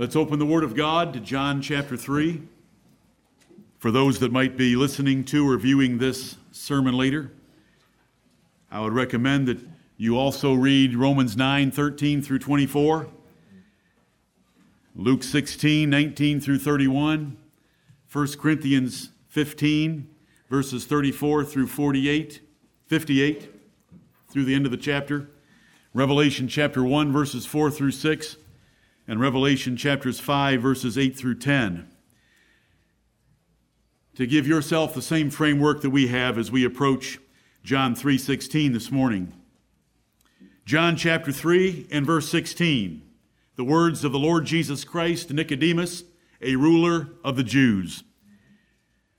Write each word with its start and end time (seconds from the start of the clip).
Let's 0.00 0.14
open 0.14 0.38
the 0.38 0.46
Word 0.46 0.62
of 0.62 0.76
God 0.76 1.12
to 1.14 1.18
John 1.18 1.60
chapter 1.60 1.96
3. 1.96 2.40
For 3.80 3.90
those 3.90 4.20
that 4.20 4.30
might 4.30 4.56
be 4.56 4.76
listening 4.76 5.24
to 5.24 5.50
or 5.50 5.58
viewing 5.58 5.98
this 5.98 6.36
sermon 6.52 6.96
later, 6.96 7.32
I 8.70 8.80
would 8.80 8.92
recommend 8.92 9.48
that 9.48 9.58
you 9.96 10.16
also 10.16 10.54
read 10.54 10.94
Romans 10.94 11.36
9 11.36 11.72
13 11.72 12.22
through 12.22 12.38
24, 12.38 13.08
Luke 14.94 15.24
16 15.24 15.90
19 15.90 16.40
through 16.40 16.60
31, 16.60 17.36
1 18.12 18.26
Corinthians 18.38 19.10
15 19.30 20.08
verses 20.48 20.84
34 20.84 21.44
through 21.44 21.66
48, 21.66 22.40
58 22.86 23.52
through 24.30 24.44
the 24.44 24.54
end 24.54 24.64
of 24.64 24.70
the 24.70 24.76
chapter, 24.76 25.28
Revelation 25.92 26.46
chapter 26.46 26.84
1 26.84 27.10
verses 27.10 27.46
4 27.46 27.72
through 27.72 27.90
6 27.90 28.36
and 29.08 29.18
Revelation 29.18 29.74
chapters 29.76 30.20
5, 30.20 30.60
verses 30.60 30.98
8 30.98 31.16
through 31.16 31.36
10. 31.36 31.88
To 34.16 34.26
give 34.26 34.46
yourself 34.46 34.94
the 34.94 35.00
same 35.00 35.30
framework 35.30 35.80
that 35.80 35.90
we 35.90 36.08
have 36.08 36.36
as 36.36 36.52
we 36.52 36.64
approach 36.64 37.18
John 37.64 37.94
3:16 37.94 38.72
this 38.72 38.92
morning. 38.92 39.32
John 40.66 40.96
chapter 40.96 41.32
3 41.32 41.86
and 41.90 42.04
verse 42.04 42.28
16. 42.28 43.02
The 43.56 43.64
words 43.64 44.04
of 44.04 44.12
the 44.12 44.18
Lord 44.18 44.44
Jesus 44.44 44.84
Christ 44.84 45.28
to 45.28 45.34
Nicodemus, 45.34 46.04
a 46.42 46.56
ruler 46.56 47.08
of 47.24 47.36
the 47.36 47.44
Jews. 47.44 48.04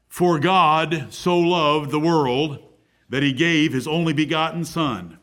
For 0.08 0.40
God 0.40 1.08
so 1.10 1.38
loved 1.38 1.92
the 1.92 2.00
world 2.00 2.60
that 3.10 3.24
he 3.24 3.34
gave 3.34 3.74
his 3.74 3.88
only 3.88 4.14
begotten 4.14 4.64
Son, 4.64 5.18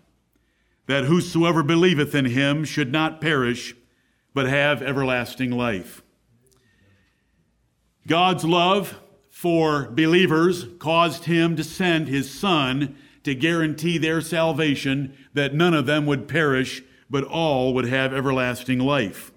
that 0.86 1.04
whosoever 1.04 1.62
believeth 1.62 2.14
in 2.14 2.24
him 2.24 2.64
should 2.64 2.90
not 2.90 3.20
perish, 3.20 3.74
but 4.36 4.46
have 4.46 4.82
everlasting 4.82 5.50
life. 5.50 6.02
God's 8.06 8.44
love 8.44 9.00
for 9.30 9.88
believers 9.92 10.66
caused 10.78 11.24
him 11.24 11.56
to 11.56 11.64
send 11.64 12.06
his 12.06 12.30
Son 12.30 12.96
to 13.22 13.34
guarantee 13.34 13.96
their 13.96 14.20
salvation, 14.20 15.16
that 15.32 15.54
none 15.54 15.72
of 15.72 15.86
them 15.86 16.04
would 16.04 16.28
perish, 16.28 16.82
but 17.08 17.24
all 17.24 17.72
would 17.72 17.86
have 17.86 18.12
everlasting 18.12 18.78
life. 18.78 19.32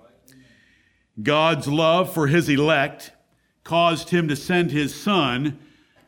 God's 1.24 1.70
love 1.70 2.14
for 2.14 2.28
his 2.28 2.50
elect 2.50 3.14
caused 3.64 4.10
him 4.10 4.28
to 4.28 4.36
send 4.36 4.72
his 4.72 4.94
Son 4.94 5.58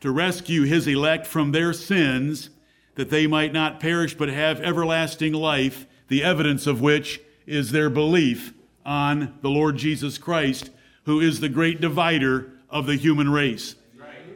to 0.01 0.11
rescue 0.11 0.63
his 0.63 0.85
elect 0.85 1.25
from 1.25 1.53
their 1.53 1.71
sins, 1.71 2.49
that 2.95 3.09
they 3.09 3.25
might 3.25 3.53
not 3.53 3.79
perish 3.79 4.15
but 4.15 4.27
have 4.27 4.59
everlasting 4.59 5.31
life, 5.31 5.87
the 6.09 6.21
evidence 6.21 6.67
of 6.67 6.81
which 6.81 7.21
is 7.47 7.71
their 7.71 7.89
belief 7.89 8.53
on 8.85 9.37
the 9.41 9.49
Lord 9.49 9.77
Jesus 9.77 10.17
Christ, 10.17 10.69
who 11.05 11.19
is 11.19 11.39
the 11.39 11.49
great 11.49 11.81
divider 11.81 12.51
of 12.69 12.85
the 12.85 12.95
human 12.95 13.29
race. 13.29 13.75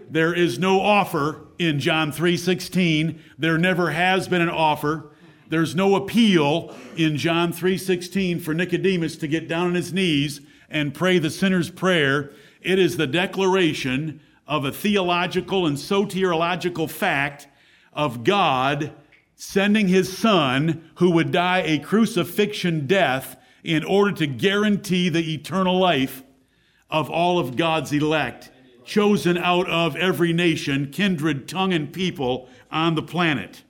There 0.10 0.34
is 0.34 0.60
no 0.60 0.82
offer 0.82 1.48
in 1.58 1.80
John 1.80 2.12
3:16. 2.12 3.20
There 3.38 3.58
never 3.58 3.92
has 3.92 4.28
been 4.28 4.42
an 4.42 4.50
offer. 4.50 5.12
There's 5.50 5.76
no 5.76 5.96
appeal 5.96 6.76
in 6.96 7.18
John 7.18 7.52
3:16 7.52 8.40
for 8.40 8.54
Nicodemus 8.54 9.16
to 9.18 9.28
get 9.28 9.48
down 9.48 9.68
on 9.68 9.76
his 9.76 9.94
knees 9.94 10.42
and 10.70 10.94
pray 10.94 11.20
the 11.20 11.30
sinner's 11.30 11.70
prayer. 11.70 12.32
It 12.62 12.80
is 12.80 12.98
the 12.98 13.08
declaration 13.08 14.20
of 14.48 14.66
a 14.66 14.72
theological 14.72 15.66
and 15.66 15.78
soteriological 15.78 16.90
fact 16.90 17.48
of 17.94 18.24
God 18.24 18.92
sending 19.36 19.88
his 19.88 20.16
son 20.16 20.84
who 20.96 21.12
would 21.12 21.32
die 21.32 21.62
a 21.66 21.80
crucifixion 21.80 22.88
death 22.88 23.38
in 23.66 23.84
order 23.84 24.12
to 24.12 24.28
guarantee 24.28 25.10
the 25.10 25.34
eternal 25.34 25.80
life 25.80 26.24
of 26.90 27.10
all 27.10 27.40
of 27.40 27.58
God's 27.58 27.92
elect, 27.92 28.52
chosen 28.86 29.38
out 29.38 29.68
of 29.68 29.96
every 29.96 30.32
nation, 30.32 30.92
kindred, 30.92 31.48
tongue, 31.48 31.74
and 31.74 31.92
people 31.92 32.48
on 32.72 32.94
the 32.94 33.02
planet. 33.02 33.64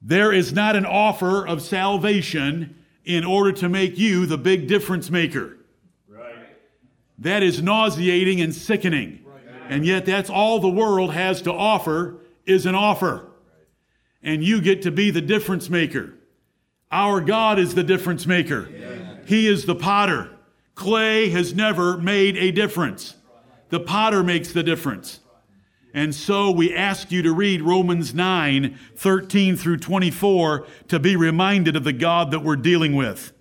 There 0.00 0.32
is 0.32 0.52
not 0.52 0.76
an 0.76 0.86
offer 0.86 1.46
of 1.46 1.60
salvation 1.60 2.82
in 3.04 3.24
order 3.24 3.52
to 3.52 3.68
make 3.68 3.98
you 3.98 4.24
the 4.24 4.38
big 4.38 4.66
difference 4.66 5.10
maker. 5.10 5.58
That 7.18 7.42
is 7.42 7.62
nauseating 7.62 8.40
and 8.40 8.54
sickening. 8.54 9.24
And 9.68 9.84
yet 9.84 10.06
that's 10.06 10.30
all 10.30 10.58
the 10.58 10.68
world 10.68 11.12
has 11.12 11.42
to 11.42 11.52
offer 11.52 12.20
is 12.46 12.64
an 12.66 12.74
offer. 12.74 13.30
And 14.22 14.42
you 14.42 14.60
get 14.60 14.82
to 14.82 14.90
be 14.90 15.10
the 15.10 15.20
difference 15.20 15.68
maker. 15.68 16.14
Our 16.90 17.20
God 17.20 17.58
is 17.58 17.74
the 17.74 17.82
difference 17.82 18.26
maker. 18.26 18.68
He 19.26 19.48
is 19.48 19.66
the 19.66 19.74
potter. 19.74 20.30
Clay 20.74 21.30
has 21.30 21.54
never 21.54 21.96
made 21.96 22.36
a 22.36 22.52
difference. 22.52 23.16
The 23.70 23.80
potter 23.80 24.22
makes 24.22 24.52
the 24.52 24.62
difference. 24.62 25.20
And 25.92 26.14
so 26.14 26.50
we 26.50 26.74
ask 26.74 27.10
you 27.10 27.22
to 27.22 27.32
read 27.32 27.62
Romans 27.62 28.14
9, 28.14 28.78
13 28.96 29.56
through 29.56 29.78
24 29.78 30.66
to 30.88 30.98
be 30.98 31.16
reminded 31.16 31.74
of 31.74 31.84
the 31.84 31.92
God 31.92 32.30
that 32.30 32.40
we're 32.40 32.56
dealing 32.56 32.94
with. 32.94 33.32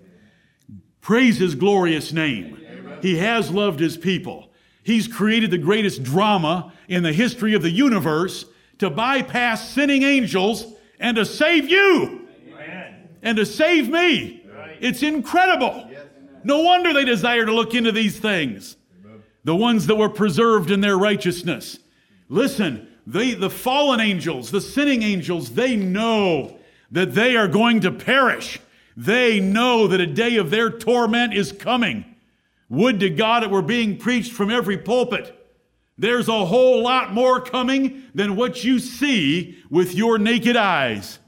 Praise 1.01 1.37
his 1.37 1.53
glorious 1.53 2.13
name. 2.13 2.57
He 3.01 3.17
has 3.17 3.51
loved 3.51 3.79
his 3.79 3.97
people. 3.97 4.51
He's 4.81 5.07
created 5.07 5.51
the 5.51 5.57
greatest 5.57 6.01
drama 6.01 6.73
in 6.87 7.03
the 7.03 7.13
history 7.13 7.53
of 7.53 7.61
the 7.61 7.71
universe 7.71 8.45
to 8.79 8.89
bypass 8.89 9.69
sinning 9.69 10.03
angels 10.03 10.73
and 10.99 11.17
to 11.17 11.25
save 11.25 11.69
you 11.69 12.24
and 13.25 13.35
to 13.37 13.45
save 13.45 13.89
me. 13.89 14.43
It's 14.79 15.03
incredible. 15.03 15.89
No 16.45 16.61
wonder 16.61 16.93
they 16.93 17.03
desire 17.03 17.45
to 17.45 17.51
look 17.51 17.73
into 17.73 17.91
these 17.91 18.17
things. 18.17 18.77
The 19.43 19.55
ones 19.55 19.87
that 19.87 19.95
were 19.95 20.09
preserved 20.09 20.71
in 20.71 20.79
their 20.79 20.97
righteousness. 20.97 21.79
Listen, 22.29 22.87
they, 23.05 23.33
the 23.33 23.49
fallen 23.49 23.99
angels, 23.99 24.51
the 24.51 24.61
sinning 24.61 25.03
angels, 25.03 25.51
they 25.51 25.75
know 25.75 26.57
that 26.91 27.13
they 27.13 27.35
are 27.35 27.47
going 27.47 27.81
to 27.81 27.91
perish. 27.91 28.59
They 28.95 29.39
know 29.39 29.87
that 29.87 29.99
a 29.99 30.07
day 30.07 30.37
of 30.37 30.51
their 30.51 30.69
torment 30.69 31.33
is 31.33 31.51
coming. 31.51 32.05
Would 32.69 32.99
to 33.01 33.09
God 33.09 33.43
it 33.43 33.49
were 33.49 33.61
being 33.61 33.97
preached 33.97 34.31
from 34.31 34.49
every 34.51 34.77
pulpit. 34.77 35.31
There's 35.97 36.27
a 36.27 36.45
whole 36.45 36.83
lot 36.83 37.13
more 37.13 37.41
coming 37.41 38.03
than 38.13 38.35
what 38.35 38.63
you 38.63 38.79
see 38.79 39.57
with 39.69 39.93
your 39.95 40.17
naked 40.17 40.55
eyes. 40.55 41.19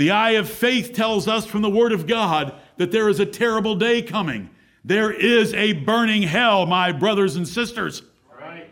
The 0.00 0.12
eye 0.12 0.30
of 0.30 0.48
faith 0.48 0.94
tells 0.94 1.28
us 1.28 1.44
from 1.44 1.60
the 1.60 1.68
Word 1.68 1.92
of 1.92 2.06
God 2.06 2.54
that 2.78 2.90
there 2.90 3.10
is 3.10 3.20
a 3.20 3.26
terrible 3.26 3.74
day 3.74 4.00
coming. 4.00 4.48
There 4.82 5.12
is 5.12 5.52
a 5.52 5.74
burning 5.74 6.22
hell, 6.22 6.64
my 6.64 6.90
brothers 6.90 7.36
and 7.36 7.46
sisters. 7.46 8.00
Right. 8.34 8.70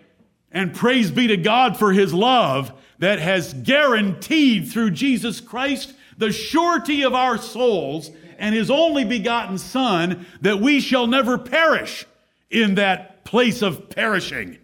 And 0.51 0.75
praise 0.75 1.11
be 1.11 1.27
to 1.27 1.37
God 1.37 1.77
for 1.77 1.93
His 1.93 2.15
love 2.15 2.73
that 2.99 3.19
has 3.19 3.53
guaranteed 3.53 4.73
through 4.73 4.93
Jesus 4.93 5.39
Christ 5.43 5.93
the 6.17 6.33
surety 6.33 7.03
of 7.05 7.13
our 7.13 7.37
souls 7.37 8.11
and 8.39 8.55
His 8.55 8.71
only 8.71 9.05
begotten 9.05 9.59
Son 9.59 10.25
that 10.41 10.61
we 10.61 10.81
shall 10.81 11.07
never 11.07 11.37
perish 11.37 12.07
in 12.49 12.77
that 12.77 13.27
place 13.27 13.61
of 13.61 13.91
perishing, 13.91 14.57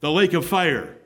the 0.00 0.12
lake 0.12 0.34
of 0.34 0.44
fire, 0.44 0.98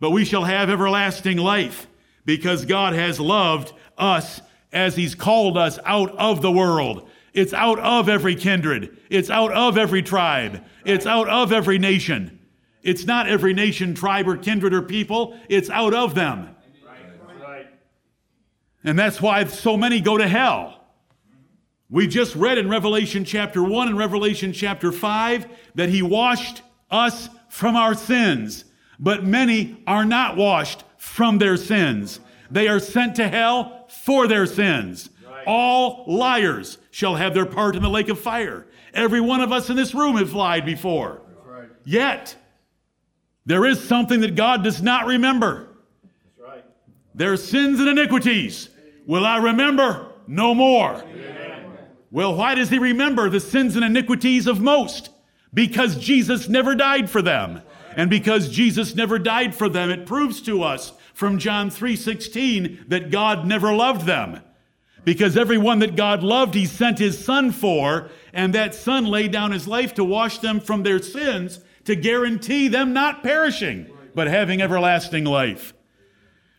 but 0.00 0.10
we 0.10 0.26
shall 0.26 0.44
have 0.44 0.68
everlasting 0.68 1.38
life 1.38 1.86
because 2.24 2.64
God 2.64 2.94
has 2.94 3.18
loved 3.18 3.72
us 3.98 4.40
as 4.72 4.96
he's 4.96 5.14
called 5.14 5.58
us 5.58 5.78
out 5.84 6.16
of 6.16 6.42
the 6.42 6.50
world. 6.50 7.08
It's 7.34 7.52
out 7.52 7.78
of 7.78 8.08
every 8.08 8.34
kindred. 8.34 8.96
It's 9.10 9.30
out 9.30 9.52
of 9.52 9.78
every 9.78 10.02
tribe. 10.02 10.64
It's 10.84 11.06
out 11.06 11.28
of 11.28 11.52
every 11.52 11.78
nation. 11.78 12.38
It's 12.82 13.04
not 13.04 13.28
every 13.28 13.54
nation, 13.54 13.94
tribe, 13.94 14.28
or 14.28 14.36
kindred 14.36 14.74
or 14.74 14.82
people. 14.82 15.38
It's 15.48 15.70
out 15.70 15.94
of 15.94 16.14
them. 16.14 16.54
And 18.84 18.98
that's 18.98 19.22
why 19.22 19.44
so 19.44 19.76
many 19.76 20.00
go 20.00 20.18
to 20.18 20.26
hell. 20.26 20.84
We 21.88 22.06
just 22.06 22.34
read 22.34 22.58
in 22.58 22.68
Revelation 22.68 23.24
chapter 23.24 23.62
1 23.62 23.88
and 23.88 23.98
Revelation 23.98 24.52
chapter 24.52 24.90
5 24.90 25.46
that 25.74 25.90
he 25.90 26.02
washed 26.02 26.62
us 26.90 27.28
from 27.48 27.76
our 27.76 27.94
sins, 27.94 28.64
but 28.98 29.24
many 29.24 29.82
are 29.86 30.04
not 30.04 30.36
washed 30.36 30.84
from 31.02 31.38
their 31.38 31.56
sins. 31.56 32.20
They 32.48 32.68
are 32.68 32.78
sent 32.78 33.16
to 33.16 33.26
hell 33.26 33.86
for 33.88 34.28
their 34.28 34.46
sins. 34.46 35.10
Right. 35.26 35.42
All 35.48 36.04
liars 36.06 36.78
shall 36.92 37.16
have 37.16 37.34
their 37.34 37.44
part 37.44 37.74
in 37.74 37.82
the 37.82 37.90
lake 37.90 38.08
of 38.08 38.20
fire. 38.20 38.68
Every 38.94 39.20
one 39.20 39.40
of 39.40 39.50
us 39.50 39.68
in 39.68 39.74
this 39.74 39.94
room 39.94 40.16
have 40.16 40.32
lied 40.32 40.64
before. 40.64 41.20
Right. 41.44 41.68
Yet, 41.84 42.36
there 43.44 43.66
is 43.66 43.82
something 43.82 44.20
that 44.20 44.36
God 44.36 44.62
does 44.62 44.80
not 44.80 45.06
remember. 45.06 45.70
Right. 46.38 46.64
Their 47.16 47.36
sins 47.36 47.80
and 47.80 47.88
iniquities 47.88 48.70
will 49.04 49.26
I 49.26 49.38
remember 49.38 50.06
no 50.28 50.54
more. 50.54 51.02
Amen. 51.02 51.78
Well, 52.12 52.36
why 52.36 52.54
does 52.54 52.70
he 52.70 52.78
remember 52.78 53.28
the 53.28 53.40
sins 53.40 53.74
and 53.74 53.84
iniquities 53.84 54.46
of 54.46 54.60
most? 54.60 55.10
Because 55.52 55.96
Jesus 55.96 56.48
never 56.48 56.76
died 56.76 57.10
for 57.10 57.22
them. 57.22 57.62
And 57.96 58.08
because 58.08 58.50
Jesus 58.50 58.94
never 58.94 59.18
died 59.18 59.54
for 59.54 59.68
them, 59.68 59.90
it 59.90 60.06
proves 60.06 60.40
to 60.42 60.62
us 60.62 60.92
from 61.14 61.38
John 61.38 61.70
3:16 61.70 62.84
that 62.88 63.10
God 63.10 63.46
never 63.46 63.72
loved 63.72 64.06
them. 64.06 64.40
Because 65.04 65.36
everyone 65.36 65.80
that 65.80 65.96
God 65.96 66.22
loved, 66.22 66.54
he 66.54 66.64
sent 66.64 66.98
his 66.98 67.22
son 67.22 67.50
for, 67.50 68.08
and 68.32 68.54
that 68.54 68.74
son 68.74 69.04
laid 69.04 69.32
down 69.32 69.50
his 69.50 69.66
life 69.66 69.94
to 69.94 70.04
wash 70.04 70.38
them 70.38 70.60
from 70.60 70.82
their 70.84 71.00
sins, 71.00 71.58
to 71.84 71.96
guarantee 71.96 72.68
them 72.68 72.92
not 72.92 73.22
perishing, 73.22 73.86
but 74.14 74.28
having 74.28 74.62
everlasting 74.62 75.24
life. 75.24 75.74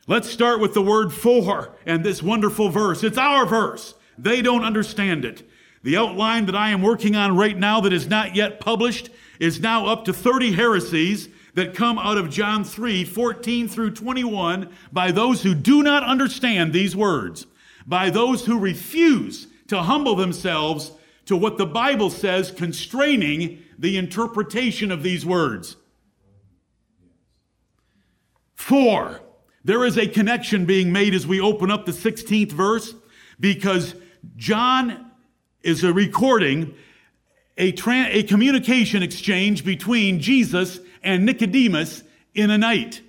Let's 0.08 0.30
start 0.30 0.60
with 0.60 0.74
the 0.74 0.82
word 0.82 1.14
for 1.14 1.78
and 1.86 2.04
this 2.04 2.22
wonderful 2.22 2.68
verse. 2.68 3.04
It's 3.04 3.18
our 3.18 3.46
verse. 3.46 3.94
They 4.18 4.42
don't 4.42 4.66
understand 4.66 5.24
it. 5.24 5.50
The 5.82 5.96
outline 5.96 6.46
that 6.48 6.56
I 6.56 6.70
am 6.70 6.82
working 6.82 7.16
on 7.16 7.38
right 7.38 7.58
now 7.58 7.80
that 7.82 7.94
is 7.94 8.08
not 8.08 8.36
yet 8.36 8.60
published 8.60 9.10
is 9.40 9.60
now 9.60 9.88
up 9.88 10.06
to 10.06 10.14
30 10.14 10.54
heresies 10.54 11.30
that 11.56 11.76
come 11.76 12.00
out 12.00 12.18
of 12.18 12.30
John 12.30 12.64
3 12.64 13.04
14 13.04 13.68
through 13.68 13.92
21 13.92 14.70
by 14.92 15.12
those 15.12 15.44
who 15.44 15.54
do 15.54 15.84
not 15.84 16.04
understand 16.04 16.74
these 16.74 16.96
words, 16.96 17.46
by 17.86 18.10
those 18.10 18.46
who 18.46 18.60
refuse 18.60 19.48
to 19.68 19.84
humble 19.84 20.16
themselves 20.16 20.92
to 21.26 21.38
what 21.38 21.58
the 21.58 21.66
Bible 21.66 22.10
says 22.10 22.52
constraining 22.52 23.64
the 23.78 23.98
interpretation 23.98 24.92
of 24.92 25.04
these 25.04 25.26
words. 25.26 25.78
For, 28.56 29.22
there 29.64 29.86
is 29.86 29.98
a 29.98 30.08
connection 30.08 30.66
being 30.66 30.92
made 30.92 31.14
as 31.14 31.28
we 31.28 31.40
open 31.40 31.72
up 31.72 31.86
the 31.86 31.92
16th 31.92 32.52
verse 32.52 32.94
because 33.40 33.96
John 34.36 35.12
is 35.62 35.84
a 35.84 35.94
recording 35.94 36.76
a, 37.58 37.72
tra- 37.72 38.08
a 38.10 38.24
communication 38.24 39.04
exchange 39.04 39.64
between 39.64 40.20
Jesus 40.20 40.80
and 41.04 41.26
Nicodemus 41.26 42.04
in 42.34 42.50
a 42.50 42.58
night. 42.58 43.02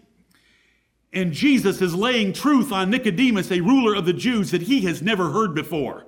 And 1.13 1.33
Jesus 1.33 1.81
is 1.81 1.95
laying 1.95 2.33
truth 2.33 2.73
on 2.73 2.91
Nicodemus, 2.91 3.51
a 3.51 3.61
ruler 3.61 3.95
of 3.95 4.05
the 4.05 4.13
Jews 4.13 4.51
that 4.51 4.63
he 4.63 4.81
has 4.83 5.01
never 5.01 5.31
heard 5.31 5.55
before. 5.55 6.07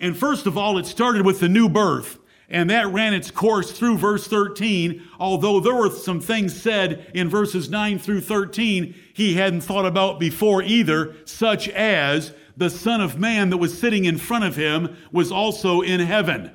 And 0.00 0.16
first 0.16 0.46
of 0.46 0.56
all, 0.56 0.78
it 0.78 0.86
started 0.86 1.24
with 1.24 1.40
the 1.40 1.48
new 1.48 1.68
birth. 1.68 2.18
And 2.48 2.70
that 2.70 2.88
ran 2.88 3.14
its 3.14 3.30
course 3.30 3.72
through 3.72 3.98
verse 3.98 4.26
13, 4.26 5.02
although 5.18 5.60
there 5.60 5.74
were 5.74 5.90
some 5.90 6.20
things 6.20 6.60
said 6.60 7.10
in 7.14 7.28
verses 7.28 7.70
9 7.70 7.98
through 7.98 8.20
13 8.20 8.94
he 9.14 9.34
hadn't 9.34 9.62
thought 9.62 9.86
about 9.86 10.20
before 10.20 10.62
either, 10.62 11.16
such 11.24 11.68
as 11.70 12.32
the 12.56 12.70
Son 12.70 13.00
of 13.00 13.18
Man 13.18 13.50
that 13.50 13.56
was 13.56 13.76
sitting 13.76 14.04
in 14.04 14.18
front 14.18 14.44
of 14.44 14.56
him 14.56 14.96
was 15.10 15.32
also 15.32 15.80
in 15.80 16.00
heaven. 16.00 16.50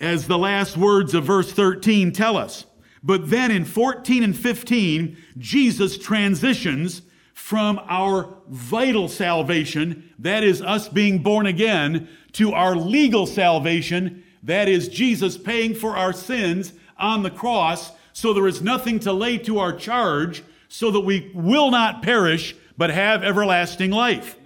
As 0.00 0.26
the 0.26 0.38
last 0.38 0.76
words 0.76 1.14
of 1.14 1.24
verse 1.24 1.52
13 1.52 2.12
tell 2.12 2.36
us. 2.36 2.64
But 3.02 3.30
then 3.30 3.50
in 3.50 3.64
14 3.64 4.22
and 4.22 4.36
15, 4.36 5.16
Jesus 5.38 5.98
transitions 5.98 7.02
from 7.34 7.80
our 7.88 8.36
vital 8.48 9.08
salvation, 9.08 10.12
that 10.18 10.44
is 10.44 10.62
us 10.62 10.88
being 10.88 11.22
born 11.22 11.46
again, 11.46 12.08
to 12.32 12.52
our 12.52 12.76
legal 12.76 13.26
salvation, 13.26 14.22
that 14.42 14.68
is 14.68 14.88
Jesus 14.88 15.36
paying 15.36 15.74
for 15.74 15.96
our 15.96 16.12
sins 16.12 16.72
on 16.98 17.22
the 17.22 17.30
cross, 17.30 17.92
so 18.12 18.32
there 18.32 18.46
is 18.46 18.62
nothing 18.62 19.00
to 19.00 19.12
lay 19.12 19.38
to 19.38 19.58
our 19.58 19.72
charge, 19.72 20.42
so 20.68 20.90
that 20.90 21.00
we 21.00 21.30
will 21.34 21.70
not 21.70 22.02
perish, 22.02 22.54
but 22.76 22.90
have 22.90 23.24
everlasting 23.24 23.90
life. 23.90 24.36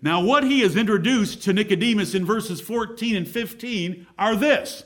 Now, 0.00 0.22
what 0.22 0.44
he 0.44 0.60
has 0.60 0.76
introduced 0.76 1.42
to 1.42 1.52
Nicodemus 1.52 2.14
in 2.14 2.24
verses 2.24 2.60
14 2.60 3.16
and 3.16 3.28
15 3.28 4.06
are 4.18 4.36
this 4.36 4.84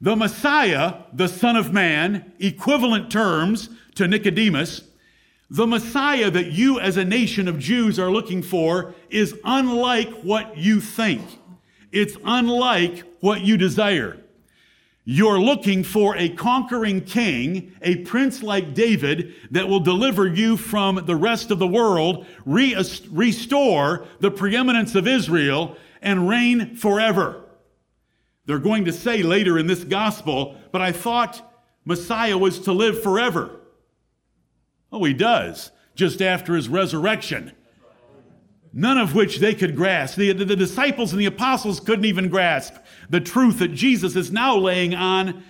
the 0.00 0.16
Messiah, 0.16 1.02
the 1.12 1.28
Son 1.28 1.56
of 1.56 1.72
Man, 1.72 2.32
equivalent 2.38 3.10
terms 3.10 3.68
to 3.96 4.08
Nicodemus, 4.08 4.82
the 5.50 5.66
Messiah 5.66 6.30
that 6.30 6.52
you 6.52 6.78
as 6.78 6.96
a 6.96 7.04
nation 7.04 7.48
of 7.48 7.58
Jews 7.58 7.98
are 7.98 8.10
looking 8.10 8.42
for 8.42 8.94
is 9.10 9.34
unlike 9.44 10.10
what 10.22 10.56
you 10.56 10.80
think. 10.80 11.22
It's 11.92 12.16
unlike 12.24 13.02
what 13.20 13.40
you 13.40 13.56
desire. 13.56 14.16
You're 15.04 15.40
looking 15.40 15.82
for 15.82 16.16
a 16.16 16.28
conquering 16.28 17.00
king, 17.00 17.72
a 17.82 17.96
prince 17.96 18.44
like 18.44 18.74
David 18.74 19.34
that 19.50 19.68
will 19.68 19.80
deliver 19.80 20.28
you 20.28 20.56
from 20.56 21.04
the 21.04 21.16
rest 21.16 21.50
of 21.50 21.58
the 21.58 21.66
world, 21.66 22.26
re- 22.46 22.76
restore 23.10 24.06
the 24.20 24.30
preeminence 24.30 24.94
of 24.94 25.08
Israel, 25.08 25.76
and 26.00 26.28
reign 26.28 26.76
forever. 26.76 27.42
They're 28.46 28.58
going 28.58 28.84
to 28.86 28.92
say 28.92 29.22
later 29.22 29.58
in 29.58 29.66
this 29.66 29.84
gospel, 29.84 30.56
but 30.72 30.80
I 30.80 30.92
thought 30.92 31.52
Messiah 31.84 32.38
was 32.38 32.58
to 32.60 32.72
live 32.72 33.02
forever. 33.02 33.60
Oh, 34.92 35.04
he 35.04 35.14
does, 35.14 35.70
just 35.94 36.20
after 36.20 36.54
his 36.54 36.68
resurrection. 36.68 37.52
None 38.72 38.98
of 38.98 39.14
which 39.14 39.38
they 39.38 39.54
could 39.54 39.76
grasp. 39.76 40.16
The, 40.16 40.32
the, 40.32 40.44
the 40.44 40.56
disciples 40.56 41.12
and 41.12 41.20
the 41.20 41.26
apostles 41.26 41.80
couldn't 41.80 42.04
even 42.04 42.28
grasp 42.28 42.74
the 43.08 43.20
truth 43.20 43.58
that 43.58 43.74
Jesus 43.74 44.14
is 44.16 44.30
now 44.30 44.56
laying 44.56 44.94
on 44.94 45.42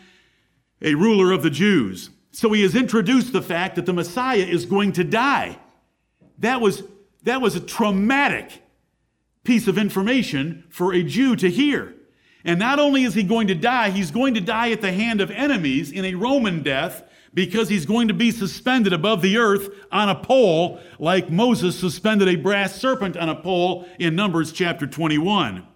a 0.81 0.94
ruler 0.94 1.32
of 1.32 1.43
the 1.43 1.50
Jews. 1.50 2.10
So 2.32 2.52
he 2.52 2.62
has 2.62 2.75
introduced 2.75 3.32
the 3.32 3.43
fact 3.43 3.76
that 3.76 3.86
the 3.86 3.93
Messiah 3.93 4.38
is 4.38 4.64
going 4.64 4.93
to 4.93 5.04
die. 5.04 5.58
That 6.38 6.60
was, 6.60 6.82
that 7.25 7.43
was 7.43 7.56
a 7.56 7.60
traumatic 7.60 8.62
piece 9.44 9.69
of 9.69 9.76
information 9.76 10.64
for 10.70 10.94
a 10.94 11.02
Jew 11.02 11.36
to 11.36 11.50
hear. 11.50 11.94
And 12.44 12.58
not 12.58 12.78
only 12.78 13.04
is 13.04 13.14
he 13.14 13.22
going 13.22 13.48
to 13.48 13.54
die, 13.54 13.90
he's 13.90 14.10
going 14.10 14.34
to 14.34 14.40
die 14.40 14.70
at 14.70 14.81
the 14.81 14.92
hand 14.92 15.20
of 15.20 15.31
enemies 15.31 15.92
in 15.92 16.04
a 16.04 16.14
Roman 16.14 16.62
death 16.62 17.02
because 17.32 17.69
he's 17.69 17.87
going 17.87 18.08
to 18.08 18.14
be 18.14 18.31
suspended 18.31 18.92
above 18.92 19.22
the 19.22 19.37
earth 19.37 19.69
on 19.92 20.08
a 20.08 20.14
pole 20.14 20.81
like 20.98 21.31
Moses 21.31 21.78
suspended 21.78 22.28
a 22.28 22.37
brass 22.37 22.75
serpent 22.75 23.16
on 23.16 23.28
a 23.28 23.40
pole 23.40 23.87
in 23.98 24.16
Numbers 24.16 24.52
chapter 24.52 24.87
21. 24.87 25.66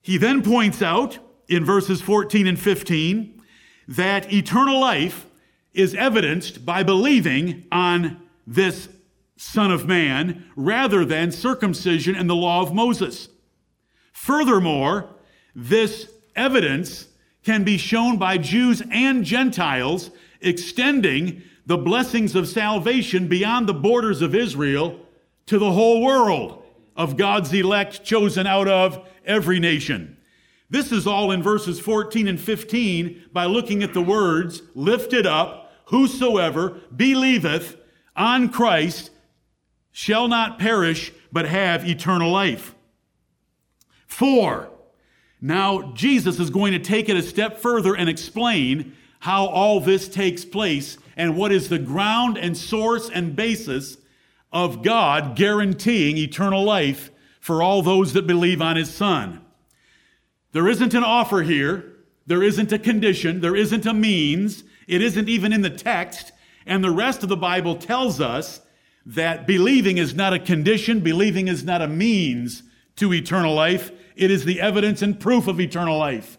He 0.00 0.18
then 0.18 0.42
points 0.42 0.82
out 0.82 1.18
in 1.48 1.64
verses 1.64 2.02
14 2.02 2.46
and 2.46 2.58
15 2.58 3.42
that 3.88 4.32
eternal 4.32 4.80
life 4.80 5.26
is 5.72 5.94
evidenced 5.94 6.64
by 6.64 6.82
believing 6.82 7.66
on 7.70 8.20
this 8.46 8.88
Son 9.44 9.70
of 9.70 9.86
Man, 9.86 10.46
rather 10.56 11.04
than 11.04 11.30
circumcision 11.30 12.16
and 12.16 12.28
the 12.28 12.34
law 12.34 12.62
of 12.62 12.74
Moses. 12.74 13.28
Furthermore, 14.12 15.10
this 15.54 16.10
evidence 16.34 17.08
can 17.44 17.62
be 17.62 17.76
shown 17.76 18.16
by 18.16 18.38
Jews 18.38 18.82
and 18.90 19.22
Gentiles, 19.22 20.10
extending 20.40 21.42
the 21.66 21.76
blessings 21.76 22.34
of 22.34 22.48
salvation 22.48 23.28
beyond 23.28 23.68
the 23.68 23.74
borders 23.74 24.22
of 24.22 24.34
Israel 24.34 24.98
to 25.46 25.58
the 25.58 25.72
whole 25.72 26.02
world 26.02 26.62
of 26.96 27.16
God's 27.16 27.52
elect 27.52 28.02
chosen 28.02 28.46
out 28.46 28.66
of 28.66 29.06
every 29.26 29.60
nation. 29.60 30.16
This 30.70 30.90
is 30.90 31.06
all 31.06 31.30
in 31.30 31.42
verses 31.42 31.78
14 31.78 32.26
and 32.28 32.40
15 32.40 33.26
by 33.32 33.44
looking 33.44 33.82
at 33.82 33.94
the 33.94 34.02
words, 34.02 34.62
lifted 34.74 35.26
up, 35.26 35.70
whosoever 35.86 36.80
believeth 36.96 37.76
on 38.16 38.48
Christ 38.48 39.10
shall 39.96 40.26
not 40.26 40.58
perish, 40.58 41.12
but 41.30 41.46
have 41.46 41.88
eternal 41.88 42.28
life. 42.28 42.74
For, 44.08 44.68
now 45.40 45.92
Jesus 45.92 46.40
is 46.40 46.50
going 46.50 46.72
to 46.72 46.80
take 46.80 47.08
it 47.08 47.16
a 47.16 47.22
step 47.22 47.58
further 47.58 47.94
and 47.94 48.08
explain 48.08 48.96
how 49.20 49.46
all 49.46 49.78
this 49.78 50.08
takes 50.08 50.44
place 50.44 50.98
and 51.16 51.36
what 51.36 51.52
is 51.52 51.68
the 51.68 51.78
ground 51.78 52.36
and 52.36 52.56
source 52.56 53.08
and 53.08 53.36
basis 53.36 53.96
of 54.52 54.82
God 54.82 55.36
guaranteeing 55.36 56.18
eternal 56.18 56.64
life 56.64 57.12
for 57.38 57.62
all 57.62 57.80
those 57.80 58.14
that 58.14 58.26
believe 58.26 58.60
on 58.60 58.74
his 58.74 58.92
Son. 58.92 59.44
There 60.50 60.66
isn't 60.66 60.94
an 60.94 61.04
offer 61.04 61.42
here. 61.42 61.92
There 62.26 62.42
isn't 62.42 62.72
a 62.72 62.80
condition. 62.80 63.40
There 63.40 63.54
isn't 63.54 63.86
a 63.86 63.94
means. 63.94 64.64
It 64.88 65.02
isn't 65.02 65.28
even 65.28 65.52
in 65.52 65.62
the 65.62 65.70
text. 65.70 66.32
And 66.66 66.82
the 66.82 66.90
rest 66.90 67.22
of 67.22 67.28
the 67.28 67.36
Bible 67.36 67.76
tells 67.76 68.20
us 68.20 68.60
that 69.06 69.46
believing 69.46 69.98
is 69.98 70.14
not 70.14 70.32
a 70.32 70.38
condition, 70.38 71.00
believing 71.00 71.48
is 71.48 71.64
not 71.64 71.82
a 71.82 71.88
means 71.88 72.62
to 72.96 73.12
eternal 73.12 73.54
life. 73.54 73.90
It 74.16 74.30
is 74.30 74.44
the 74.44 74.60
evidence 74.60 75.02
and 75.02 75.18
proof 75.18 75.46
of 75.46 75.60
eternal 75.60 75.98
life. 75.98 76.38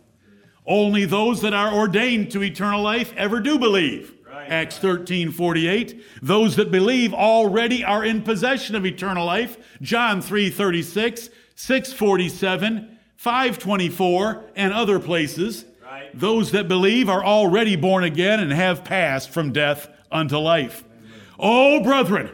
Only 0.65 1.05
those 1.05 1.41
that 1.41 1.53
are 1.53 1.73
ordained 1.73 2.31
to 2.31 2.41
eternal 2.41 2.81
life 2.81 3.13
ever 3.15 3.39
do 3.39 3.59
believe. 3.59 4.15
Right. 4.27 4.51
Acts 4.51 4.77
13, 4.79 5.31
48. 5.31 6.03
Those 6.21 6.55
that 6.55 6.71
believe 6.71 7.13
already 7.13 7.83
are 7.83 8.03
in 8.03 8.23
possession 8.23 8.75
of 8.75 8.85
eternal 8.85 9.25
life. 9.25 9.57
John 9.81 10.21
3, 10.21 10.49
36, 10.49 11.29
6, 11.55 11.93
47, 11.93 12.97
5, 13.15 13.59
24, 13.59 14.43
and 14.55 14.73
other 14.73 14.99
places. 14.99 15.65
Right. 15.83 16.09
Those 16.19 16.51
that 16.51 16.67
believe 16.67 17.09
are 17.09 17.23
already 17.23 17.75
born 17.75 18.03
again 18.03 18.39
and 18.39 18.51
have 18.51 18.83
passed 18.83 19.29
from 19.29 19.53
death 19.53 19.87
unto 20.11 20.37
life. 20.37 20.83
Amen. 20.83 21.19
Oh, 21.37 21.83
brethren, 21.83 22.31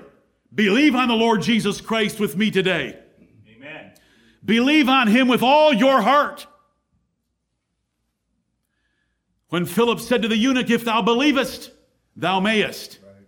Believe 0.53 0.95
on 0.95 1.07
the 1.07 1.15
Lord 1.15 1.41
Jesus 1.41 1.79
Christ 1.79 2.19
with 2.19 2.35
me 2.35 2.51
today. 2.51 2.99
Amen. 3.55 3.91
Believe 4.43 4.89
on 4.89 5.07
him 5.07 5.27
with 5.27 5.41
all 5.41 5.73
your 5.73 6.01
heart. 6.01 6.47
When 9.47 9.65
Philip 9.65 9.99
said 9.99 10.21
to 10.21 10.27
the 10.27 10.37
eunuch, 10.37 10.69
If 10.69 10.85
thou 10.85 11.01
believest, 11.01 11.71
thou 12.15 12.39
mayest. 12.39 12.99
Right. 13.03 13.27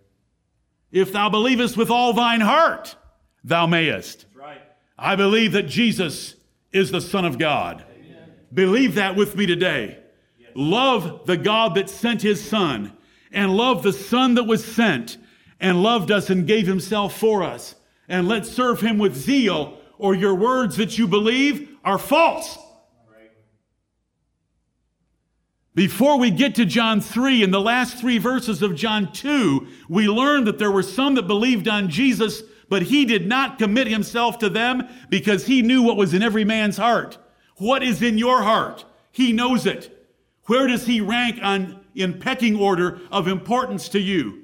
If 0.90 1.12
thou 1.12 1.28
believest 1.28 1.76
with 1.76 1.90
all 1.90 2.12
thine 2.12 2.40
heart, 2.40 2.96
thou 3.42 3.66
mayest. 3.66 4.26
Right. 4.34 4.60
I 4.98 5.16
believe 5.16 5.52
that 5.52 5.64
Jesus 5.64 6.34
is 6.72 6.90
the 6.90 7.00
Son 7.00 7.24
of 7.24 7.38
God. 7.38 7.84
Amen. 7.94 8.32
Believe 8.52 8.94
that 8.96 9.16
with 9.16 9.36
me 9.36 9.46
today. 9.46 9.98
Yes. 10.38 10.50
Love 10.54 11.26
the 11.26 11.36
God 11.36 11.74
that 11.74 11.88
sent 11.90 12.22
his 12.22 12.42
Son, 12.42 12.92
and 13.30 13.56
love 13.56 13.82
the 13.82 13.92
Son 13.92 14.34
that 14.34 14.44
was 14.44 14.64
sent, 14.64 15.18
and 15.64 15.82
loved 15.82 16.10
us 16.10 16.28
and 16.28 16.46
gave 16.46 16.66
himself 16.66 17.18
for 17.18 17.42
us. 17.42 17.74
And 18.06 18.28
let's 18.28 18.50
serve 18.50 18.82
him 18.82 18.98
with 18.98 19.16
zeal, 19.16 19.78
or 19.96 20.14
your 20.14 20.34
words 20.34 20.76
that 20.76 20.98
you 20.98 21.08
believe 21.08 21.70
are 21.82 21.96
false. 21.96 22.58
Before 25.74 26.18
we 26.18 26.30
get 26.30 26.54
to 26.56 26.66
John 26.66 27.00
3, 27.00 27.42
in 27.42 27.50
the 27.50 27.62
last 27.62 27.96
three 27.96 28.18
verses 28.18 28.60
of 28.60 28.74
John 28.74 29.10
2, 29.10 29.66
we 29.88 30.06
learn 30.06 30.44
that 30.44 30.58
there 30.58 30.70
were 30.70 30.82
some 30.82 31.14
that 31.14 31.26
believed 31.26 31.66
on 31.66 31.88
Jesus, 31.88 32.42
but 32.68 32.82
he 32.82 33.06
did 33.06 33.26
not 33.26 33.58
commit 33.58 33.86
himself 33.86 34.38
to 34.40 34.50
them 34.50 34.86
because 35.08 35.46
he 35.46 35.62
knew 35.62 35.80
what 35.80 35.96
was 35.96 36.12
in 36.12 36.22
every 36.22 36.44
man's 36.44 36.76
heart. 36.76 37.16
What 37.56 37.82
is 37.82 38.02
in 38.02 38.18
your 38.18 38.42
heart? 38.42 38.84
He 39.12 39.32
knows 39.32 39.64
it. 39.64 40.06
Where 40.44 40.66
does 40.66 40.84
he 40.84 41.00
rank 41.00 41.38
on 41.42 41.80
in 41.94 42.20
pecking 42.20 42.54
order 42.54 43.00
of 43.10 43.26
importance 43.28 43.88
to 43.88 43.98
you? 43.98 44.43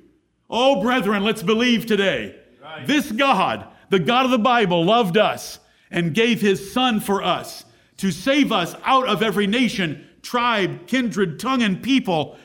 Oh, 0.50 0.82
brethren, 0.82 1.22
let's 1.22 1.42
believe 1.42 1.86
today. 1.86 2.34
Right. 2.60 2.86
This 2.86 3.12
God, 3.12 3.68
the 3.88 4.00
God 4.00 4.24
of 4.24 4.32
the 4.32 4.38
Bible, 4.38 4.84
loved 4.84 5.16
us 5.16 5.60
and 5.90 6.12
gave 6.12 6.40
his 6.40 6.72
son 6.72 7.00
for 7.00 7.22
us 7.22 7.64
to 7.98 8.10
save 8.10 8.50
us 8.50 8.74
out 8.84 9.08
of 9.08 9.22
every 9.22 9.46
nation 9.46 10.06
tribe, 10.22 10.86
kindred, 10.86 11.38
tongue, 11.38 11.62
and 11.62 11.82
people, 11.82 12.36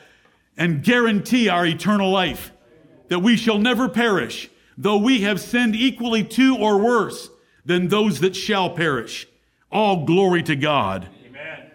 and 0.56 0.82
guarantee 0.82 1.48
our 1.48 1.66
eternal 1.66 2.10
life. 2.10 2.52
That 3.08 3.20
we 3.20 3.36
shall 3.36 3.58
never 3.58 3.88
perish, 3.88 4.50
though 4.78 4.96
we 4.96 5.22
have 5.22 5.40
sinned 5.40 5.76
equally 5.76 6.24
to 6.24 6.56
or 6.56 6.78
worse 6.78 7.28
than 7.64 7.88
those 7.88 8.20
that 8.20 8.34
shall 8.34 8.70
perish. 8.70 9.26
All 9.70 10.04
glory 10.04 10.42
to 10.44 10.56
God. 10.56 11.08
Amen. 11.26 11.70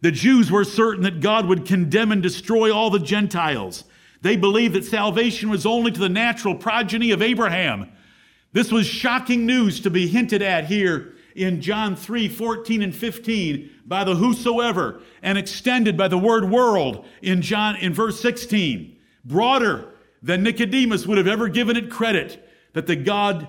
The 0.00 0.12
Jews 0.12 0.50
were 0.50 0.64
certain 0.64 1.02
that 1.04 1.20
God 1.20 1.46
would 1.46 1.66
condemn 1.66 2.12
and 2.12 2.22
destroy 2.22 2.74
all 2.74 2.90
the 2.90 2.98
Gentiles. 2.98 3.84
They 4.24 4.36
believed 4.36 4.74
that 4.74 4.86
salvation 4.86 5.50
was 5.50 5.66
only 5.66 5.92
to 5.92 6.00
the 6.00 6.08
natural 6.08 6.54
progeny 6.54 7.10
of 7.10 7.20
Abraham. 7.20 7.92
This 8.54 8.72
was 8.72 8.86
shocking 8.86 9.44
news 9.44 9.80
to 9.80 9.90
be 9.90 10.06
hinted 10.06 10.40
at 10.40 10.64
here 10.64 11.12
in 11.36 11.60
John 11.60 11.94
3 11.94 12.30
14 12.30 12.80
and 12.80 12.96
15 12.96 13.70
by 13.84 14.02
the 14.02 14.14
whosoever 14.14 15.02
and 15.22 15.36
extended 15.36 15.98
by 15.98 16.08
the 16.08 16.16
word 16.16 16.48
world 16.50 17.04
in 17.20 17.42
John 17.42 17.76
in 17.76 17.92
verse 17.92 18.18
16. 18.18 18.96
Broader 19.26 19.92
than 20.22 20.42
Nicodemus 20.42 21.06
would 21.06 21.18
have 21.18 21.28
ever 21.28 21.48
given 21.48 21.76
it 21.76 21.90
credit 21.90 22.48
that 22.72 22.86
the 22.86 22.96
God 22.96 23.46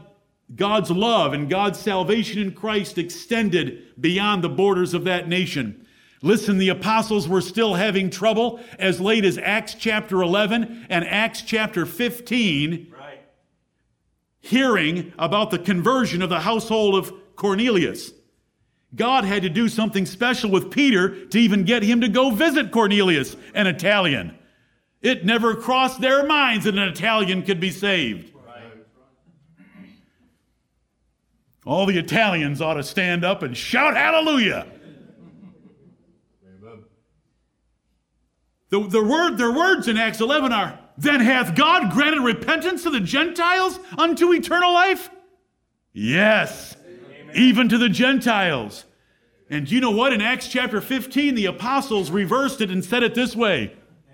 God's 0.54 0.92
love 0.92 1.32
and 1.32 1.50
God's 1.50 1.80
salvation 1.80 2.42
in 2.42 2.52
Christ 2.52 2.98
extended 2.98 4.02
beyond 4.02 4.44
the 4.44 4.50
borders 4.50 4.94
of 4.94 5.06
that 5.06 5.30
nation. 5.30 5.85
Listen, 6.22 6.58
the 6.58 6.70
apostles 6.70 7.28
were 7.28 7.42
still 7.42 7.76
having 7.76 8.10
trouble 8.10 8.60
as 8.80 9.00
late 9.00 9.26
as 9.26 9.38
Acts 9.38 9.76
chapter 9.76 10.22
11 10.22 10.88
and 10.90 11.06
Acts 11.06 11.42
chapter 11.42 11.86
15, 11.86 12.94
right. 12.98 13.20
hearing 14.40 15.14
about 15.20 15.52
the 15.52 15.60
conversion 15.60 16.22
of 16.22 16.30
the 16.30 16.40
household 16.40 16.96
of 16.96 17.14
Cornelius. 17.36 18.12
God 18.96 19.26
had 19.26 19.44
to 19.44 19.50
do 19.50 19.68
something 19.68 20.06
special 20.06 20.50
with 20.50 20.72
Peter 20.72 21.26
to 21.26 21.38
even 21.38 21.64
get 21.64 21.84
him 21.84 22.02
to 22.02 22.08
go 22.08 22.30
visit 22.30 22.72
Cornelius, 22.72 23.36
an 23.54 23.68
Italian. 23.68 24.38
It 25.02 25.26
never 25.26 25.54
crossed 25.56 26.00
their 26.00 26.26
minds 26.26 26.66
that 26.66 26.76
an 26.76 26.88
Italian 26.88 27.44
could 27.44 27.60
be 27.60 27.72
saved. 27.72 28.32
All 31.66 31.86
the 31.88 31.98
Italians 31.98 32.62
ought 32.62 32.76
to 32.76 32.84
stand 32.84 33.26
up 33.26 33.42
and 33.42 33.58
shout 33.58 33.96
hallelujah. 33.96 34.68
The, 38.84 38.88
the 38.88 39.04
word, 39.04 39.38
their 39.38 39.52
words 39.52 39.88
in 39.88 39.98
Acts 39.98 40.22
11 40.22 40.52
are, 40.52 40.80
Then 40.98 41.20
hath 41.20 41.56
God 41.56 41.92
granted 41.92 42.22
repentance 42.22 42.84
to 42.84 42.90
the 42.90 43.00
Gentiles 43.00 43.80
unto 43.98 44.34
eternal 44.34 44.74
life? 44.74 45.10
Yes 45.94 46.76
even 47.36 47.70
to 47.70 47.78
the 47.78 47.90
Gentiles. 47.90 48.86
And 49.50 49.70
you 49.70 49.80
know 49.80 49.92
what? 49.92 50.14
In 50.14 50.22
Acts 50.22 50.48
chapter 50.48 50.82
15, 50.82 51.36
the 51.36 51.46
apostles 51.46 52.10
reversed 52.10 52.62
it 52.62 52.72
and 52.72 52.84
said 52.84 53.04
it 53.04 53.14
this 53.14 53.36
way 53.36 53.74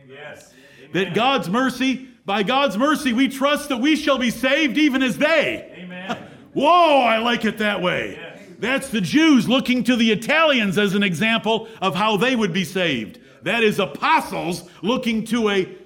yes. 0.10 0.54
that 0.94 1.14
God's 1.14 1.50
mercy, 1.50 2.10
by 2.26 2.44
God's 2.44 2.78
mercy, 2.78 3.14
we 3.14 3.30
trust 3.30 3.70
that 3.70 3.78
we 3.78 3.96
shall 3.96 4.18
be 4.18 4.30
saved 4.30 4.78
even 4.78 5.02
as 5.02 5.18
they. 5.18 5.72
Amen. 5.78 6.18
Whoa, 6.54 7.02
I 7.02 7.20
like 7.20 7.46
it 7.46 7.60
that 7.60 7.82
way. 7.82 8.18
Yes. 8.20 8.40
That's 8.60 8.90
the 8.90 9.02
Jews 9.02 9.48
looking 9.48 9.84
to 9.86 9.96
the 9.96 10.12
Italians 10.12 10.78
as 10.78 10.94
an 10.94 11.04
example 11.04 11.70
of 11.82 11.96
how 11.96 12.18
they 12.18 12.36
would 12.36 12.52
be 12.52 12.66
saved. 12.66 13.20
That 13.44 13.64
is 13.64 13.80
apostles 13.80 14.70
looking 14.82 15.26
to 15.26 15.50
a, 15.50 15.78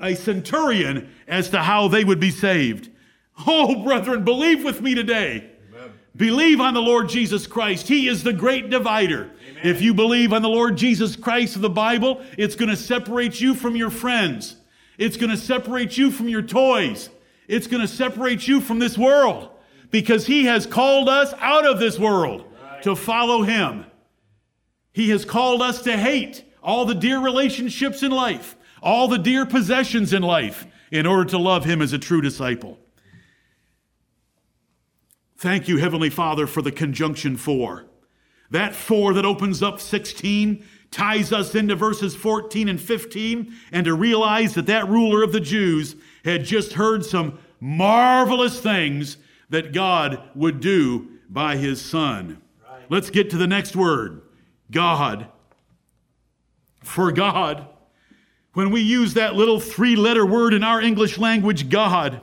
a 0.00 0.14
centurion 0.14 1.10
as 1.26 1.50
to 1.50 1.58
how 1.62 1.88
they 1.88 2.04
would 2.04 2.20
be 2.20 2.30
saved. 2.30 2.90
Oh, 3.46 3.82
brethren, 3.84 4.24
believe 4.24 4.64
with 4.64 4.80
me 4.80 4.94
today 4.94 5.50
Believe 6.18 6.60
on 6.60 6.74
the 6.74 6.82
Lord 6.82 7.08
Jesus 7.08 7.46
Christ. 7.46 7.86
He 7.86 8.08
is 8.08 8.24
the 8.24 8.32
great 8.32 8.70
divider. 8.70 9.30
Amen. 9.50 9.62
If 9.62 9.80
you 9.80 9.94
believe 9.94 10.32
on 10.32 10.42
the 10.42 10.48
Lord 10.48 10.76
Jesus 10.76 11.14
Christ 11.14 11.54
of 11.54 11.62
the 11.62 11.70
Bible, 11.70 12.20
it's 12.36 12.56
going 12.56 12.70
to 12.70 12.76
separate 12.76 13.40
you 13.40 13.54
from 13.54 13.76
your 13.76 13.88
friends. 13.88 14.56
It's 14.98 15.16
going 15.16 15.30
to 15.30 15.36
separate 15.36 15.96
you 15.96 16.10
from 16.10 16.28
your 16.28 16.42
toys. 16.42 17.08
It's 17.46 17.68
going 17.68 17.82
to 17.82 17.88
separate 17.88 18.48
you 18.48 18.60
from 18.60 18.80
this 18.80 18.98
world 18.98 19.50
because 19.92 20.26
He 20.26 20.46
has 20.46 20.66
called 20.66 21.08
us 21.08 21.32
out 21.38 21.64
of 21.64 21.78
this 21.78 22.00
world 22.00 22.44
right. 22.64 22.82
to 22.82 22.96
follow 22.96 23.42
Him. 23.42 23.86
He 24.90 25.10
has 25.10 25.24
called 25.24 25.62
us 25.62 25.82
to 25.82 25.96
hate 25.96 26.42
all 26.68 26.84
the 26.84 26.94
dear 26.94 27.18
relationships 27.18 28.02
in 28.02 28.10
life, 28.10 28.54
all 28.82 29.08
the 29.08 29.16
dear 29.16 29.46
possessions 29.46 30.12
in 30.12 30.20
life, 30.20 30.66
in 30.92 31.06
order 31.06 31.24
to 31.24 31.38
love 31.38 31.64
Him 31.64 31.80
as 31.80 31.94
a 31.94 31.98
true 31.98 32.20
disciple. 32.20 32.78
Thank 35.38 35.66
you, 35.66 35.78
Heavenly 35.78 36.10
Father, 36.10 36.46
for 36.46 36.60
the 36.60 36.70
conjunction 36.70 37.38
for. 37.38 37.86
That 38.50 38.74
for 38.74 39.14
that 39.14 39.24
opens 39.24 39.62
up 39.62 39.80
16 39.80 40.62
ties 40.90 41.32
us 41.32 41.54
into 41.54 41.74
verses 41.74 42.14
14 42.14 42.68
and 42.68 42.80
15 42.80 43.54
and 43.72 43.84
to 43.86 43.94
realize 43.94 44.52
that 44.54 44.66
that 44.66 44.88
ruler 44.90 45.22
of 45.22 45.32
the 45.32 45.40
Jews 45.40 45.96
had 46.22 46.44
just 46.44 46.74
heard 46.74 47.02
some 47.02 47.38
marvelous 47.60 48.60
things 48.60 49.16
that 49.48 49.72
God 49.72 50.22
would 50.34 50.60
do 50.60 51.08
by 51.30 51.56
his 51.56 51.80
son. 51.80 52.42
Right. 52.70 52.82
Let's 52.90 53.08
get 53.08 53.30
to 53.30 53.38
the 53.38 53.46
next 53.46 53.74
word. 53.74 54.20
God. 54.70 55.28
For 56.88 57.12
God. 57.12 57.66
When 58.54 58.70
we 58.70 58.80
use 58.80 59.14
that 59.14 59.36
little 59.36 59.60
three 59.60 59.94
letter 59.94 60.24
word 60.24 60.54
in 60.54 60.64
our 60.64 60.80
English 60.80 61.18
language, 61.18 61.68
God, 61.68 62.22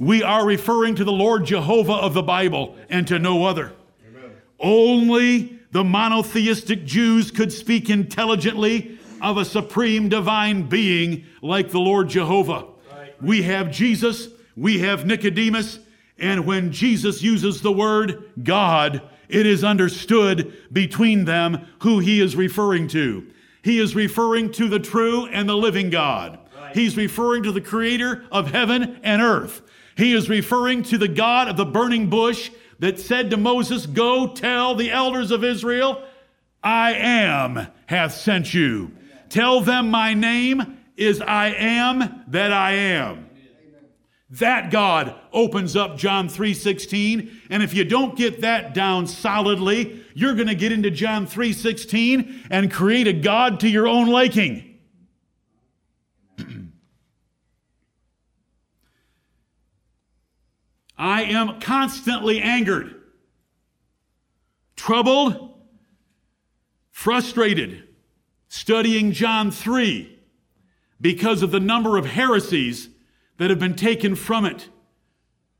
we 0.00 0.22
are 0.22 0.44
referring 0.44 0.94
to 0.96 1.04
the 1.04 1.12
Lord 1.12 1.44
Jehovah 1.44 1.92
of 1.92 2.14
the 2.14 2.22
Bible 2.22 2.76
and 2.88 3.06
to 3.08 3.18
no 3.18 3.44
other. 3.44 3.72
Amen. 4.08 4.32
Only 4.58 5.58
the 5.70 5.84
monotheistic 5.84 6.86
Jews 6.86 7.30
could 7.30 7.52
speak 7.52 7.90
intelligently 7.90 8.98
of 9.20 9.36
a 9.36 9.44
supreme 9.44 10.08
divine 10.08 10.62
being 10.62 11.26
like 11.42 11.70
the 11.70 11.78
Lord 11.78 12.08
Jehovah. 12.08 12.64
Right. 12.90 13.22
We 13.22 13.42
have 13.42 13.70
Jesus, 13.70 14.28
we 14.56 14.78
have 14.78 15.06
Nicodemus, 15.06 15.78
and 16.18 16.46
when 16.46 16.72
Jesus 16.72 17.22
uses 17.22 17.60
the 17.60 17.70
word 17.70 18.30
God, 18.42 19.02
it 19.28 19.44
is 19.44 19.62
understood 19.62 20.54
between 20.72 21.26
them 21.26 21.66
who 21.80 21.98
he 21.98 22.20
is 22.20 22.34
referring 22.34 22.88
to. 22.88 23.26
He 23.66 23.80
is 23.80 23.96
referring 23.96 24.52
to 24.52 24.68
the 24.68 24.78
true 24.78 25.26
and 25.26 25.48
the 25.48 25.56
living 25.56 25.90
God. 25.90 26.38
He's 26.72 26.96
referring 26.96 27.42
to 27.42 27.50
the 27.50 27.60
creator 27.60 28.24
of 28.30 28.52
heaven 28.52 29.00
and 29.02 29.20
earth. 29.20 29.60
He 29.96 30.12
is 30.12 30.28
referring 30.28 30.84
to 30.84 30.96
the 30.96 31.08
God 31.08 31.48
of 31.48 31.56
the 31.56 31.64
burning 31.64 32.08
bush 32.08 32.52
that 32.78 33.00
said 33.00 33.28
to 33.30 33.36
Moses, 33.36 33.86
Go 33.86 34.28
tell 34.28 34.76
the 34.76 34.92
elders 34.92 35.32
of 35.32 35.42
Israel, 35.42 36.00
I 36.62 36.92
am 36.92 37.66
hath 37.86 38.14
sent 38.14 38.54
you. 38.54 38.92
Tell 39.30 39.60
them 39.60 39.90
my 39.90 40.14
name 40.14 40.78
is 40.96 41.20
I 41.20 41.48
am 41.48 42.22
that 42.28 42.52
I 42.52 42.70
am. 42.70 43.25
That 44.28 44.72
God 44.72 45.14
opens 45.32 45.76
up 45.76 45.96
John 45.96 46.28
3:16, 46.28 47.30
and 47.48 47.62
if 47.62 47.72
you 47.74 47.84
don't 47.84 48.16
get 48.16 48.40
that 48.40 48.74
down 48.74 49.06
solidly, 49.06 50.02
you're 50.14 50.34
going 50.34 50.48
to 50.48 50.56
get 50.56 50.72
into 50.72 50.90
John 50.90 51.28
3:16 51.28 52.46
and 52.50 52.72
create 52.72 53.06
a 53.06 53.12
god 53.12 53.60
to 53.60 53.68
your 53.68 53.86
own 53.86 54.08
liking. 54.08 54.80
I 60.98 61.22
am 61.22 61.60
constantly 61.60 62.40
angered, 62.42 63.00
troubled, 64.74 65.56
frustrated, 66.90 67.86
studying 68.48 69.12
John 69.12 69.52
3 69.52 70.18
because 71.00 71.42
of 71.42 71.52
the 71.52 71.60
number 71.60 71.96
of 71.96 72.06
heresies 72.06 72.88
that 73.38 73.50
have 73.50 73.58
been 73.58 73.76
taken 73.76 74.14
from 74.14 74.44
it. 74.44 74.68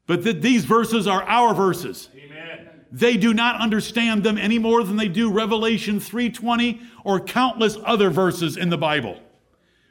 But 0.07 0.25
that 0.25 0.43
these 0.43 0.65
verses 0.65 1.07
are 1.07 1.23
our 1.25 1.55
verses. 1.55 2.09
Amen. 2.17 2.69
They 2.93 3.17
do 3.17 3.35
not 3.35 3.61
understand 3.61 4.23
them 4.23 4.39
any 4.39 4.59
more 4.59 4.85
than 4.85 4.97
they 4.97 5.09
do 5.09 5.31
Revelation 5.31 5.99
3:20 5.99 6.81
or 7.05 7.21
countless 7.21 7.77
other 7.85 8.11
verses 8.11 8.57
in 8.57 8.71
the 8.71 8.79
Bible. 8.79 9.21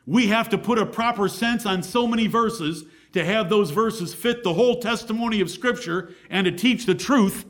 We 0.06 0.28
have 0.28 0.50
to 0.50 0.58
put 0.58 0.80
a 0.80 0.86
proper 0.86 1.28
sense 1.28 1.66
on 1.66 1.84
so 1.84 2.08
many 2.08 2.28
verses 2.28 2.86
to 3.14 3.26
have 3.26 3.50
those 3.50 3.72
verses 3.72 4.14
fit 4.14 4.44
the 4.44 4.54
whole 4.54 4.80
testimony 4.80 5.42
of 5.42 5.50
Scripture 5.50 6.14
and 6.30 6.46
to 6.46 6.52
teach 6.52 6.86
the 6.86 6.96
truth 6.96 7.46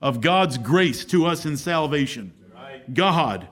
of 0.00 0.20
God's 0.20 0.58
grace 0.58 1.04
to 1.06 1.26
us 1.26 1.44
in 1.44 1.56
salvation. 1.56 2.32
Right. 2.54 2.94
God. 2.94 3.48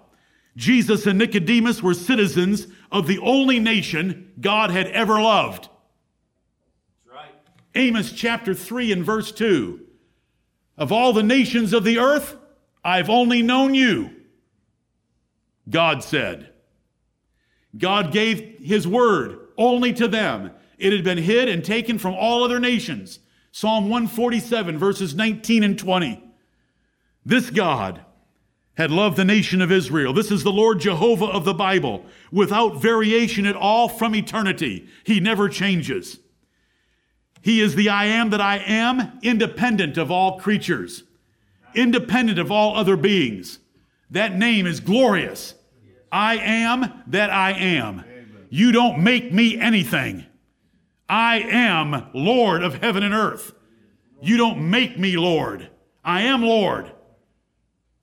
Jesus 0.56 1.06
and 1.06 1.18
Nicodemus 1.18 1.82
were 1.82 1.94
citizens 1.94 2.66
of 2.90 3.06
the 3.06 3.18
only 3.18 3.60
nation 3.60 4.32
God 4.40 4.70
had 4.70 4.88
ever 4.88 5.20
loved. 5.20 5.68
Amos 7.78 8.12
chapter 8.12 8.54
3 8.54 8.92
and 8.92 9.04
verse 9.04 9.30
2. 9.30 9.80
Of 10.76 10.92
all 10.92 11.12
the 11.12 11.22
nations 11.22 11.72
of 11.72 11.84
the 11.84 11.98
earth, 11.98 12.36
I've 12.84 13.08
only 13.08 13.40
known 13.40 13.74
you. 13.74 14.10
God 15.68 16.02
said. 16.02 16.52
God 17.76 18.12
gave 18.12 18.58
his 18.60 18.86
word 18.86 19.38
only 19.56 19.92
to 19.92 20.08
them. 20.08 20.50
It 20.78 20.92
had 20.92 21.04
been 21.04 21.18
hid 21.18 21.48
and 21.48 21.64
taken 21.64 21.98
from 21.98 22.14
all 22.14 22.42
other 22.42 22.58
nations. 22.58 23.20
Psalm 23.52 23.84
147, 23.84 24.78
verses 24.78 25.14
19 25.14 25.62
and 25.62 25.78
20. 25.78 26.22
This 27.24 27.50
God 27.50 28.04
had 28.76 28.90
loved 28.90 29.16
the 29.16 29.24
nation 29.24 29.60
of 29.60 29.72
Israel. 29.72 30.12
This 30.12 30.30
is 30.30 30.44
the 30.44 30.52
Lord 30.52 30.80
Jehovah 30.80 31.26
of 31.26 31.44
the 31.44 31.54
Bible, 31.54 32.06
without 32.30 32.80
variation 32.80 33.44
at 33.44 33.56
all 33.56 33.88
from 33.88 34.14
eternity. 34.14 34.88
He 35.04 35.18
never 35.20 35.48
changes. 35.48 36.20
He 37.40 37.60
is 37.60 37.74
the 37.74 37.88
I 37.88 38.06
am 38.06 38.30
that 38.30 38.40
I 38.40 38.58
am, 38.58 39.18
independent 39.22 39.96
of 39.96 40.10
all 40.10 40.38
creatures, 40.38 41.04
independent 41.74 42.38
of 42.38 42.50
all 42.50 42.76
other 42.76 42.96
beings. 42.96 43.58
That 44.10 44.36
name 44.36 44.66
is 44.66 44.80
glorious. 44.80 45.54
I 46.10 46.36
am 46.36 47.02
that 47.08 47.30
I 47.30 47.52
am. 47.52 48.04
You 48.50 48.72
don't 48.72 49.02
make 49.02 49.32
me 49.32 49.58
anything. 49.58 50.24
I 51.08 51.40
am 51.40 52.10
Lord 52.14 52.62
of 52.62 52.76
heaven 52.76 53.02
and 53.02 53.14
earth. 53.14 53.52
You 54.20 54.36
don't 54.36 54.70
make 54.70 54.98
me 54.98 55.16
Lord. 55.16 55.70
I 56.04 56.22
am 56.22 56.42
Lord. 56.42 56.92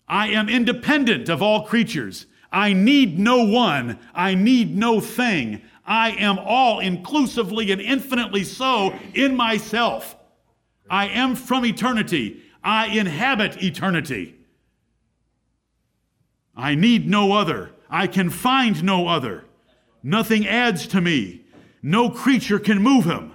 I 0.07 0.27
am 0.29 0.49
independent 0.49 1.29
of 1.29 1.41
all 1.41 1.65
creatures. 1.65 2.27
I 2.51 2.73
need 2.73 3.19
no 3.19 3.43
one. 3.43 3.99
I 4.13 4.35
need 4.35 4.75
no 4.75 4.99
thing. 5.01 5.61
I 5.85 6.11
am 6.11 6.39
all 6.39 6.79
inclusively 6.79 7.71
and 7.71 7.79
infinitely 7.79 8.43
so 8.43 8.93
in 9.13 9.35
myself. 9.35 10.15
I 10.89 11.07
am 11.07 11.35
from 11.35 11.65
eternity. 11.65 12.41
I 12.63 12.87
inhabit 12.87 13.61
eternity. 13.63 14.35
I 16.55 16.75
need 16.75 17.07
no 17.07 17.33
other. 17.33 17.71
I 17.89 18.07
can 18.07 18.29
find 18.29 18.83
no 18.83 19.07
other. 19.07 19.45
Nothing 20.01 20.47
adds 20.47 20.87
to 20.87 21.01
me. 21.01 21.45
No 21.81 22.09
creature 22.09 22.59
can 22.59 22.81
move 22.81 23.05
him. 23.05 23.33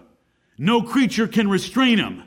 No 0.59 0.83
creature 0.83 1.29
can 1.29 1.49
restrain 1.49 1.99
him. 1.99 2.25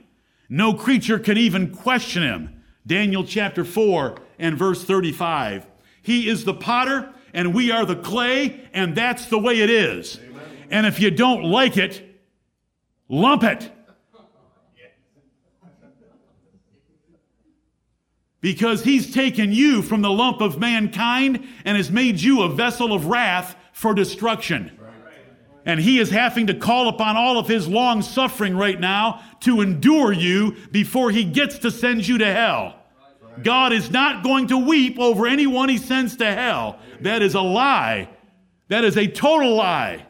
No 0.49 0.73
creature 0.73 1.19
can 1.19 1.37
even 1.37 1.73
question 1.73 2.23
him. 2.23 2.63
Daniel 2.85 3.23
chapter 3.23 3.65
4 3.65 4.17
and 4.39 4.57
verse 4.57 4.83
35. 4.83 5.65
He 6.01 6.29
is 6.29 6.43
the 6.45 6.53
potter 6.53 7.13
and 7.33 7.53
we 7.53 7.71
are 7.71 7.85
the 7.85 7.95
clay, 7.95 8.61
and 8.73 8.95
that's 8.95 9.25
the 9.25 9.39
way 9.39 9.59
it 9.59 9.69
is. 9.69 10.19
Amen. 10.19 10.43
And 10.69 10.85
if 10.85 10.99
you 10.99 11.11
don't 11.11 11.43
like 11.43 11.77
it, 11.77 12.01
lump 13.09 13.43
it. 13.43 13.71
Because 18.39 18.83
he's 18.83 19.13
taken 19.13 19.53
you 19.53 19.81
from 19.81 20.01
the 20.01 20.11
lump 20.11 20.41
of 20.41 20.59
mankind 20.59 21.47
and 21.63 21.77
has 21.77 21.89
made 21.89 22.19
you 22.19 22.41
a 22.41 22.49
vessel 22.49 22.91
of 22.91 23.05
wrath 23.05 23.55
for 23.71 23.93
destruction. 23.93 24.77
And 25.65 25.79
he 25.79 25.97
is 25.99 26.09
having 26.09 26.47
to 26.47 26.53
call 26.53 26.89
upon 26.89 27.15
all 27.15 27.37
of 27.37 27.47
his 27.47 27.69
long 27.69 28.01
suffering 28.01 28.57
right 28.57 28.77
now 28.77 29.21
to 29.41 29.61
endure 29.61 30.11
you 30.11 30.57
before 30.71 31.09
he 31.09 31.23
gets 31.23 31.59
to 31.59 31.71
send 31.71 32.05
you 32.05 32.17
to 32.17 32.25
hell. 32.25 32.82
God 33.41 33.73
is 33.73 33.89
not 33.89 34.23
going 34.23 34.47
to 34.47 34.57
weep 34.57 34.99
over 34.99 35.25
anyone 35.25 35.69
he 35.69 35.77
sends 35.77 36.17
to 36.17 36.31
hell. 36.31 36.79
That 37.01 37.21
is 37.21 37.35
a 37.35 37.41
lie. 37.41 38.09
That 38.67 38.83
is 38.83 38.97
a 38.97 39.07
total 39.07 39.55
lie. 39.55 40.05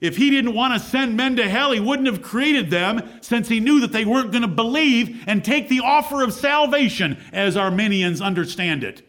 If 0.00 0.16
he 0.16 0.30
didn't 0.30 0.54
want 0.54 0.72
to 0.72 0.88
send 0.88 1.16
men 1.16 1.36
to 1.36 1.48
hell, 1.48 1.72
he 1.72 1.80
wouldn't 1.80 2.08
have 2.08 2.22
created 2.22 2.70
them 2.70 3.18
since 3.20 3.48
he 3.48 3.60
knew 3.60 3.80
that 3.80 3.92
they 3.92 4.06
weren't 4.06 4.32
going 4.32 4.42
to 4.42 4.48
believe 4.48 5.24
and 5.26 5.44
take 5.44 5.68
the 5.68 5.80
offer 5.80 6.22
of 6.22 6.32
salvation 6.32 7.22
as 7.32 7.56
Arminians 7.56 8.22
understand 8.22 8.82
it. 8.82 9.06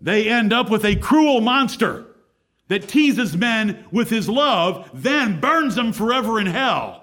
They 0.00 0.28
end 0.28 0.52
up 0.52 0.68
with 0.68 0.84
a 0.84 0.96
cruel 0.96 1.40
monster 1.40 2.06
that 2.68 2.88
teases 2.88 3.36
men 3.36 3.86
with 3.90 4.10
his 4.10 4.28
love, 4.28 4.90
then 4.92 5.40
burns 5.40 5.74
them 5.74 5.92
forever 5.92 6.38
in 6.38 6.46
hell. 6.46 7.01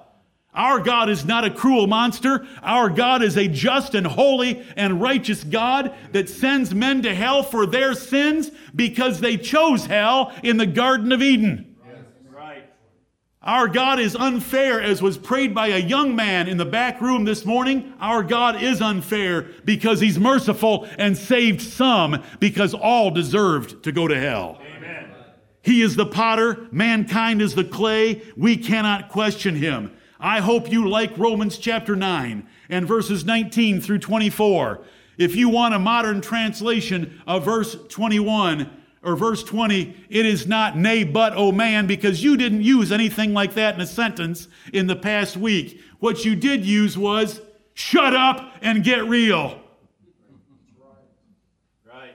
Our 0.53 0.79
God 0.79 1.09
is 1.09 1.25
not 1.25 1.45
a 1.45 1.51
cruel 1.51 1.85
monster. 1.85 2.45
Our 2.63 2.89
God 2.89 3.21
is 3.21 3.37
a 3.37 3.47
just 3.47 3.93
and 3.93 4.07
holy 4.07 4.65
and 4.75 4.99
righteous 4.99 5.43
God 5.43 5.93
that 6.11 6.27
sends 6.27 6.73
men 6.73 7.03
to 7.03 7.13
hell 7.13 7.43
for 7.43 7.67
their 7.67 7.93
sins 7.93 8.49
because 8.75 9.19
they 9.19 9.37
chose 9.37 9.85
hell 9.85 10.33
in 10.43 10.57
the 10.57 10.65
Garden 10.65 11.11
of 11.11 11.21
Eden. 11.21 11.77
Right. 12.31 12.63
Our 13.43 13.67
God 13.67 13.99
is 13.99 14.15
unfair, 14.15 14.81
as 14.81 15.03
was 15.03 15.19
prayed 15.19 15.53
by 15.53 15.67
a 15.67 15.77
young 15.77 16.15
man 16.15 16.47
in 16.47 16.57
the 16.57 16.65
back 16.65 16.99
room 16.99 17.25
this 17.25 17.45
morning. 17.45 17.93
Our 17.99 18.23
God 18.23 18.61
is 18.61 18.81
unfair 18.81 19.43
because 19.65 19.99
he's 19.99 20.17
merciful 20.17 20.87
and 20.97 21.15
saved 21.15 21.61
some 21.61 22.23
because 22.39 22.73
all 22.73 23.11
deserved 23.11 23.83
to 23.83 23.91
go 23.91 24.07
to 24.07 24.19
hell. 24.19 24.59
Amen. 24.75 25.11
He 25.61 25.83
is 25.83 25.95
the 25.95 26.07
potter, 26.07 26.67
mankind 26.71 27.39
is 27.39 27.53
the 27.53 27.63
clay. 27.63 28.23
We 28.35 28.57
cannot 28.57 29.09
question 29.09 29.55
him. 29.55 29.91
I 30.19 30.41
hope 30.41 30.69
you 30.69 30.89
like 30.89 31.17
Romans 31.17 31.57
chapter 31.57 31.95
9 31.95 32.45
and 32.67 32.87
verses 32.87 33.23
19 33.23 33.79
through 33.79 33.99
24. 33.99 34.81
If 35.17 35.35
you 35.35 35.47
want 35.47 35.73
a 35.73 35.79
modern 35.79 36.19
translation 36.19 37.21
of 37.25 37.45
verse 37.45 37.77
21 37.87 38.69
or 39.01 39.15
verse 39.15 39.43
20, 39.43 39.95
it 40.09 40.25
is 40.25 40.45
not 40.45 40.77
nay, 40.77 41.05
but, 41.05 41.33
oh 41.35 41.53
man, 41.53 41.87
because 41.87 42.21
you 42.21 42.35
didn't 42.35 42.63
use 42.63 42.91
anything 42.91 43.33
like 43.33 43.53
that 43.53 43.75
in 43.75 43.81
a 43.81 43.87
sentence 43.87 44.49
in 44.73 44.87
the 44.87 44.95
past 44.95 45.37
week. 45.37 45.81
What 45.99 46.25
you 46.25 46.35
did 46.35 46.65
use 46.65 46.97
was 46.97 47.41
shut 47.73 48.13
up 48.13 48.55
and 48.61 48.83
get 48.83 49.05
real. 49.05 49.61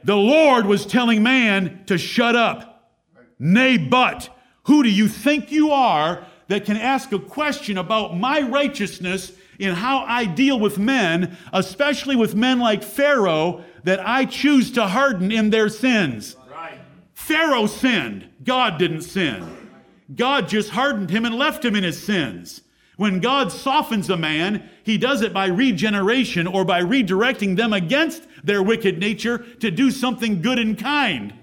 The 0.05 0.17
Lord 0.17 0.67
was 0.67 0.85
telling 0.85 1.23
man 1.23 1.85
to 1.87 1.97
shut 1.97 2.37
up. 2.37 2.93
Nay, 3.39 3.79
but, 3.79 4.29
who 4.65 4.83
do 4.83 4.91
you 4.91 5.09
think 5.09 5.51
you 5.51 5.71
are 5.71 6.27
that 6.49 6.65
can 6.65 6.77
ask 6.77 7.13
a 7.13 7.19
question 7.19 7.79
about 7.79 8.17
my 8.17 8.43
righteousness 8.43 9.33
in 9.59 9.75
how 9.75 10.05
I 10.07 10.25
deal 10.25 10.59
with 10.59 10.79
men, 10.79 11.37
especially 11.53 12.17
with 12.17 12.35
men 12.35 12.59
like 12.59 12.83
Pharaoh, 12.83 13.65
that 13.85 14.07
I 14.07 14.25
choose 14.25 14.71
to 14.73 14.87
harden 14.87 15.31
in 15.31 15.51
their 15.51 15.69
sins. 15.69 16.37
Right. 16.51 16.81
Pharaoh 17.15 17.67
sinned. 17.67 18.29
God 18.43 18.79
didn't 18.79 19.03
sin. 19.03 19.71
God 20.15 20.49
just 20.49 20.71
hardened 20.71 21.11
him 21.11 21.25
and 21.25 21.37
left 21.37 21.65
him 21.65 21.77
in 21.77 21.85
his 21.85 22.03
sins. 22.03 22.61
When 22.97 23.21
God 23.21 23.51
softens 23.51 24.11
a 24.11 24.17
man, 24.17 24.69
he 24.85 24.99
does 24.99 25.23
it 25.23 25.33
by 25.33 25.47
regeneration 25.47 26.47
or 26.47 26.65
by 26.65 26.81
redirecting 26.83 27.57
them 27.57 27.73
against 27.73 28.23
their 28.45 28.63
wicked 28.63 28.99
nature 28.99 29.39
to 29.61 29.71
do 29.71 29.91
something 29.91 30.43
good 30.43 30.59
and 30.59 30.79
kind. 30.79 31.35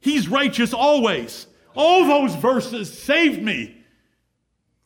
He's 0.00 0.28
righteous 0.28 0.72
always. 0.72 1.46
All 1.76 2.06
those 2.06 2.34
verses 2.34 2.92
saved 2.92 3.42
me 3.42 3.75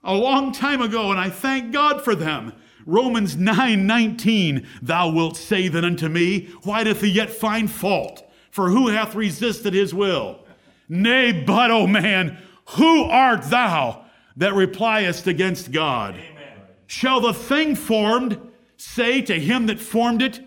a 0.02 0.14
long 0.14 0.52
time 0.52 0.80
ago, 0.80 1.10
and 1.10 1.20
I 1.20 1.30
thank 1.30 1.72
God 1.72 2.02
for 2.02 2.14
them. 2.14 2.52
Romans 2.86 3.36
9 3.36 3.86
19, 3.86 4.66
thou 4.82 5.10
wilt 5.10 5.36
say 5.36 5.68
then 5.68 5.84
unto 5.84 6.08
me, 6.08 6.48
Why 6.62 6.84
doth 6.84 7.02
he 7.02 7.08
yet 7.08 7.30
find 7.30 7.70
fault? 7.70 8.26
For 8.50 8.70
who 8.70 8.88
hath 8.88 9.14
resisted 9.14 9.74
his 9.74 9.94
will? 9.94 10.44
Nay, 10.88 11.32
but, 11.32 11.70
O 11.70 11.86
man, 11.86 12.38
who 12.70 13.04
art 13.04 13.42
thou 13.44 14.04
that 14.36 14.54
repliest 14.54 15.26
against 15.26 15.70
God? 15.70 16.14
Amen. 16.14 16.58
Shall 16.86 17.20
the 17.20 17.34
thing 17.34 17.76
formed 17.76 18.40
say 18.76 19.22
to 19.22 19.38
him 19.38 19.66
that 19.66 19.78
formed 19.78 20.22
it, 20.22 20.40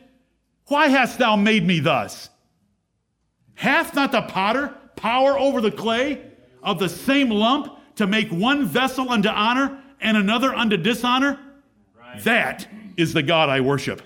Why 0.68 0.88
hast 0.88 1.20
thou 1.20 1.36
made 1.36 1.66
me 1.66 1.80
thus? 1.80 2.30
Hath 3.54 3.94
not 3.94 4.12
the 4.12 4.24
potter 4.24 4.74
power 4.96 5.38
over 5.38 5.62
the 5.62 5.72
clay 5.72 6.22
of 6.62 6.80
the 6.80 6.90
same 6.90 7.30
lump 7.30 7.78
to 7.96 8.08
make 8.08 8.30
one 8.30 8.66
vessel 8.66 9.10
unto 9.10 9.30
honor 9.30 9.80
and 10.02 10.18
another 10.18 10.54
unto 10.54 10.78
dishonor? 10.78 11.40
Right. 11.98 12.24
That 12.24 12.68
is 12.98 13.14
the 13.14 13.24
God 13.24 13.50
I 13.50 13.62
worship. 13.62 14.02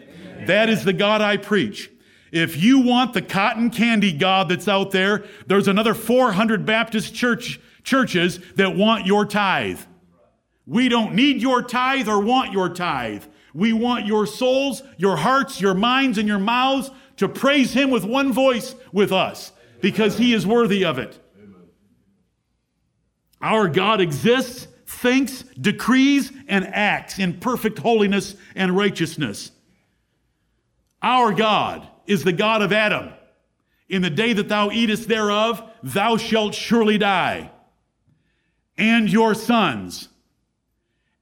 That 0.46 0.70
is 0.70 0.84
the 0.84 0.94
God 0.94 1.22
I 1.22 1.38
preach. 1.38 1.92
If 2.32 2.62
you 2.62 2.80
want 2.80 3.14
the 3.14 3.22
cotton 3.22 3.70
candy 3.70 4.12
God 4.12 4.50
that's 4.50 4.68
out 4.68 4.92
there, 4.92 5.24
there's 5.48 5.68
another 5.68 5.94
400 5.94 6.66
Baptist 6.66 7.16
church, 7.16 7.60
churches 7.84 8.40
that 8.56 8.76
want 8.76 9.06
your 9.06 9.26
tithe. 9.26 9.80
We 10.66 10.90
don't 10.90 11.16
need 11.16 11.42
your 11.42 11.62
tithe 11.62 12.10
or 12.10 12.20
want 12.20 12.52
your 12.52 12.70
tithe. 12.70 13.24
We 13.54 13.72
want 13.74 14.06
your 14.06 14.26
souls, 14.26 14.84
your 14.98 15.18
hearts, 15.18 15.62
your 15.62 15.74
minds, 15.74 16.18
and 16.18 16.28
your 16.28 16.40
mouths 16.40 16.92
to 17.16 17.30
praise 17.30 17.74
Him 17.74 17.90
with 17.90 18.04
one 18.04 18.34
voice 18.34 18.76
with 18.92 19.12
us 19.12 19.52
because 19.82 20.18
He 20.18 20.34
is 20.34 20.46
worthy 20.46 20.84
of 20.84 21.00
it. 21.00 21.20
Our 23.42 23.68
God 23.68 24.02
exists, 24.02 24.68
thinks, 24.86 25.44
decrees, 25.60 26.32
and 26.48 26.66
acts 26.68 27.20
in 27.20 27.40
perfect 27.40 27.80
holiness 27.80 28.36
and 28.56 28.76
righteousness. 28.76 29.52
Our 31.02 31.34
God 31.34 31.88
is 32.08 32.24
the 32.24 32.34
God 32.34 32.62
of 32.62 32.74
Adam. 32.74 33.14
In 33.90 34.02
the 34.02 34.10
day 34.10 34.34
that 34.34 34.50
thou 34.50 34.72
eatest 34.72 35.08
thereof, 35.08 35.64
thou 35.84 36.18
shalt 36.18 36.56
surely 36.56 36.98
die. 36.98 37.52
And 38.78 39.10
your 39.10 39.34
sons, 39.34 40.10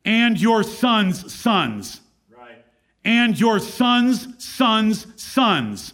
and 0.04 0.40
your 0.40 0.64
sons' 0.64 1.34
sons, 1.34 2.02
Right. 2.30 2.64
and 3.04 3.40
your 3.40 3.60
sons' 3.60 4.44
sons' 4.44 5.08
sons, 5.22 5.94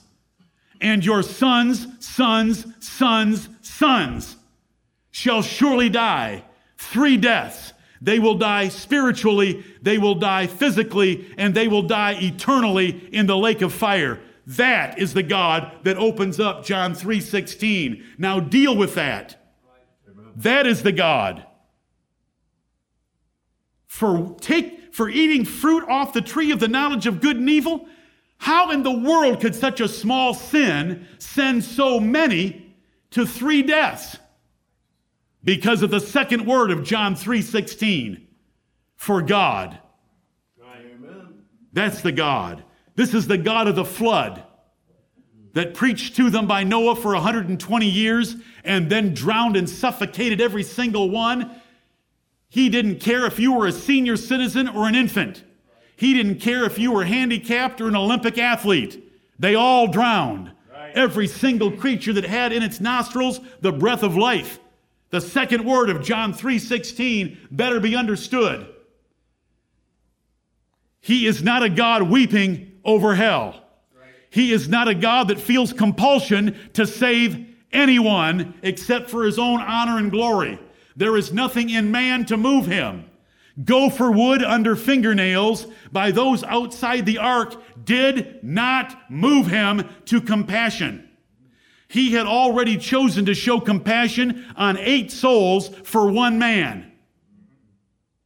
and 0.80 1.04
your 1.04 1.24
sons' 1.24 1.88
sons' 2.00 2.66
sons' 2.80 3.50
sons 3.62 4.38
shall 5.12 5.42
surely 5.42 5.90
die. 5.90 6.44
Three 6.78 7.18
deaths. 7.18 7.74
They 8.02 8.18
will 8.18 8.36
die 8.36 8.70
spiritually, 8.70 9.64
they 9.82 10.00
will 10.00 10.16
die 10.16 10.48
physically, 10.48 11.32
and 11.38 11.54
they 11.54 11.68
will 11.68 11.84
die 11.84 12.18
eternally 12.20 13.08
in 13.12 13.28
the 13.28 13.38
lake 13.38 13.62
of 13.62 13.72
fire. 13.72 14.20
That 14.48 14.98
is 14.98 15.14
the 15.14 15.22
God 15.22 15.72
that 15.84 15.98
opens 15.98 16.40
up 16.40 16.66
John 16.66 16.96
3:16. 16.96 18.04
Now 18.18 18.40
deal 18.40 18.76
with 18.76 18.96
that. 18.96 19.38
That 20.36 20.66
is 20.66 20.82
the 20.82 20.92
God. 20.92 21.46
For 23.86 24.36
take 24.42 24.96
for 24.96 25.08
eating 25.08 25.46
fruit 25.46 25.88
off 25.88 26.14
the 26.14 26.22
tree 26.22 26.52
of 26.52 26.60
the 26.60 26.68
knowledge 26.68 27.06
of 27.06 27.22
good 27.22 27.38
and 27.38 27.50
evil, 27.50 27.88
how 28.40 28.72
in 28.72 28.82
the 28.82 28.92
world 28.92 29.40
could 29.40 29.54
such 29.54 29.80
a 29.80 29.88
small 29.88 30.34
sin 30.34 31.08
send 31.20 31.64
so 31.64 32.00
many 32.00 32.76
to 33.12 33.28
three 33.28 33.62
deaths? 33.62 34.18
Because 35.44 35.82
of 35.82 35.92
the 35.92 36.00
second 36.00 36.46
word 36.46 36.72
of 36.72 36.84
John 36.84 37.16
3:16 37.16 38.28
for 38.96 39.22
God. 39.22 39.80
That's 41.74 42.02
the 42.02 42.12
God. 42.12 42.64
This 42.96 43.14
is 43.14 43.28
the 43.28 43.38
God 43.38 43.68
of 43.68 43.76
the 43.76 43.86
flood 43.86 44.44
that 45.54 45.74
preached 45.74 46.16
to 46.18 46.30
them 46.30 46.48
by 46.48 46.64
Noah 46.64 46.96
for 46.96 47.14
120 47.14 47.90
years 47.90 48.36
and 48.64 48.90
then 48.90 49.14
drowned 49.14 49.56
and 49.56 49.70
suffocated 49.70 50.40
every 50.40 50.64
single 50.64 51.10
one. 51.10 51.52
He 52.50 52.70
didn't 52.70 53.00
care 53.00 53.26
if 53.26 53.40
you 53.40 53.54
were 53.54 53.68
a 53.68 53.72
senior 53.72 54.18
citizen 54.18 54.68
or 54.68 54.88
an 54.88 54.96
infant. 54.96 55.44
He 55.96 56.14
didn't 56.14 56.40
care 56.40 56.66
if 56.66 56.78
you 56.78 56.92
were 56.92 57.06
handicapped 57.06 57.80
or 57.80 57.88
an 57.88 57.96
Olympic 57.96 58.38
athlete. 58.38 59.04
They 59.40 59.56
all 59.56 59.88
drowned. 59.88 60.52
Every 60.94 61.28
single 61.28 61.72
creature 61.72 62.12
that 62.14 62.26
had 62.26 62.52
in 62.52 62.64
its 62.64 62.82
nostrils 62.82 63.40
the 63.62 63.72
breath 63.72 64.04
of 64.04 64.18
life 64.18 64.60
the 65.12 65.22
second 65.22 65.66
word 65.66 65.90
of 65.90 66.04
John 66.04 66.34
3:16 66.34 67.38
better 67.52 67.80
be 67.80 67.96
understood. 67.96 68.66
He 71.02 71.28
is 71.28 71.44
not 71.44 71.64
a 71.64 71.70
God 71.70 72.04
weeping 72.04 72.72
over 72.84 73.16
hell. 73.16 73.62
He 74.30 74.54
is 74.54 74.70
not 74.70 74.88
a 74.88 74.96
God 74.96 75.28
that 75.28 75.40
feels 75.40 75.74
compulsion 75.74 76.56
to 76.74 76.88
save 76.88 77.46
anyone 77.74 78.54
except 78.64 79.10
for 79.10 79.24
his 79.24 79.38
own 79.38 79.60
honor 79.60 79.98
and 79.98 80.10
glory. 80.10 80.58
There 80.96 81.18
is 81.18 81.34
nothing 81.34 81.70
in 81.70 81.92
man 81.92 82.26
to 82.26 82.38
move 82.38 82.66
him. 82.66 83.06
Gopher 83.66 84.10
wood 84.10 84.42
under 84.42 84.78
fingernails 84.78 85.68
by 85.92 86.12
those 86.12 86.44
outside 86.44 87.06
the 87.06 87.18
ark 87.18 87.62
did 87.84 88.42
not 88.42 89.12
move 89.12 89.48
him 89.48 89.90
to 90.06 90.22
compassion. 90.22 91.10
He 91.92 92.14
had 92.14 92.26
already 92.26 92.78
chosen 92.78 93.26
to 93.26 93.34
show 93.34 93.60
compassion 93.60 94.46
on 94.56 94.78
eight 94.78 95.12
souls 95.12 95.68
for 95.84 96.10
one 96.10 96.40
man. 96.40 96.90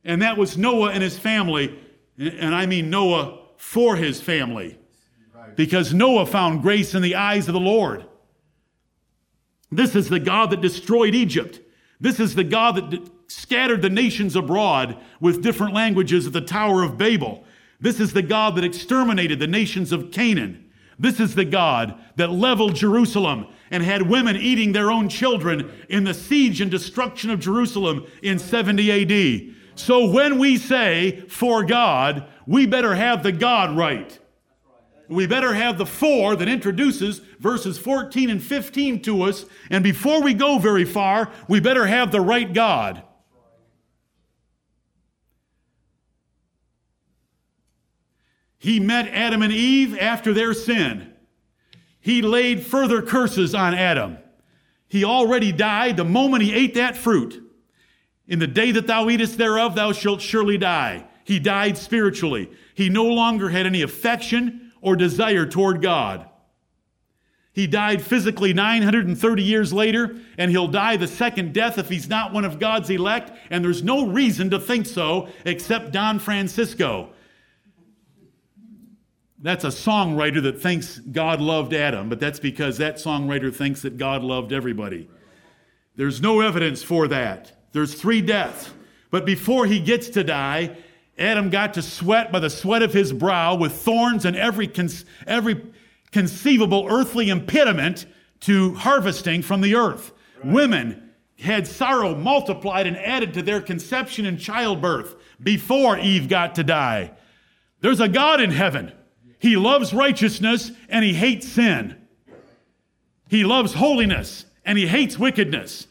And 0.04 0.22
that 0.22 0.38
was 0.38 0.56
Noah 0.56 0.92
and 0.92 1.02
his 1.02 1.18
family. 1.18 1.76
And 2.16 2.54
I 2.54 2.68
mean 2.68 2.92
Noah 2.92 3.40
for 3.58 3.96
his 3.96 4.22
family. 4.22 4.78
Because 5.56 5.96
Noah 5.96 6.28
found 6.28 6.62
grace 6.62 6.94
in 6.94 7.02
the 7.02 7.16
eyes 7.16 7.48
of 7.48 7.56
the 7.56 7.60
Lord. 7.60 8.06
This 9.72 9.96
is 9.96 10.10
the 10.10 10.20
God 10.20 10.52
that 10.52 10.62
destroyed 10.62 11.16
Egypt. 11.16 11.60
This 12.00 12.20
is 12.20 12.36
the 12.36 12.44
God 12.44 12.76
that 12.76 12.90
d- 12.92 13.02
scattered 13.28 13.82
the 13.82 13.90
nations 13.90 14.36
abroad 14.36 14.96
with 15.20 15.42
different 15.42 15.74
languages 15.74 16.28
at 16.28 16.34
the 16.34 16.42
Tower 16.42 16.84
of 16.84 17.00
Babel. 17.00 17.44
This 17.80 18.00
is 18.00 18.14
the 18.14 18.22
God 18.22 18.58
that 18.58 18.64
exterminated 18.64 19.40
the 19.40 19.48
nations 19.48 19.92
of 19.92 20.12
Canaan. 20.12 20.65
This 20.98 21.20
is 21.20 21.36
the 21.36 21.46
God 21.46 22.00
that 22.16 22.32
leveled 22.32 22.76
Jerusalem 22.76 23.48
and 23.72 23.84
had 23.84 24.04
women 24.04 24.36
eating 24.36 24.72
their 24.72 24.92
own 24.92 25.10
children 25.10 25.72
in 25.90 26.04
the 26.04 26.14
siege 26.14 26.62
and 26.62 26.72
destruction 26.72 27.30
of 27.30 27.40
Jerusalem 27.40 28.06
in 28.22 28.40
70 28.40 29.50
AD. 29.50 29.56
So 29.76 30.10
when 30.10 30.40
we 30.40 30.58
say 30.58 31.26
for 31.28 31.64
God, 31.66 32.28
we 32.48 32.66
better 32.66 32.96
have 32.96 33.24
the 33.24 33.32
God 33.32 33.76
right. 33.76 34.18
We 35.08 35.28
better 35.28 35.54
have 35.54 35.78
the 35.78 35.86
for 35.86 36.36
that 36.36 36.48
introduces 36.48 37.20
verses 37.40 37.78
14 37.78 38.30
and 38.30 38.42
15 38.42 39.02
to 39.04 39.24
us. 39.24 39.46
And 39.70 39.84
before 39.84 40.22
we 40.22 40.34
go 40.34 40.58
very 40.58 40.86
far, 40.86 41.32
we 41.48 41.60
better 41.60 41.86
have 41.86 42.12
the 42.12 42.22
right 42.22 42.52
God. 42.52 43.04
He 48.66 48.80
met 48.80 49.08
Adam 49.10 49.44
and 49.44 49.54
Eve 49.54 49.96
after 49.96 50.34
their 50.34 50.52
sin. 50.56 51.14
He 52.00 52.24
laid 52.24 52.66
further 52.66 53.04
curses 53.04 53.54
on 53.54 53.76
Adam. 53.76 54.18
He 54.88 55.04
already 55.04 55.52
died 55.52 55.98
the 55.98 56.04
moment 56.04 56.42
he 56.42 56.52
ate 56.52 56.74
that 56.74 56.98
fruit. 56.98 57.44
In 58.28 58.40
the 58.40 58.48
day 58.48 58.72
that 58.72 58.88
thou 58.88 59.08
eatest 59.08 59.38
thereof, 59.38 59.76
thou 59.76 59.92
shalt 59.92 60.20
surely 60.20 60.58
die. 60.58 61.06
He 61.26 61.38
died 61.38 61.78
spiritually. 61.78 62.50
He 62.74 62.90
no 62.90 63.04
longer 63.04 63.50
had 63.50 63.68
any 63.68 63.84
affection 63.84 64.74
or 64.82 64.96
desire 64.96 65.46
toward 65.46 65.84
God. 65.84 66.28
He 67.54 67.68
died 67.68 68.02
physically 68.02 68.52
930 68.52 69.44
years 69.44 69.74
later, 69.74 70.18
and 70.40 70.50
he'll 70.50 70.68
die 70.68 70.98
the 70.98 71.08
second 71.08 71.54
death 71.54 71.78
if 71.78 71.88
he's 71.88 72.10
not 72.10 72.34
one 72.34 72.46
of 72.46 72.58
God's 72.58 72.90
elect, 72.90 73.32
and 73.52 73.64
there's 73.64 73.84
no 73.84 74.08
reason 74.08 74.50
to 74.50 74.60
think 74.60 74.88
so 74.88 75.30
except 75.46 75.92
Don 75.92 76.18
Francisco. 76.18 77.12
That's 79.46 79.64
a 79.64 79.68
songwriter 79.68 80.42
that 80.42 80.60
thinks 80.60 80.98
God 80.98 81.40
loved 81.40 81.72
Adam, 81.72 82.10
but 82.10 82.20
that's 82.20 82.40
because 82.40 82.80
that 82.80 82.96
songwriter 82.96 83.54
thinks 83.54 83.84
that 83.84 83.96
God 83.96 84.24
loved 84.24 84.52
everybody. 84.52 85.08
There's 85.96 86.20
no 86.20 86.42
evidence 86.42 86.82
for 86.82 87.08
that. 87.10 87.52
There's 87.72 87.94
three 87.94 88.22
deaths. 88.22 88.72
But 89.12 89.24
before 89.24 89.68
he 89.68 89.80
gets 89.80 90.10
to 90.10 90.24
die, 90.24 90.76
Adam 91.20 91.52
got 91.52 91.76
to 91.76 91.84
sweat 91.84 92.32
by 92.32 92.40
the 92.40 92.50
sweat 92.50 92.82
of 92.82 92.92
his 92.92 93.14
brow 93.14 93.54
with 93.54 93.74
thorns 93.74 94.26
and 94.26 94.36
every, 94.36 94.68
con- 94.68 94.90
every 95.28 95.64
conceivable 96.12 96.88
earthly 96.90 97.30
impediment 97.30 98.08
to 98.40 98.74
harvesting 98.74 99.44
from 99.44 99.62
the 99.62 99.76
earth. 99.76 100.12
Women 100.44 101.12
had 101.38 101.68
sorrow 101.68 102.16
multiplied 102.16 102.88
and 102.88 102.98
added 102.98 103.36
to 103.36 103.44
their 103.44 103.62
conception 103.62 104.26
and 104.26 104.40
childbirth 104.40 105.16
before 105.40 106.00
Eve 106.00 106.30
got 106.30 106.56
to 106.56 106.64
die. 106.64 107.12
There's 107.82 108.00
a 108.00 108.10
God 108.10 108.42
in 108.42 108.50
heaven. 108.50 108.92
He 109.46 109.58
loves 109.58 109.94
righteousness 109.94 110.72
and 110.90 111.06
he 111.06 111.14
hates 111.14 111.48
sin. 111.48 111.96
He 113.30 113.44
loves 113.44 113.76
holiness 113.76 114.48
and 114.66 114.76
he 114.76 114.88
hates 114.88 115.20
wickedness. 115.20 115.86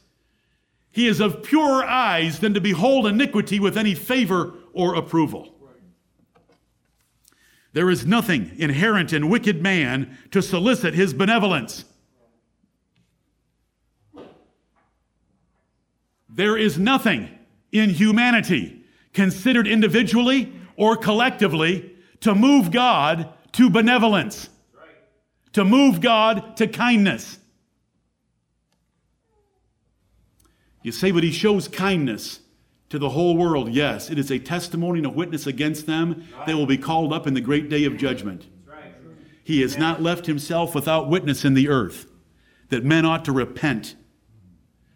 He 0.90 1.06
is 1.06 1.20
of 1.20 1.44
purer 1.44 1.84
eyes 1.84 2.40
than 2.40 2.52
to 2.54 2.60
behold 2.60 3.06
iniquity 3.06 3.60
with 3.60 3.78
any 3.78 3.94
favor 3.94 4.54
or 4.72 4.96
approval. 4.96 5.54
There 7.72 7.88
is 7.90 8.04
nothing 8.04 8.50
inherent 8.56 9.12
in 9.12 9.28
wicked 9.28 9.62
man 9.62 10.18
to 10.32 10.42
solicit 10.42 10.94
his 10.94 11.14
benevolence. 11.14 11.84
There 16.28 16.56
is 16.56 16.76
nothing 16.76 17.28
in 17.70 17.90
humanity, 17.90 18.84
considered 19.12 19.68
individually 19.68 20.52
or 20.76 20.96
collectively, 20.96 21.94
to 22.18 22.34
move 22.34 22.72
God 22.72 23.32
to 23.54 23.70
benevolence, 23.70 24.48
to 25.52 25.64
move 25.64 26.00
God 26.00 26.56
to 26.58 26.66
kindness. 26.66 27.38
You 30.82 30.92
say, 30.92 31.10
but 31.10 31.24
he 31.24 31.32
shows 31.32 31.66
kindness 31.66 32.40
to 32.90 32.98
the 32.98 33.08
whole 33.08 33.36
world. 33.36 33.72
Yes, 33.72 34.10
it 34.10 34.18
is 34.18 34.30
a 34.30 34.38
testimony 34.38 34.98
and 34.98 35.06
a 35.06 35.10
witness 35.10 35.46
against 35.46 35.86
them. 35.86 36.24
They 36.46 36.54
will 36.54 36.66
be 36.66 36.76
called 36.76 37.12
up 37.12 37.26
in 37.26 37.34
the 37.34 37.40
great 37.40 37.70
day 37.70 37.84
of 37.84 37.96
judgment. 37.96 38.46
He 39.42 39.60
has 39.62 39.76
not 39.76 40.02
left 40.02 40.26
himself 40.26 40.74
without 40.74 41.08
witness 41.08 41.44
in 41.44 41.54
the 41.54 41.68
earth 41.68 42.06
that 42.68 42.84
men 42.84 43.04
ought 43.04 43.24
to 43.26 43.32
repent. 43.32 43.94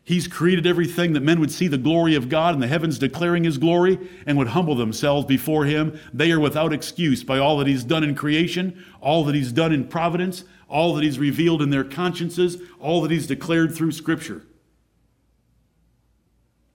He's 0.08 0.26
created 0.26 0.66
everything 0.66 1.12
that 1.12 1.22
men 1.22 1.38
would 1.38 1.50
see 1.50 1.68
the 1.68 1.76
glory 1.76 2.14
of 2.14 2.30
God 2.30 2.54
in 2.54 2.60
the 2.60 2.66
heavens 2.66 2.98
declaring 2.98 3.44
His 3.44 3.58
glory 3.58 3.98
and 4.24 4.38
would 4.38 4.48
humble 4.48 4.74
themselves 4.74 5.26
before 5.26 5.66
Him. 5.66 6.00
They 6.14 6.32
are 6.32 6.40
without 6.40 6.72
excuse 6.72 7.22
by 7.22 7.38
all 7.38 7.58
that 7.58 7.66
He's 7.66 7.84
done 7.84 8.02
in 8.02 8.14
creation, 8.14 8.82
all 9.02 9.22
that 9.24 9.34
He's 9.34 9.52
done 9.52 9.70
in 9.70 9.86
providence, 9.86 10.44
all 10.66 10.94
that 10.94 11.04
He's 11.04 11.18
revealed 11.18 11.60
in 11.60 11.68
their 11.68 11.84
consciences, 11.84 12.56
all 12.80 13.02
that 13.02 13.10
He's 13.10 13.26
declared 13.26 13.74
through 13.74 13.92
Scripture. 13.92 14.46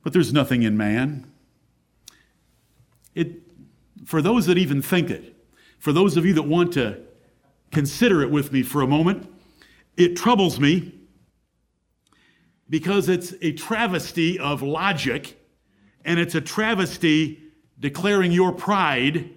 But 0.03 0.13
there's 0.13 0.31
nothing 0.31 0.61
in 0.61 0.77
man. 0.77 1.25
It, 3.15 3.41
for 4.05 4.21
those 4.21 4.45
that 4.45 4.59
even 4.59 4.79
think 4.83 5.09
it, 5.09 5.35
for 5.79 5.91
those 5.91 6.17
of 6.17 6.25
you 6.27 6.35
that 6.35 6.43
want 6.43 6.73
to 6.73 6.99
consider 7.71 8.21
it 8.21 8.29
with 8.29 8.51
me 8.51 8.61
for 8.61 8.83
a 8.83 8.87
moment, 8.87 9.27
it 9.97 10.15
troubles 10.15 10.59
me 10.59 10.99
because 12.73 13.07
it's 13.07 13.35
a 13.39 13.51
travesty 13.51 14.39
of 14.39 14.63
logic 14.63 15.39
and 16.03 16.19
it's 16.19 16.33
a 16.33 16.41
travesty 16.41 17.39
declaring 17.79 18.31
your 18.31 18.51
pride 18.51 19.29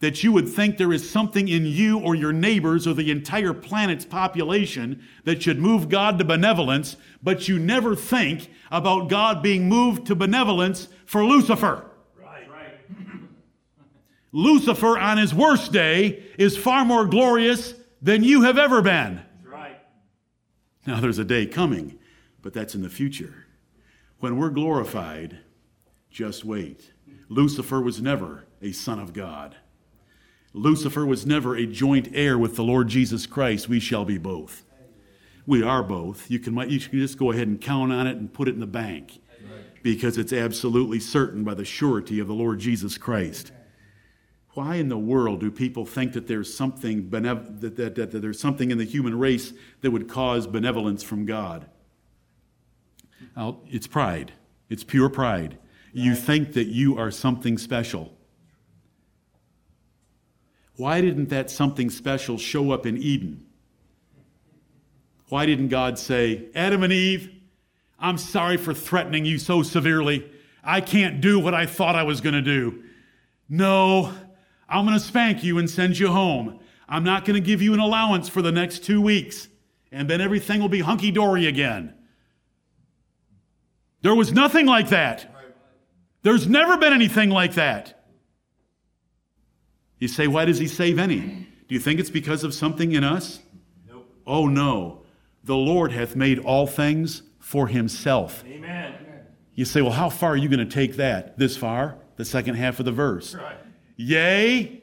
that 0.00 0.22
you 0.22 0.30
would 0.30 0.46
think 0.46 0.76
there 0.76 0.92
is 0.92 1.08
something 1.08 1.48
in 1.48 1.64
you 1.64 1.98
or 1.98 2.14
your 2.14 2.34
neighbors 2.34 2.86
or 2.86 2.92
the 2.92 3.10
entire 3.10 3.54
planet's 3.54 4.04
population 4.04 5.02
that 5.24 5.42
should 5.42 5.58
move 5.58 5.88
God 5.88 6.18
to 6.18 6.24
benevolence, 6.26 6.98
but 7.22 7.48
you 7.48 7.58
never 7.58 7.96
think 7.96 8.50
about 8.70 9.08
God 9.08 9.42
being 9.42 9.70
moved 9.70 10.06
to 10.08 10.14
benevolence 10.14 10.88
for 11.06 11.24
Lucifer. 11.24 11.86
Right. 12.20 12.46
Right. 12.50 12.78
Lucifer 14.32 14.98
on 14.98 15.16
his 15.16 15.32
worst 15.32 15.72
day 15.72 16.24
is 16.38 16.58
far 16.58 16.84
more 16.84 17.06
glorious 17.06 17.72
than 18.02 18.22
you 18.22 18.42
have 18.42 18.58
ever 18.58 18.82
been. 18.82 19.14
That's 19.14 19.46
right. 19.46 19.80
Now 20.86 21.00
there's 21.00 21.18
a 21.18 21.24
day 21.24 21.46
coming 21.46 21.98
but 22.42 22.52
that's 22.52 22.74
in 22.74 22.82
the 22.82 22.90
future. 22.90 23.46
When 24.18 24.36
we're 24.36 24.50
glorified, 24.50 25.38
just 26.10 26.44
wait. 26.44 26.92
Lucifer 27.28 27.80
was 27.80 28.02
never 28.02 28.44
a 28.60 28.72
son 28.72 28.98
of 28.98 29.12
God. 29.12 29.56
Lucifer 30.52 31.06
was 31.06 31.24
never 31.24 31.56
a 31.56 31.66
joint 31.66 32.08
heir 32.12 32.36
with 32.36 32.56
the 32.56 32.62
Lord 32.62 32.88
Jesus 32.88 33.26
Christ. 33.26 33.68
We 33.68 33.80
shall 33.80 34.04
be 34.04 34.18
both. 34.18 34.64
We 35.46 35.62
are 35.62 35.82
both. 35.82 36.30
You 36.30 36.38
can, 36.38 36.56
you 36.70 36.78
can 36.78 36.98
just 36.98 37.18
go 37.18 37.32
ahead 37.32 37.48
and 37.48 37.60
count 37.60 37.92
on 37.92 38.06
it 38.06 38.16
and 38.16 38.32
put 38.32 38.48
it 38.48 38.54
in 38.54 38.60
the 38.60 38.66
bank 38.66 39.20
because 39.82 40.18
it's 40.18 40.32
absolutely 40.32 41.00
certain 41.00 41.42
by 41.42 41.54
the 41.54 41.64
surety 41.64 42.20
of 42.20 42.28
the 42.28 42.34
Lord 42.34 42.60
Jesus 42.60 42.98
Christ. 42.98 43.50
Why 44.50 44.76
in 44.76 44.88
the 44.88 44.98
world 44.98 45.40
do 45.40 45.50
people 45.50 45.86
think 45.86 46.12
that 46.12 46.26
there's 46.26 46.54
something 46.54 47.08
benev- 47.08 47.60
that, 47.60 47.76
that, 47.76 47.94
that, 47.94 48.10
that 48.10 48.20
there's 48.20 48.38
something 48.38 48.70
in 48.70 48.78
the 48.78 48.84
human 48.84 49.18
race 49.18 49.52
that 49.80 49.90
would 49.90 50.08
cause 50.08 50.46
benevolence 50.46 51.02
from 51.02 51.24
God? 51.24 51.66
It's 53.36 53.86
pride. 53.86 54.32
It's 54.68 54.84
pure 54.84 55.08
pride. 55.08 55.58
You 55.92 56.14
think 56.14 56.54
that 56.54 56.68
you 56.68 56.98
are 56.98 57.10
something 57.10 57.58
special. 57.58 58.12
Why 60.76 61.00
didn't 61.00 61.28
that 61.28 61.50
something 61.50 61.90
special 61.90 62.38
show 62.38 62.70
up 62.70 62.86
in 62.86 62.96
Eden? 62.96 63.46
Why 65.28 65.46
didn't 65.46 65.68
God 65.68 65.98
say, 65.98 66.46
Adam 66.54 66.82
and 66.82 66.92
Eve, 66.92 67.30
I'm 67.98 68.18
sorry 68.18 68.56
for 68.56 68.74
threatening 68.74 69.24
you 69.24 69.38
so 69.38 69.62
severely. 69.62 70.30
I 70.64 70.80
can't 70.80 71.20
do 71.20 71.38
what 71.38 71.54
I 71.54 71.66
thought 71.66 71.94
I 71.94 72.02
was 72.02 72.20
going 72.20 72.34
to 72.34 72.42
do. 72.42 72.82
No, 73.48 74.12
I'm 74.68 74.86
going 74.86 74.98
to 74.98 75.04
spank 75.04 75.44
you 75.44 75.58
and 75.58 75.68
send 75.68 75.98
you 75.98 76.08
home. 76.08 76.58
I'm 76.88 77.04
not 77.04 77.24
going 77.24 77.34
to 77.34 77.46
give 77.46 77.62
you 77.62 77.74
an 77.74 77.80
allowance 77.80 78.28
for 78.28 78.42
the 78.42 78.52
next 78.52 78.84
two 78.84 79.00
weeks, 79.00 79.48
and 79.90 80.08
then 80.08 80.20
everything 80.20 80.60
will 80.60 80.68
be 80.68 80.80
hunky 80.80 81.10
dory 81.10 81.46
again. 81.46 81.94
There 84.02 84.14
was 84.14 84.32
nothing 84.32 84.66
like 84.66 84.90
that. 84.90 85.28
There's 86.22 86.46
never 86.46 86.76
been 86.76 86.92
anything 86.92 87.30
like 87.30 87.54
that. 87.54 88.04
You 89.98 90.08
say, 90.08 90.26
why 90.26 90.44
does 90.44 90.58
he 90.58 90.66
save 90.66 90.98
any? 90.98 91.46
Do 91.68 91.74
you 91.74 91.80
think 91.80 92.00
it's 92.00 92.10
because 92.10 92.44
of 92.44 92.52
something 92.52 92.92
in 92.92 93.04
us? 93.04 93.40
Nope. 93.88 94.12
Oh, 94.26 94.46
no. 94.46 95.02
The 95.44 95.56
Lord 95.56 95.92
hath 95.92 96.16
made 96.16 96.38
all 96.40 96.66
things 96.66 97.22
for 97.38 97.68
himself. 97.68 98.44
Amen. 98.46 98.94
You 99.54 99.64
say, 99.64 99.82
well, 99.82 99.92
how 99.92 100.10
far 100.10 100.30
are 100.30 100.36
you 100.36 100.48
going 100.48 100.66
to 100.66 100.74
take 100.74 100.96
that? 100.96 101.38
This 101.38 101.56
far? 101.56 101.96
The 102.16 102.24
second 102.24 102.56
half 102.56 102.78
of 102.78 102.84
the 102.84 102.92
verse. 102.92 103.34
Right. 103.34 103.56
Yea, 103.96 104.82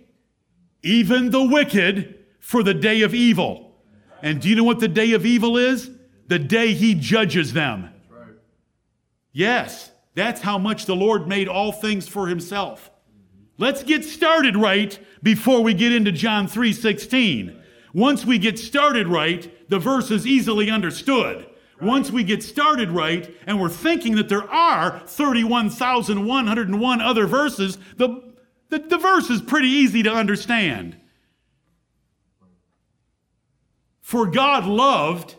even 0.84 1.32
the 1.32 1.44
wicked 1.44 2.16
for 2.40 2.64
the 2.64 2.74
day 2.74 3.02
of 3.02 3.14
evil. 3.14 3.76
And 4.22 4.42
do 4.42 4.50
you 4.50 4.56
know 4.56 4.64
what 4.64 4.80
the 4.80 4.88
day 4.88 5.14
of 5.14 5.26
evil 5.26 5.58
is? 5.58 5.90
The 6.28 6.40
day 6.40 6.74
he 6.74 6.96
judges 6.96 7.54
them. 7.54 7.90
Yes, 9.32 9.92
that's 10.16 10.42
how 10.42 10.58
much 10.58 10.86
the 10.86 10.96
Lord 10.96 11.28
made 11.28 11.48
all 11.48 11.72
things 11.72 12.08
for 12.08 12.28
himself. 12.28 12.92
Let's 13.58 13.84
get 13.84 14.06
started 14.06 14.56
right 14.56 14.98
before 15.22 15.62
we 15.62 15.74
get 15.74 15.92
into 15.92 16.12
John 16.12 16.48
3:16. 16.48 17.56
Once 17.94 18.26
we 18.26 18.38
get 18.38 18.58
started 18.58 19.08
right, 19.08 19.70
the 19.70 19.80
verse 19.80 20.12
is 20.12 20.26
easily 20.26 20.70
understood. 20.70 21.46
Once 21.82 22.12
we 22.12 22.24
get 22.24 22.44
started 22.44 22.92
right 22.92 23.34
and 23.46 23.60
we're 23.60 23.70
thinking 23.70 24.16
that 24.16 24.30
there 24.30 24.50
are 24.50 25.00
31,101 25.08 27.02
other 27.02 27.26
verses, 27.26 27.78
the, 27.98 28.22
the, 28.70 28.80
the 28.80 28.98
verse 28.98 29.30
is 29.30 29.42
pretty 29.42 29.70
easy 29.70 30.04
to 30.04 30.14
understand. 30.14 30.98
For 34.02 34.26
God 34.26 34.66
loved 34.66 35.36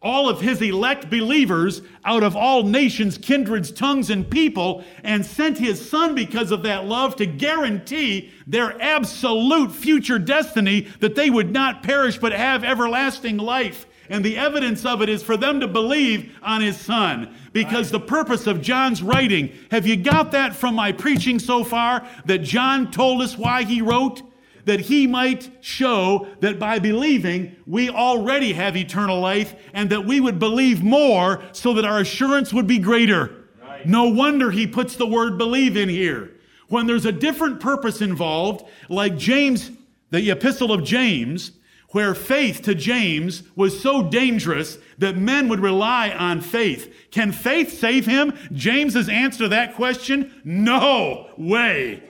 all 0.00 0.28
of 0.28 0.40
his 0.40 0.62
elect 0.62 1.10
believers 1.10 1.82
out 2.04 2.22
of 2.22 2.36
all 2.36 2.62
nations, 2.62 3.18
kindreds, 3.18 3.72
tongues, 3.72 4.10
and 4.10 4.30
people, 4.30 4.84
and 5.02 5.26
sent 5.26 5.58
his 5.58 5.90
son 5.90 6.14
because 6.14 6.52
of 6.52 6.62
that 6.62 6.84
love 6.84 7.16
to 7.16 7.26
guarantee 7.26 8.30
their 8.46 8.80
absolute 8.80 9.72
future 9.72 10.18
destiny 10.18 10.86
that 11.00 11.16
they 11.16 11.30
would 11.30 11.52
not 11.52 11.82
perish 11.82 12.16
but 12.16 12.32
have 12.32 12.62
everlasting 12.62 13.38
life. 13.38 13.86
And 14.08 14.24
the 14.24 14.38
evidence 14.38 14.86
of 14.86 15.02
it 15.02 15.08
is 15.08 15.22
for 15.22 15.36
them 15.36 15.60
to 15.60 15.68
believe 15.68 16.34
on 16.42 16.62
his 16.62 16.78
son. 16.78 17.34
Because 17.52 17.90
the 17.90 18.00
purpose 18.00 18.46
of 18.46 18.62
John's 18.62 19.02
writing, 19.02 19.52
have 19.70 19.86
you 19.86 19.96
got 19.96 20.32
that 20.32 20.54
from 20.54 20.74
my 20.76 20.92
preaching 20.92 21.38
so 21.38 21.64
far? 21.64 22.06
That 22.24 22.38
John 22.38 22.90
told 22.90 23.20
us 23.20 23.36
why 23.36 23.64
he 23.64 23.82
wrote? 23.82 24.22
That 24.68 24.80
he 24.80 25.06
might 25.06 25.50
show 25.60 26.28
that 26.40 26.58
by 26.58 26.78
believing 26.78 27.56
we 27.66 27.88
already 27.88 28.52
have 28.52 28.76
eternal 28.76 29.18
life 29.18 29.54
and 29.72 29.88
that 29.90 30.04
we 30.04 30.20
would 30.20 30.38
believe 30.38 30.82
more 30.82 31.42
so 31.52 31.72
that 31.72 31.84
our 31.84 32.00
assurance 32.00 32.52
would 32.52 32.66
be 32.66 32.78
greater. 32.78 33.48
Right. 33.62 33.86
No 33.86 34.08
wonder 34.08 34.50
he 34.50 34.66
puts 34.66 34.96
the 34.96 35.06
word 35.06 35.38
believe 35.38 35.76
in 35.76 35.88
here. 35.88 36.32
When 36.68 36.86
there's 36.86 37.06
a 37.06 37.12
different 37.12 37.60
purpose 37.60 38.02
involved, 38.02 38.68
like 38.90 39.16
James, 39.16 39.70
the 40.10 40.30
epistle 40.30 40.70
of 40.70 40.84
James, 40.84 41.52
where 41.92 42.14
faith 42.14 42.60
to 42.62 42.74
James 42.74 43.44
was 43.56 43.80
so 43.80 44.02
dangerous 44.02 44.76
that 44.98 45.16
men 45.16 45.48
would 45.48 45.60
rely 45.60 46.10
on 46.10 46.42
faith. 46.42 46.94
Can 47.10 47.32
faith 47.32 47.78
save 47.78 48.04
him? 48.04 48.36
James's 48.52 49.08
answer 49.08 49.44
to 49.44 49.48
that 49.48 49.74
question, 49.74 50.42
no 50.44 51.30
way. 51.38 52.02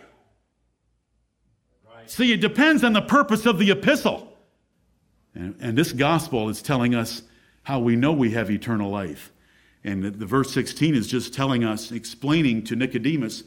See, 2.09 2.33
it 2.33 2.41
depends 2.41 2.83
on 2.83 2.95
the 2.95 3.03
purpose 3.03 3.45
of 3.45 3.59
the 3.59 3.71
epistle. 3.71 4.33
And, 5.35 5.55
and 5.61 5.77
this 5.77 5.93
gospel 5.93 6.49
is 6.49 6.63
telling 6.63 6.95
us 6.95 7.23
how 7.63 7.81
we 7.81 7.97
know 7.97 8.13
we 8.13 8.31
have 8.31 8.51
eternal 8.51 8.91
life. 8.91 9.31
And 9.85 10.03
the, 10.03 10.11
the 10.11 10.27
verse 10.27 10.53
16 10.53 10.95
is 10.95 11.07
just 11.07 11.35
telling 11.35 11.65
us, 11.65 11.93
explaining 11.93 12.65
to 12.65 12.77
Nicodemus 12.77 13.45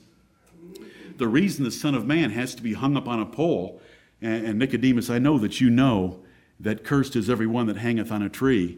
the 1.18 1.28
reason 1.28 1.64
the 1.64 1.72
Son 1.72 1.96
of 1.96 2.06
Man 2.06 2.30
has 2.32 2.56
to 2.56 2.64
be 2.64 2.74
hung 2.74 2.96
up 2.96 3.08
on 3.08 3.20
a 3.20 3.26
pole. 3.26 3.82
And, 4.22 4.46
and 4.46 4.60
Nicodemus, 4.60 5.10
I 5.10 5.18
know 5.18 5.38
that 5.40 5.60
you 5.60 5.70
know 5.70 6.20
that 6.60 6.84
cursed 6.84 7.16
is 7.16 7.30
every 7.30 7.48
one 7.48 7.66
that 7.66 7.78
hangeth 7.78 8.12
on 8.12 8.22
a 8.22 8.30
tree. 8.30 8.78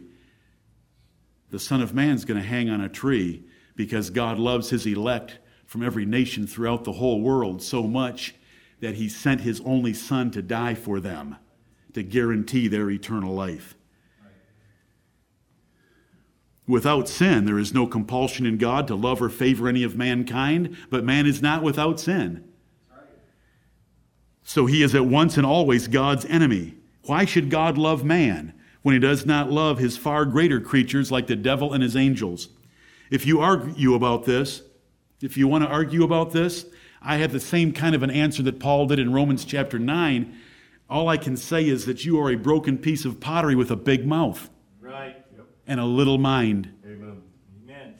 The 1.50 1.58
Son 1.58 1.82
of 1.82 1.94
Man's 1.94 2.24
going 2.24 2.40
to 2.40 2.46
hang 2.46 2.70
on 2.70 2.80
a 2.80 2.88
tree 2.88 3.44
because 3.76 4.10
God 4.10 4.38
loves 4.38 4.70
his 4.70 4.86
elect 4.86 5.38
from 5.66 5.82
every 5.82 6.06
nation 6.06 6.46
throughout 6.46 6.84
the 6.84 6.92
whole 6.92 7.20
world 7.20 7.62
so 7.62 7.82
much 7.82 8.34
that 8.84 8.96
he 8.96 9.08
sent 9.08 9.40
his 9.40 9.62
only 9.64 9.94
son 9.94 10.30
to 10.30 10.42
die 10.42 10.74
for 10.74 11.00
them 11.00 11.36
to 11.94 12.02
guarantee 12.02 12.68
their 12.68 12.90
eternal 12.90 13.34
life. 13.34 13.74
Without 16.68 17.08
sin, 17.08 17.46
there 17.46 17.58
is 17.58 17.72
no 17.72 17.86
compulsion 17.86 18.44
in 18.44 18.58
God 18.58 18.86
to 18.88 18.94
love 18.94 19.22
or 19.22 19.30
favor 19.30 19.68
any 19.68 19.84
of 19.84 19.96
mankind, 19.96 20.76
but 20.90 21.02
man 21.02 21.24
is 21.24 21.40
not 21.40 21.62
without 21.62 21.98
sin. 21.98 22.44
So 24.42 24.66
he 24.66 24.82
is 24.82 24.94
at 24.94 25.06
once 25.06 25.38
and 25.38 25.46
always 25.46 25.88
God's 25.88 26.26
enemy. 26.26 26.74
Why 27.04 27.24
should 27.24 27.48
God 27.48 27.78
love 27.78 28.04
man 28.04 28.52
when 28.82 28.92
he 28.92 28.98
does 28.98 29.24
not 29.24 29.50
love 29.50 29.78
his 29.78 29.96
far 29.96 30.26
greater 30.26 30.60
creatures 30.60 31.10
like 31.10 31.26
the 31.26 31.36
devil 31.36 31.72
and 31.72 31.82
his 31.82 31.96
angels? 31.96 32.48
If 33.10 33.26
you 33.26 33.40
argue 33.40 33.94
about 33.94 34.26
this, 34.26 34.60
if 35.22 35.38
you 35.38 35.48
want 35.48 35.64
to 35.64 35.70
argue 35.70 36.04
about 36.04 36.32
this, 36.32 36.66
I 37.04 37.16
have 37.18 37.32
the 37.32 37.40
same 37.40 37.72
kind 37.72 37.94
of 37.94 38.02
an 38.02 38.10
answer 38.10 38.42
that 38.44 38.58
Paul 38.58 38.86
did 38.86 38.98
in 38.98 39.12
Romans 39.12 39.44
chapter 39.44 39.78
9. 39.78 40.34
All 40.88 41.08
I 41.08 41.18
can 41.18 41.36
say 41.36 41.66
is 41.66 41.84
that 41.86 42.04
you 42.04 42.18
are 42.20 42.30
a 42.30 42.36
broken 42.36 42.78
piece 42.78 43.04
of 43.04 43.20
pottery 43.20 43.54
with 43.54 43.70
a 43.70 43.76
big 43.76 44.06
mouth. 44.06 44.48
Right. 44.80 45.16
And 45.66 45.80
a 45.80 45.84
little 45.84 46.18
mind. 46.18 46.72
Amen. 46.84 47.22
Amen. 47.66 47.94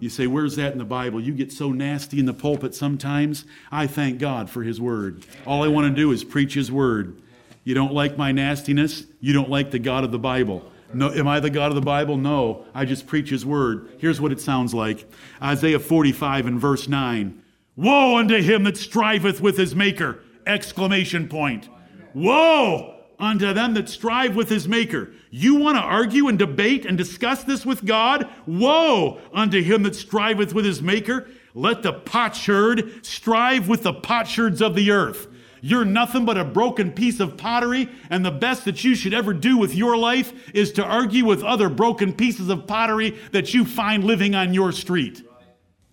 You 0.00 0.08
say, 0.08 0.26
Where's 0.26 0.56
that 0.56 0.72
in 0.72 0.78
the 0.78 0.84
Bible? 0.84 1.20
You 1.20 1.32
get 1.32 1.52
so 1.52 1.70
nasty 1.70 2.18
in 2.18 2.26
the 2.26 2.34
pulpit 2.34 2.74
sometimes. 2.74 3.44
I 3.70 3.86
thank 3.86 4.18
God 4.18 4.50
for 4.50 4.62
His 4.62 4.80
Word. 4.80 5.24
All 5.46 5.62
I 5.62 5.68
want 5.68 5.88
to 5.88 5.94
do 5.94 6.10
is 6.12 6.24
preach 6.24 6.54
His 6.54 6.70
Word. 6.72 7.20
You 7.62 7.74
don't 7.74 7.92
like 7.92 8.16
my 8.16 8.32
nastiness? 8.32 9.04
You 9.20 9.32
don't 9.32 9.50
like 9.50 9.70
the 9.70 9.78
God 9.78 10.02
of 10.02 10.12
the 10.12 10.18
Bible. 10.18 10.70
No, 10.92 11.12
am 11.12 11.28
I 11.28 11.38
the 11.38 11.50
God 11.50 11.68
of 11.70 11.76
the 11.76 11.80
Bible? 11.80 12.16
No. 12.16 12.64
I 12.74 12.84
just 12.84 13.06
preach 13.06 13.30
His 13.30 13.46
Word. 13.46 13.90
Here's 13.98 14.20
what 14.20 14.32
it 14.32 14.40
sounds 14.40 14.74
like 14.74 15.08
Isaiah 15.42 15.78
45 15.78 16.46
and 16.46 16.60
verse 16.60 16.88
9. 16.88 17.42
Woe 17.80 18.18
unto 18.18 18.42
him 18.42 18.64
that 18.64 18.76
striveth 18.76 19.40
with 19.40 19.56
his 19.56 19.74
Maker! 19.74 20.20
Exclamation 20.46 21.28
point. 21.28 21.70
Woe 22.12 23.00
unto 23.18 23.54
them 23.54 23.72
that 23.72 23.88
strive 23.88 24.36
with 24.36 24.50
his 24.50 24.68
Maker. 24.68 25.12
You 25.30 25.54
want 25.54 25.78
to 25.78 25.82
argue 25.82 26.28
and 26.28 26.38
debate 26.38 26.84
and 26.84 26.98
discuss 26.98 27.42
this 27.42 27.64
with 27.64 27.86
God? 27.86 28.28
Woe 28.46 29.18
unto 29.32 29.62
him 29.62 29.82
that 29.84 29.96
striveth 29.96 30.52
with 30.52 30.66
his 30.66 30.82
Maker. 30.82 31.30
Let 31.54 31.82
the 31.82 31.94
potsherd 31.94 33.06
strive 33.06 33.66
with 33.66 33.84
the 33.84 33.94
potsherds 33.94 34.60
of 34.60 34.74
the 34.74 34.90
earth. 34.90 35.28
You're 35.62 35.86
nothing 35.86 36.26
but 36.26 36.36
a 36.36 36.44
broken 36.44 36.92
piece 36.92 37.18
of 37.18 37.38
pottery, 37.38 37.88
and 38.10 38.22
the 38.22 38.30
best 38.30 38.66
that 38.66 38.84
you 38.84 38.94
should 38.94 39.14
ever 39.14 39.32
do 39.32 39.56
with 39.56 39.74
your 39.74 39.96
life 39.96 40.50
is 40.54 40.70
to 40.72 40.84
argue 40.84 41.24
with 41.24 41.42
other 41.42 41.70
broken 41.70 42.12
pieces 42.12 42.50
of 42.50 42.66
pottery 42.66 43.18
that 43.32 43.54
you 43.54 43.64
find 43.64 44.04
living 44.04 44.34
on 44.34 44.52
your 44.52 44.70
street. 44.70 45.22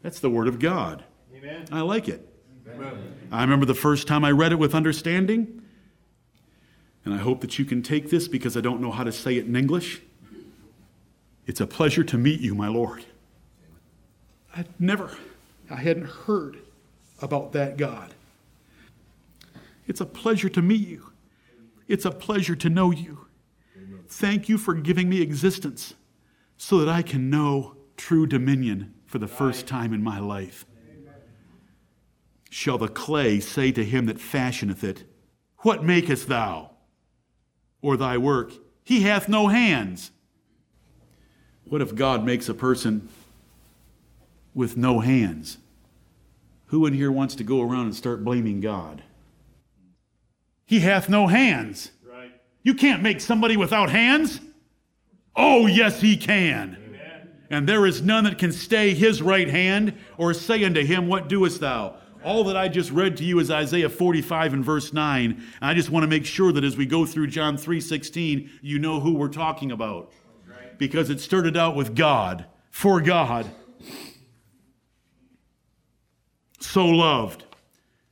That's 0.02 0.19
the 0.19 0.30
Word 0.30 0.50
of 0.50 0.60
God. 0.60 1.06
Amen. 1.47 1.67
I 1.71 1.81
like 1.81 2.10
it. 2.10 2.27
Amen. 2.73 3.15
I 3.31 3.41
remember 3.41 3.65
the 3.65 3.73
first 3.73 4.07
time 4.07 4.25
I 4.25 4.31
read 4.31 4.51
it 4.51 4.60
with 4.60 4.75
understanding, 4.75 5.62
and 7.05 7.13
I 7.13 7.17
hope 7.17 7.41
that 7.41 7.57
you 7.57 7.65
can 7.65 7.81
take 7.81 8.10
this 8.10 8.27
because 8.27 8.57
I 8.57 8.62
don't 8.62 8.81
know 8.81 8.91
how 8.91 9.03
to 9.03 9.12
say 9.12 9.38
it 9.38 9.45
in 9.45 9.55
English. 9.55 10.01
It's 11.45 11.62
a 11.62 11.67
pleasure 11.67 12.03
to 12.03 12.17
meet 12.17 12.41
you, 12.41 12.53
my 12.53 12.67
Lord. 12.67 13.05
I'd 14.55 14.67
never, 14.79 15.15
I 15.69 15.75
hadn't 15.75 16.07
heard 16.07 16.57
about 17.21 17.53
that 17.53 17.77
God. 17.77 18.13
It's 19.88 20.01
a 20.01 20.05
pleasure 20.05 20.49
to 20.49 20.62
meet 20.62 20.86
you. 20.86 21.12
It's 21.88 22.03
a 22.03 22.12
pleasure 22.12 22.55
to 22.57 22.69
know 22.69 22.91
you. 22.91 23.27
Thank 24.10 24.49
you 24.49 24.57
for 24.57 24.73
giving 24.73 25.07
me 25.07 25.21
existence 25.21 25.93
so 26.57 26.79
that 26.79 26.89
I 26.89 27.01
can 27.01 27.29
know 27.29 27.77
true 27.95 28.27
dominion 28.27 28.93
for 29.05 29.19
the 29.19 29.27
first 29.27 29.67
time 29.67 29.93
in 29.93 30.03
my 30.03 30.19
life. 30.19 30.65
Shall 32.49 32.77
the 32.77 32.88
clay 32.88 33.39
say 33.39 33.71
to 33.71 33.83
him 33.83 34.05
that 34.05 34.17
fashioneth 34.17 34.83
it, 34.83 35.03
What 35.60 35.83
makest 35.83 36.27
thou? 36.27 36.71
Or 37.81 37.97
thy 37.97 38.17
work, 38.17 38.53
He 38.83 39.01
hath 39.01 39.27
no 39.27 39.47
hands. 39.47 40.12
What 41.65 41.81
if 41.81 41.93
God 41.93 42.25
makes 42.25 42.47
a 42.47 42.53
person 42.53 43.10
with 44.53 44.77
no 44.77 44.99
hands? 45.01 45.57
Who 46.67 46.86
in 46.86 46.93
here 46.93 47.12
wants 47.12 47.36
to 47.36 47.43
go 47.43 47.62
around 47.62 47.86
and 47.88 47.95
start 47.95 48.23
blaming 48.23 48.62
God? 48.62 49.03
He 50.65 50.81
hath 50.81 51.07
no 51.07 51.27
hands. 51.27 51.91
Right. 52.05 52.31
You 52.63 52.73
can't 52.73 53.01
make 53.01 53.21
somebody 53.21 53.55
without 53.55 53.89
hands. 53.89 54.39
Oh, 55.36 55.67
yes, 55.67 56.01
he 56.01 56.17
can. 56.17 56.77
Amen. 56.88 57.29
And 57.49 57.69
there 57.69 57.86
is 57.86 58.01
none 58.01 58.25
that 58.25 58.38
can 58.38 58.51
stay 58.51 58.93
his 58.93 59.21
right 59.21 59.49
hand 59.49 59.93
or 60.17 60.33
say 60.33 60.63
unto 60.65 60.83
him, 60.83 61.07
What 61.07 61.29
doest 61.29 61.62
thou? 61.62 61.95
All 62.28 62.44
that 62.44 62.58
I 62.58 62.68
just 62.68 62.92
read 62.92 63.16
to 63.18 63.24
you 63.24 63.40
is 63.40 63.50
Isaiah 63.50 63.88
45 63.88 64.56
and 64.56 64.66
verse 64.66 64.92
9. 64.92 65.32
And 65.32 65.46
I 65.62 65.74
just 65.74 65.90
want 65.90 66.04
to 66.04 66.10
make 66.10 66.26
sure 66.26 66.52
that 66.52 66.66
as 66.66 66.76
we 66.76 66.86
go 66.86 67.06
through 67.06 67.28
John 67.28 67.56
3:16, 67.56 68.50
you 68.62 68.80
know 68.80 69.00
who 69.00 69.13
we're 69.13 69.30
talking 69.30 69.72
about. 69.72 70.12
Because 70.78 71.10
it 71.10 71.22
started 71.22 71.56
out 71.56 71.74
with 71.74 71.96
God, 71.96 72.46
for 72.70 73.00
God. 73.00 73.50
So 76.60 76.86
loved. 76.86 77.46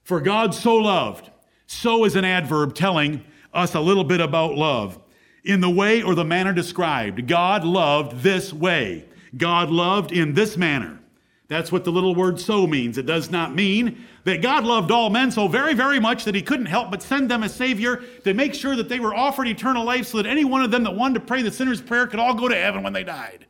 For 0.06 0.22
God 0.22 0.56
so 0.56 0.76
loved 0.76 1.30
so 1.68 2.06
is 2.06 2.16
an 2.16 2.24
adverb 2.24 2.74
telling 2.74 3.22
us 3.54 3.76
a 3.76 3.82
little 3.82 4.06
bit 4.06 4.22
about 4.22 4.56
love. 4.56 4.98
In 5.44 5.60
the 5.60 5.70
way 5.70 6.02
or 6.02 6.16
the 6.16 6.24
manner 6.24 6.54
described, 6.54 7.28
God 7.28 7.66
loved 7.66 8.22
this 8.24 8.54
way. 8.54 9.10
God 9.36 9.70
loved 9.70 10.14
in 10.14 10.36
this 10.36 10.56
manner. 10.56 11.02
That's 11.48 11.72
what 11.72 11.84
the 11.84 11.92
little 11.92 12.16
word 12.16 12.40
so 12.40 12.66
means. 12.66 12.98
It 12.98 13.06
does 13.06 13.30
not 13.30 13.54
mean 13.54 14.04
that 14.24 14.42
God 14.42 14.64
loved 14.64 14.90
all 14.90 15.12
men 15.12 15.30
so 15.30 15.48
very, 15.48 15.76
very 15.76 16.00
much 16.00 16.26
that 16.26 16.34
he 16.34 16.42
couldn't 16.42 16.66
help 16.66 16.90
but 16.90 17.04
send 17.04 17.30
them 17.30 17.44
a 17.44 17.50
Savior 17.50 17.98
to 18.24 18.34
make 18.34 18.56
sure 18.56 18.76
that 18.76 18.90
they 18.90 19.00
were 19.00 19.14
offered 19.14 19.48
eternal 19.48 19.84
life 19.84 20.08
so 20.08 20.18
that 20.18 20.26
any 20.26 20.44
one 20.44 20.64
of 20.64 20.72
them 20.72 20.84
that 20.84 20.96
wanted 20.96 21.16
to 21.16 21.20
pray 21.20 21.44
the 21.44 21.52
sinner's 21.52 21.82
prayer 21.82 22.08
could 22.08 22.20
all 22.20 22.34
go 22.34 22.48
to 22.48 22.56
heaven 22.56 22.82
when 22.82 22.94
they 22.94 23.04
died. 23.04 23.46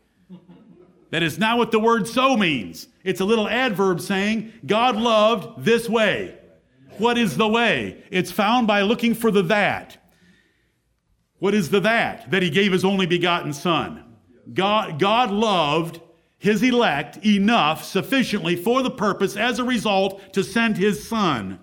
That 1.11 1.23
is 1.23 1.39
not 1.39 1.57
what 1.57 1.71
the 1.71 1.79
word 1.79 2.07
so 2.07 2.35
means. 2.35 2.89
It's 3.05 3.21
a 3.21 3.25
little 3.25 3.47
adverb 3.47 4.01
saying 4.01 4.51
God 4.65 4.97
loved 4.97 5.63
this 5.63 5.87
way. 5.87 6.37
What 6.97 7.17
is 7.17 7.37
the 7.37 7.47
way? 7.47 8.03
It's 8.11 8.31
found 8.31 8.67
by 8.67 8.81
looking 8.81 9.13
for 9.13 9.31
the 9.31 9.43
that. 9.43 9.97
What 11.39 11.53
is 11.53 11.69
the 11.69 11.79
that? 11.81 12.31
That 12.31 12.43
he 12.43 12.49
gave 12.49 12.73
his 12.73 12.83
only 12.83 13.05
begotten 13.05 13.53
son. 13.53 14.03
God, 14.53 14.99
God 14.99 15.31
loved 15.31 16.01
his 16.45 16.61
elect 16.61 17.25
enough, 17.25 17.83
sufficiently 17.83 18.55
for 18.55 18.83
the 18.83 18.91
purpose, 18.91 19.35
as 19.35 19.57
a 19.57 19.63
result, 19.63 20.21
to 20.33 20.43
send 20.43 20.77
his 20.77 21.07
son. 21.07 21.59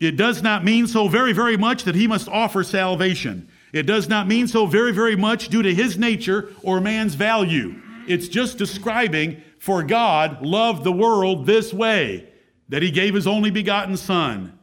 It 0.00 0.16
does 0.16 0.42
not 0.42 0.64
mean 0.64 0.86
so 0.86 1.08
very, 1.08 1.34
very 1.34 1.58
much 1.58 1.84
that 1.84 1.94
he 1.94 2.08
must 2.08 2.26
offer 2.26 2.64
salvation. 2.64 3.48
It 3.72 3.84
does 3.84 4.08
not 4.08 4.26
mean 4.26 4.48
so 4.48 4.64
very, 4.64 4.92
very 4.92 5.14
much 5.14 5.48
due 5.48 5.62
to 5.62 5.74
his 5.74 5.98
nature 5.98 6.52
or 6.62 6.80
man's 6.80 7.14
value. 7.14 7.74
It's 8.08 8.28
just 8.28 8.56
describing, 8.56 9.42
for 9.58 9.82
God 9.82 10.40
loved 10.40 10.82
the 10.82 10.92
world 10.92 11.44
this 11.44 11.72
way 11.72 12.26
that 12.70 12.82
he 12.82 12.90
gave 12.90 13.14
his 13.14 13.26
only 13.26 13.50
begotten 13.50 13.98
son. 13.98 14.58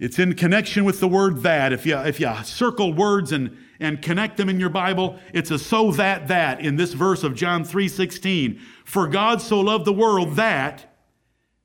It's 0.00 0.18
in 0.18 0.34
connection 0.34 0.84
with 0.84 0.98
the 0.98 1.08
word 1.08 1.42
that. 1.42 1.72
If 1.72 1.86
you, 1.86 1.96
if 1.98 2.18
you 2.18 2.32
circle 2.42 2.92
words 2.92 3.30
and, 3.30 3.56
and 3.80 4.02
connect 4.02 4.36
them 4.36 4.48
in 4.48 4.58
your 4.58 4.70
Bible, 4.70 5.18
it's 5.32 5.50
a 5.50 5.58
so 5.58 5.92
that 5.92 6.28
that 6.28 6.60
in 6.60 6.76
this 6.76 6.94
verse 6.94 7.22
of 7.22 7.34
John 7.34 7.64
3.16. 7.64 8.60
For 8.84 9.06
God 9.06 9.40
so 9.40 9.60
loved 9.60 9.84
the 9.84 9.92
world 9.92 10.36
that, 10.36 10.96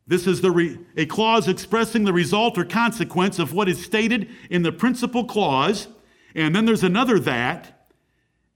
this 0.05 0.27
is 0.27 0.41
the 0.41 0.51
re, 0.51 0.79
a 0.97 1.05
clause 1.05 1.47
expressing 1.47 2.03
the 2.03 2.13
result 2.13 2.57
or 2.57 2.65
consequence 2.65 3.39
of 3.39 3.53
what 3.53 3.69
is 3.69 3.83
stated 3.83 4.29
in 4.49 4.63
the 4.63 4.71
principal 4.71 5.23
clause. 5.25 5.87
And 6.35 6.55
then 6.55 6.65
there's 6.65 6.83
another 6.83 7.19
that, 7.19 7.87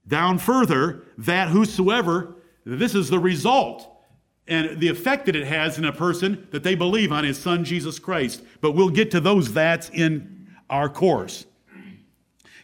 down 0.06 0.38
further, 0.38 1.04
that 1.16 1.48
whosoever, 1.48 2.36
this 2.64 2.94
is 2.94 3.08
the 3.08 3.18
result 3.18 3.94
and 4.46 4.80
the 4.80 4.88
effect 4.88 5.26
that 5.26 5.36
it 5.36 5.46
has 5.46 5.78
in 5.78 5.84
a 5.84 5.92
person 5.92 6.48
that 6.50 6.62
they 6.62 6.74
believe 6.74 7.12
on 7.12 7.22
his 7.22 7.38
son 7.38 7.64
Jesus 7.64 7.98
Christ. 7.98 8.42
But 8.60 8.72
we'll 8.72 8.88
get 8.88 9.10
to 9.10 9.20
those 9.20 9.52
that's 9.52 9.90
in 9.90 10.48
our 10.70 10.88
course. 10.88 11.46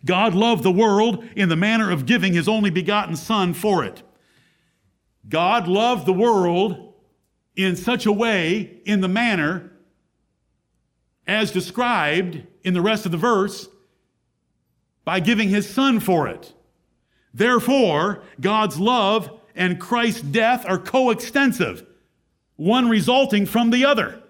God 0.04 0.34
loved 0.34 0.62
the 0.62 0.70
world 0.70 1.24
in 1.34 1.48
the 1.48 1.56
manner 1.56 1.90
of 1.90 2.06
giving 2.06 2.32
his 2.32 2.48
only 2.48 2.70
begotten 2.70 3.16
son 3.16 3.54
for 3.54 3.84
it. 3.84 4.02
God 5.28 5.66
loved 5.66 6.06
the 6.06 6.12
world 6.12 6.94
in 7.56 7.76
such 7.76 8.04
a 8.04 8.12
way, 8.12 8.80
in 8.84 9.00
the 9.00 9.08
manner 9.08 9.70
as 11.26 11.50
described 11.50 12.42
in 12.62 12.74
the 12.74 12.82
rest 12.82 13.06
of 13.06 13.12
the 13.12 13.18
verse, 13.18 13.68
by 15.04 15.20
giving 15.20 15.48
his 15.48 15.68
son 15.68 16.00
for 16.00 16.28
it. 16.28 16.52
Therefore, 17.32 18.22
God's 18.40 18.78
love 18.78 19.30
and 19.54 19.80
Christ's 19.80 20.22
death 20.22 20.64
are 20.66 20.78
coextensive, 20.78 21.86
one 22.56 22.88
resulting 22.88 23.46
from 23.46 23.70
the 23.70 23.84
other. 23.84 24.22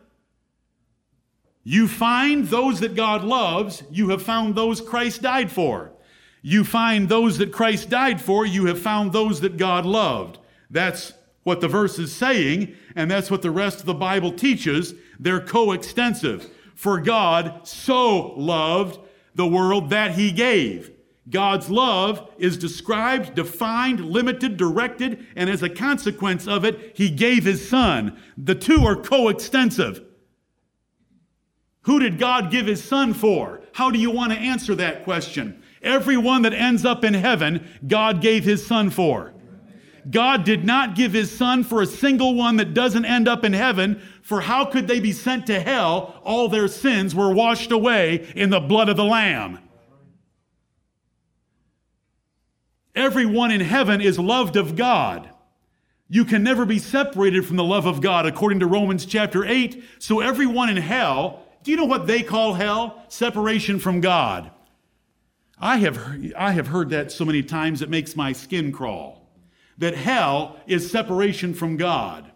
You 1.64 1.88
find 1.88 2.46
those 2.46 2.80
that 2.80 2.94
God 2.94 3.24
loves, 3.24 3.82
you 3.90 4.10
have 4.10 4.22
found 4.22 4.54
those 4.54 4.82
Christ 4.82 5.22
died 5.22 5.50
for. 5.50 5.90
You 6.42 6.62
find 6.62 7.08
those 7.08 7.38
that 7.38 7.52
Christ 7.52 7.88
died 7.88 8.20
for, 8.20 8.44
you 8.44 8.66
have 8.66 8.78
found 8.78 9.12
those 9.12 9.40
that 9.40 9.56
God 9.56 9.86
loved. 9.86 10.38
That's 10.70 11.14
what 11.42 11.62
the 11.62 11.68
verse 11.68 11.98
is 11.98 12.14
saying, 12.14 12.74
and 12.94 13.10
that's 13.10 13.30
what 13.30 13.40
the 13.40 13.50
rest 13.50 13.80
of 13.80 13.86
the 13.86 13.94
Bible 13.94 14.30
teaches. 14.30 14.94
They're 15.18 15.40
coextensive. 15.40 16.50
For 16.74 17.00
God 17.00 17.66
so 17.66 18.34
loved 18.36 18.98
the 19.34 19.46
world 19.46 19.88
that 19.90 20.12
he 20.12 20.32
gave. 20.32 20.90
God's 21.30 21.70
love 21.70 22.30
is 22.36 22.58
described, 22.58 23.34
defined, 23.34 24.04
limited, 24.04 24.58
directed, 24.58 25.26
and 25.36 25.48
as 25.48 25.62
a 25.62 25.70
consequence 25.70 26.46
of 26.46 26.64
it, 26.64 26.92
he 26.94 27.08
gave 27.08 27.44
his 27.44 27.66
son. 27.66 28.18
The 28.36 28.54
two 28.54 28.84
are 28.84 28.96
coextensive. 28.96 30.02
Who 31.84 31.98
did 32.00 32.18
God 32.18 32.50
give 32.50 32.66
his 32.66 32.82
son 32.82 33.14
for? 33.14 33.60
How 33.72 33.90
do 33.90 33.98
you 33.98 34.10
want 34.10 34.32
to 34.32 34.38
answer 34.38 34.74
that 34.74 35.04
question? 35.04 35.62
Everyone 35.82 36.42
that 36.42 36.54
ends 36.54 36.84
up 36.84 37.04
in 37.04 37.14
heaven, 37.14 37.66
God 37.86 38.20
gave 38.20 38.44
his 38.44 38.66
son 38.66 38.90
for. 38.90 39.34
God 40.10 40.44
did 40.44 40.64
not 40.64 40.94
give 40.94 41.12
his 41.12 41.34
son 41.36 41.64
for 41.64 41.80
a 41.82 41.86
single 41.86 42.34
one 42.34 42.56
that 42.56 42.74
doesn't 42.74 43.04
end 43.04 43.28
up 43.28 43.44
in 43.44 43.52
heaven, 43.52 44.00
for 44.22 44.42
how 44.42 44.64
could 44.64 44.86
they 44.86 45.00
be 45.00 45.12
sent 45.12 45.46
to 45.46 45.60
hell? 45.60 46.20
All 46.24 46.48
their 46.48 46.68
sins 46.68 47.14
were 47.14 47.32
washed 47.32 47.70
away 47.70 48.30
in 48.34 48.50
the 48.50 48.60
blood 48.60 48.88
of 48.88 48.96
the 48.96 49.04
Lamb. 49.04 49.60
Everyone 52.94 53.50
in 53.50 53.60
heaven 53.60 54.00
is 54.00 54.18
loved 54.18 54.56
of 54.56 54.76
God. 54.76 55.30
You 56.08 56.24
can 56.24 56.42
never 56.42 56.64
be 56.64 56.78
separated 56.78 57.44
from 57.44 57.56
the 57.56 57.64
love 57.64 57.86
of 57.86 58.00
God, 58.00 58.24
according 58.24 58.60
to 58.60 58.66
Romans 58.66 59.04
chapter 59.04 59.44
8. 59.44 59.82
So 59.98 60.20
everyone 60.20 60.68
in 60.68 60.76
hell, 60.76 61.43
do 61.64 61.70
you 61.70 61.76
know 61.78 61.86
what 61.86 62.06
they 62.06 62.22
call 62.22 62.54
hell? 62.54 63.02
Separation 63.08 63.78
from 63.78 64.00
God. 64.00 64.50
I 65.58 65.78
have, 65.78 65.98
I 66.36 66.52
have 66.52 66.66
heard 66.68 66.90
that 66.90 67.10
so 67.10 67.24
many 67.24 67.42
times 67.42 67.80
it 67.80 67.88
makes 67.88 68.14
my 68.14 68.32
skin 68.32 68.70
crawl. 68.70 69.30
That 69.78 69.94
hell 69.94 70.60
is 70.66 70.90
separation 70.90 71.54
from 71.54 71.78
God. 71.78 72.30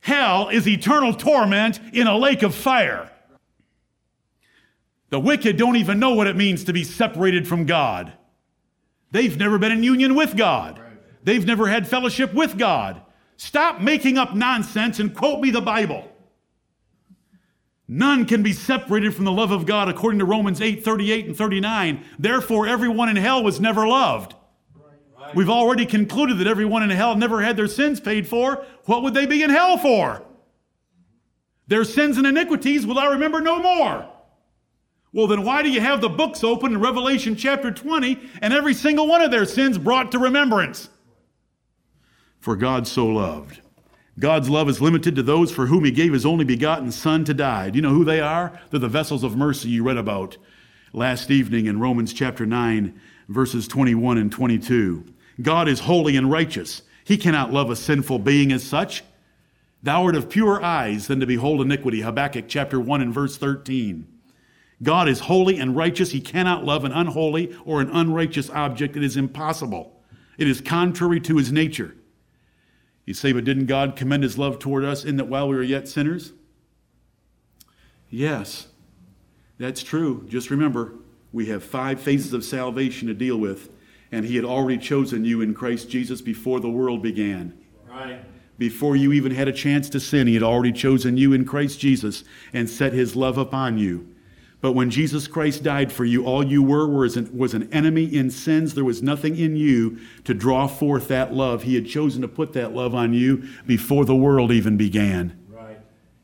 Hell 0.00 0.48
is 0.48 0.66
eternal 0.66 1.12
torment 1.12 1.78
in 1.92 2.06
a 2.06 2.16
lake 2.16 2.42
of 2.42 2.54
fire. 2.54 3.12
The 5.10 5.20
wicked 5.20 5.58
don't 5.58 5.76
even 5.76 6.00
know 6.00 6.14
what 6.14 6.26
it 6.26 6.34
means 6.34 6.64
to 6.64 6.72
be 6.72 6.84
separated 6.84 7.46
from 7.46 7.66
God. 7.66 8.14
They've 9.10 9.36
never 9.36 9.58
been 9.58 9.72
in 9.72 9.82
union 9.82 10.14
with 10.14 10.38
God. 10.38 10.80
They've 11.22 11.46
never 11.46 11.68
had 11.68 11.86
fellowship 11.86 12.32
with 12.32 12.56
God. 12.56 13.02
Stop 13.36 13.82
making 13.82 14.16
up 14.16 14.34
nonsense 14.34 15.00
and 15.00 15.14
quote 15.14 15.40
me 15.40 15.50
the 15.50 15.60
Bible. 15.60 16.11
None 17.94 18.24
can 18.24 18.42
be 18.42 18.54
separated 18.54 19.14
from 19.14 19.26
the 19.26 19.32
love 19.32 19.50
of 19.50 19.66
God 19.66 19.86
according 19.86 20.18
to 20.20 20.24
Romans 20.24 20.62
8 20.62 20.82
38 20.82 21.26
and 21.26 21.36
39. 21.36 22.02
Therefore, 22.18 22.66
everyone 22.66 23.10
in 23.10 23.16
hell 23.16 23.44
was 23.44 23.60
never 23.60 23.86
loved. 23.86 24.34
Right. 24.74 25.34
We've 25.34 25.50
already 25.50 25.84
concluded 25.84 26.38
that 26.38 26.46
everyone 26.46 26.82
in 26.82 26.88
hell 26.88 27.14
never 27.16 27.42
had 27.42 27.58
their 27.58 27.66
sins 27.66 28.00
paid 28.00 28.26
for. 28.26 28.64
What 28.86 29.02
would 29.02 29.12
they 29.12 29.26
be 29.26 29.42
in 29.42 29.50
hell 29.50 29.76
for? 29.76 30.22
Their 31.66 31.84
sins 31.84 32.16
and 32.16 32.26
iniquities 32.26 32.86
will 32.86 32.98
I 32.98 33.12
remember 33.12 33.42
no 33.42 33.60
more. 33.60 34.08
Well, 35.12 35.26
then 35.26 35.44
why 35.44 35.60
do 35.60 35.68
you 35.68 35.82
have 35.82 36.00
the 36.00 36.08
books 36.08 36.42
open 36.42 36.72
in 36.72 36.80
Revelation 36.80 37.36
chapter 37.36 37.70
20 37.70 38.18
and 38.40 38.54
every 38.54 38.72
single 38.72 39.06
one 39.06 39.20
of 39.20 39.30
their 39.30 39.44
sins 39.44 39.76
brought 39.76 40.12
to 40.12 40.18
remembrance? 40.18 40.88
For 42.40 42.56
God 42.56 42.88
so 42.88 43.06
loved. 43.06 43.60
God's 44.18 44.50
love 44.50 44.68
is 44.68 44.80
limited 44.80 45.16
to 45.16 45.22
those 45.22 45.50
for 45.50 45.66
whom 45.66 45.84
he 45.84 45.90
gave 45.90 46.12
his 46.12 46.26
only 46.26 46.44
begotten 46.44 46.92
Son 46.92 47.24
to 47.24 47.32
die. 47.32 47.70
Do 47.70 47.76
you 47.76 47.82
know 47.82 47.94
who 47.94 48.04
they 48.04 48.20
are? 48.20 48.58
They're 48.70 48.80
the 48.80 48.88
vessels 48.88 49.24
of 49.24 49.36
mercy 49.36 49.70
you 49.70 49.82
read 49.82 49.96
about 49.96 50.36
last 50.92 51.30
evening 51.30 51.66
in 51.66 51.80
Romans 51.80 52.12
chapter 52.12 52.44
9, 52.44 53.00
verses 53.28 53.66
21 53.66 54.18
and 54.18 54.30
22. 54.30 55.06
God 55.40 55.66
is 55.66 55.80
holy 55.80 56.16
and 56.16 56.30
righteous. 56.30 56.82
He 57.04 57.16
cannot 57.16 57.52
love 57.52 57.70
a 57.70 57.76
sinful 57.76 58.18
being 58.18 58.52
as 58.52 58.62
such. 58.62 59.02
Thou 59.82 60.04
art 60.04 60.14
of 60.14 60.28
purer 60.28 60.62
eyes 60.62 61.06
than 61.06 61.20
to 61.20 61.26
behold 61.26 61.60
iniquity. 61.60 62.02
Habakkuk 62.02 62.44
chapter 62.48 62.78
1 62.78 63.00
and 63.00 63.14
verse 63.14 63.38
13. 63.38 64.06
God 64.82 65.08
is 65.08 65.20
holy 65.20 65.58
and 65.58 65.76
righteous. 65.76 66.10
He 66.10 66.20
cannot 66.20 66.64
love 66.64 66.84
an 66.84 66.92
unholy 66.92 67.56
or 67.64 67.80
an 67.80 67.88
unrighteous 67.90 68.50
object. 68.50 68.96
It 68.96 69.04
is 69.04 69.16
impossible. 69.16 70.00
It 70.38 70.48
is 70.48 70.60
contrary 70.60 71.20
to 71.20 71.36
his 71.36 71.50
nature. 71.50 71.94
You 73.04 73.14
say, 73.14 73.32
but 73.32 73.44
didn't 73.44 73.66
God 73.66 73.96
commend 73.96 74.22
his 74.22 74.38
love 74.38 74.58
toward 74.58 74.84
us 74.84 75.04
in 75.04 75.16
that 75.16 75.26
while 75.26 75.48
we 75.48 75.56
were 75.56 75.62
yet 75.62 75.88
sinners? 75.88 76.32
Yes, 78.08 78.68
that's 79.58 79.82
true. 79.82 80.26
Just 80.28 80.50
remember, 80.50 80.94
we 81.32 81.46
have 81.46 81.64
five 81.64 82.00
phases 82.00 82.32
of 82.32 82.44
salvation 82.44 83.08
to 83.08 83.14
deal 83.14 83.38
with, 83.38 83.70
and 84.12 84.24
he 84.24 84.36
had 84.36 84.44
already 84.44 84.78
chosen 84.78 85.24
you 85.24 85.40
in 85.40 85.54
Christ 85.54 85.88
Jesus 85.88 86.20
before 86.20 86.60
the 86.60 86.70
world 86.70 87.02
began. 87.02 87.58
Right. 87.88 88.20
Before 88.58 88.94
you 88.94 89.12
even 89.12 89.34
had 89.34 89.48
a 89.48 89.52
chance 89.52 89.88
to 89.90 89.98
sin, 89.98 90.26
he 90.26 90.34
had 90.34 90.42
already 90.42 90.72
chosen 90.72 91.16
you 91.16 91.32
in 91.32 91.44
Christ 91.44 91.80
Jesus 91.80 92.22
and 92.52 92.68
set 92.68 92.92
his 92.92 93.16
love 93.16 93.38
upon 93.38 93.78
you. 93.78 94.11
But 94.62 94.72
when 94.72 94.90
Jesus 94.90 95.26
Christ 95.26 95.64
died 95.64 95.92
for 95.92 96.04
you, 96.04 96.24
all 96.24 96.46
you 96.46 96.62
were 96.62 96.86
was 96.86 97.16
an, 97.16 97.36
was 97.36 97.52
an 97.52 97.68
enemy 97.72 98.04
in 98.04 98.30
sins. 98.30 98.74
There 98.74 98.84
was 98.84 99.02
nothing 99.02 99.36
in 99.36 99.56
you 99.56 99.98
to 100.22 100.34
draw 100.34 100.68
forth 100.68 101.08
that 101.08 101.34
love. 101.34 101.64
He 101.64 101.74
had 101.74 101.88
chosen 101.88 102.22
to 102.22 102.28
put 102.28 102.52
that 102.52 102.72
love 102.72 102.94
on 102.94 103.12
you 103.12 103.48
before 103.66 104.04
the 104.04 104.14
world 104.14 104.52
even 104.52 104.76
began. 104.76 105.36
Right. 105.48 105.80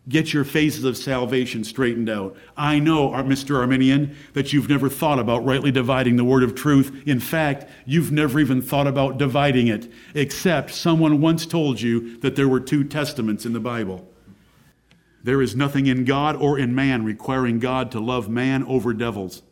Get 0.09 0.32
your 0.32 0.45
phases 0.45 0.84
of 0.84 0.97
salvation 0.97 1.64
straightened 1.64 2.09
out. 2.09 2.36
I 2.57 2.78
know, 2.78 3.11
Mr. 3.11 3.59
Arminian, 3.59 4.14
that 4.34 4.53
you've 4.53 4.68
never 4.68 4.89
thought 4.89 5.18
about 5.18 5.45
rightly 5.45 5.72
dividing 5.72 6.14
the 6.14 6.24
word 6.24 6.45
of 6.45 6.55
truth. 6.55 7.03
In 7.07 7.18
fact, 7.18 7.68
you've 7.86 8.12
never 8.12 8.39
even 8.39 8.62
thought 8.62 8.86
about 8.86 9.18
dividing 9.18 9.66
it, 9.66 9.91
except 10.14 10.70
someone 10.70 11.20
once 11.20 11.45
told 11.45 11.80
you 11.80 12.16
that 12.18 12.36
there 12.36 12.49
were 12.49 12.61
two 12.61 12.84
testaments 12.84 13.45
in 13.45 13.53
the 13.53 13.59
Bible. 13.59 14.09
There 15.23 15.43
is 15.43 15.57
nothing 15.57 15.87
in 15.87 16.05
God 16.05 16.37
or 16.37 16.59
in 16.59 16.75
man 16.75 17.05
requiring 17.05 17.59
God 17.59 17.91
to 17.93 18.01
love 18.01 18.29
man 18.29 18.64
over 18.64 18.95
devils. 18.95 19.43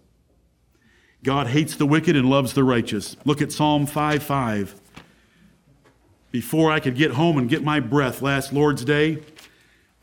God 1.23 1.49
hates 1.49 1.75
the 1.75 1.87
wicked 1.87 2.15
and 2.15 2.31
loves 2.31 2.53
the 2.53 2.63
righteous. 2.63 3.17
Look 3.25 3.43
at 3.43 3.51
Psalm 3.51 3.87
5 3.87 4.23
5. 4.23 4.81
Before 6.31 6.71
I 6.71 6.81
could 6.81 6.97
get 6.97 7.13
home 7.13 7.39
and 7.39 7.49
get 7.49 7.65
my 7.65 7.81
breath 7.81 8.23
last 8.23 8.53
Lord's 8.53 8.85
Day, 8.85 9.23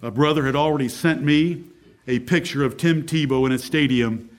a 0.02 0.12
brother 0.12 0.46
had 0.46 0.56
already 0.56 0.90
sent 0.90 1.24
me 1.24 1.64
a 2.08 2.20
picture 2.20 2.64
of 2.64 2.76
Tim 2.76 3.04
Tebow 3.04 3.46
in 3.46 3.52
a 3.52 3.58
stadium 3.58 4.30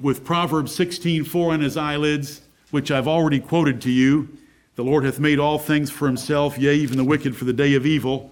with 0.00 0.24
Proverbs 0.24 0.74
16:4 0.74 1.52
on 1.52 1.60
his 1.60 1.76
eyelids, 1.76 2.42
which 2.70 2.90
I've 2.90 3.08
already 3.08 3.40
quoted 3.40 3.80
to 3.82 3.90
you. 3.90 4.28
The 4.74 4.84
Lord 4.84 5.04
hath 5.04 5.18
made 5.18 5.38
all 5.38 5.58
things 5.58 5.90
for 5.90 6.06
himself, 6.06 6.58
yea, 6.58 6.74
even 6.74 6.98
the 6.98 7.04
wicked 7.04 7.34
for 7.34 7.46
the 7.46 7.54
day 7.54 7.74
of 7.74 7.86
evil. 7.86 8.30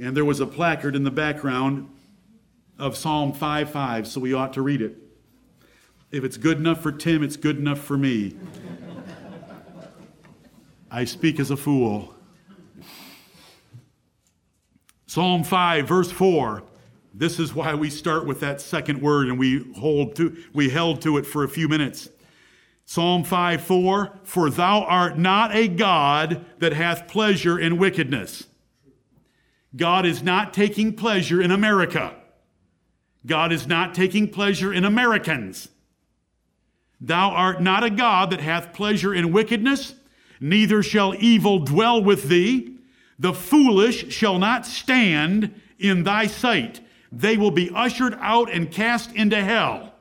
And 0.00 0.16
there 0.16 0.24
was 0.24 0.40
a 0.40 0.46
placard 0.46 0.94
in 0.94 1.04
the 1.04 1.10
background 1.10 1.88
of 2.78 2.96
Psalm 2.96 3.32
5 3.32 3.70
5, 3.70 4.06
so 4.06 4.20
we 4.20 4.34
ought 4.34 4.52
to 4.54 4.62
read 4.62 4.82
it. 4.82 4.96
If 6.10 6.22
it's 6.22 6.36
good 6.36 6.58
enough 6.58 6.82
for 6.82 6.92
Tim, 6.92 7.22
it's 7.22 7.36
good 7.36 7.56
enough 7.58 7.78
for 7.78 7.96
me. 7.96 8.36
I 10.90 11.04
speak 11.04 11.40
as 11.40 11.50
a 11.50 11.56
fool. 11.56 12.14
Psalm 15.06 15.44
5, 15.44 15.88
verse 15.88 16.10
4. 16.10 16.62
This 17.14 17.38
is 17.38 17.54
why 17.54 17.74
we 17.74 17.88
start 17.88 18.26
with 18.26 18.40
that 18.40 18.60
second 18.60 19.00
word 19.00 19.28
and 19.28 19.38
we 19.38 19.72
hold 19.78 20.14
to 20.16 20.36
we 20.52 20.68
held 20.68 21.00
to 21.02 21.16
it 21.16 21.24
for 21.24 21.42
a 21.42 21.48
few 21.48 21.68
minutes. 21.68 22.10
Psalm 22.84 23.24
5 23.24 23.62
4 23.62 24.18
For 24.22 24.50
thou 24.50 24.82
art 24.82 25.18
not 25.18 25.54
a 25.54 25.68
God 25.68 26.44
that 26.58 26.74
hath 26.74 27.08
pleasure 27.08 27.58
in 27.58 27.78
wickedness 27.78 28.46
God 29.76 30.06
is 30.06 30.22
not 30.22 30.54
taking 30.54 30.94
pleasure 30.94 31.42
in 31.42 31.50
America. 31.50 32.14
God 33.26 33.52
is 33.52 33.66
not 33.66 33.94
taking 33.94 34.28
pleasure 34.28 34.72
in 34.72 34.84
Americans. 34.84 35.68
Thou 37.00 37.30
art 37.30 37.60
not 37.60 37.84
a 37.84 37.90
God 37.90 38.30
that 38.30 38.40
hath 38.40 38.72
pleasure 38.72 39.12
in 39.12 39.32
wickedness, 39.32 39.94
neither 40.40 40.82
shall 40.82 41.14
evil 41.18 41.58
dwell 41.58 42.02
with 42.02 42.28
thee. 42.28 42.78
The 43.18 43.34
foolish 43.34 44.12
shall 44.12 44.38
not 44.38 44.64
stand 44.64 45.60
in 45.78 46.04
thy 46.04 46.26
sight. 46.26 46.80
They 47.12 47.36
will 47.36 47.50
be 47.50 47.70
ushered 47.74 48.16
out 48.20 48.50
and 48.50 48.70
cast 48.70 49.12
into 49.12 49.42
hell. 49.42 49.92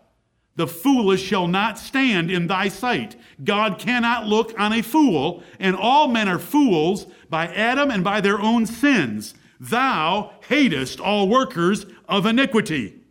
The 0.55 0.67
foolish 0.67 1.21
shall 1.21 1.47
not 1.47 1.77
stand 1.77 2.31
in 2.31 2.47
thy 2.47 2.69
sight. 2.69 3.17
God 3.43 3.77
cannot 3.77 4.27
look 4.27 4.57
on 4.57 4.71
a 4.71 4.81
fool, 4.81 5.43
and 5.59 5.75
all 5.75 6.07
men 6.07 6.29
are 6.29 6.39
fools 6.39 7.07
by 7.29 7.47
Adam 7.47 7.91
and 7.91 8.03
by 8.03 8.21
their 8.21 8.39
own 8.39 8.65
sins. 8.65 9.33
Thou 9.59 10.33
hatest 10.47 10.99
all 10.99 11.27
workers 11.27 11.85
of 12.07 12.25
iniquity. 12.25 13.01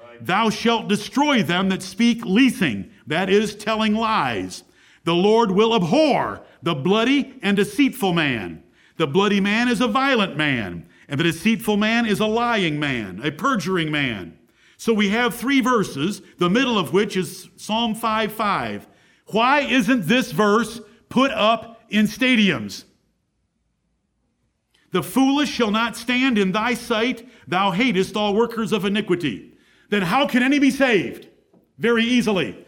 Right. 0.00 0.24
Thou 0.24 0.50
shalt 0.50 0.88
destroy 0.88 1.42
them 1.42 1.68
that 1.68 1.82
speak 1.82 2.24
leasing, 2.24 2.90
that 3.06 3.28
is, 3.28 3.54
telling 3.54 3.94
lies. 3.94 4.64
The 5.04 5.14
Lord 5.14 5.50
will 5.50 5.74
abhor 5.74 6.42
the 6.62 6.74
bloody 6.74 7.38
and 7.42 7.56
deceitful 7.56 8.12
man. 8.12 8.62
The 8.96 9.06
bloody 9.06 9.40
man 9.40 9.68
is 9.68 9.80
a 9.80 9.88
violent 9.88 10.36
man, 10.36 10.86
and 11.08 11.18
the 11.18 11.24
deceitful 11.24 11.76
man 11.76 12.06
is 12.06 12.20
a 12.20 12.26
lying 12.26 12.78
man, 12.78 13.20
a 13.24 13.30
perjuring 13.30 13.90
man. 13.90 14.38
So 14.76 14.92
we 14.92 15.10
have 15.10 15.34
three 15.34 15.60
verses, 15.60 16.22
the 16.38 16.50
middle 16.50 16.78
of 16.78 16.92
which 16.92 17.16
is 17.16 17.48
Psalm 17.56 17.94
5 17.94 18.32
5. 18.32 18.88
Why 19.26 19.60
isn't 19.60 20.06
this 20.06 20.32
verse 20.32 20.80
put 21.08 21.30
up 21.30 21.82
in 21.88 22.06
stadiums? 22.06 22.84
The 24.92 25.02
foolish 25.02 25.50
shall 25.50 25.70
not 25.70 25.96
stand 25.96 26.38
in 26.38 26.52
thy 26.52 26.74
sight. 26.74 27.28
Thou 27.48 27.72
hatest 27.72 28.14
all 28.14 28.34
workers 28.34 28.72
of 28.72 28.84
iniquity. 28.84 29.54
Then 29.88 30.02
how 30.02 30.26
can 30.26 30.42
any 30.42 30.58
be 30.58 30.70
saved? 30.70 31.28
Very 31.78 32.04
easily. 32.04 32.64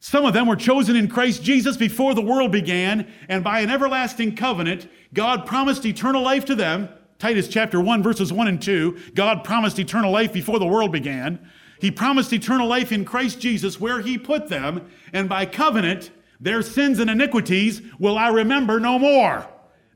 Some 0.00 0.24
of 0.24 0.34
them 0.34 0.46
were 0.46 0.56
chosen 0.56 0.96
in 0.96 1.08
Christ 1.08 1.42
Jesus 1.42 1.76
before 1.76 2.14
the 2.14 2.22
world 2.22 2.50
began, 2.50 3.10
and 3.28 3.44
by 3.44 3.60
an 3.60 3.70
everlasting 3.70 4.36
covenant, 4.36 4.88
God 5.12 5.46
promised 5.46 5.84
eternal 5.86 6.22
life 6.22 6.44
to 6.46 6.54
them. 6.54 6.88
Titus 7.18 7.48
chapter 7.48 7.80
1, 7.80 8.02
verses 8.02 8.32
1 8.32 8.48
and 8.48 8.60
2. 8.60 8.98
God 9.14 9.44
promised 9.44 9.78
eternal 9.78 10.10
life 10.12 10.32
before 10.32 10.58
the 10.58 10.66
world 10.66 10.92
began. 10.92 11.50
He 11.80 11.90
promised 11.90 12.32
eternal 12.32 12.68
life 12.68 12.92
in 12.92 13.04
Christ 13.04 13.40
Jesus 13.40 13.80
where 13.80 14.00
He 14.00 14.16
put 14.16 14.48
them, 14.48 14.88
and 15.12 15.28
by 15.28 15.44
covenant, 15.44 16.10
their 16.40 16.62
sins 16.62 16.98
and 16.98 17.10
iniquities 17.10 17.82
will 17.98 18.18
I 18.18 18.28
remember 18.28 18.80
no 18.80 18.98
more. 18.98 19.46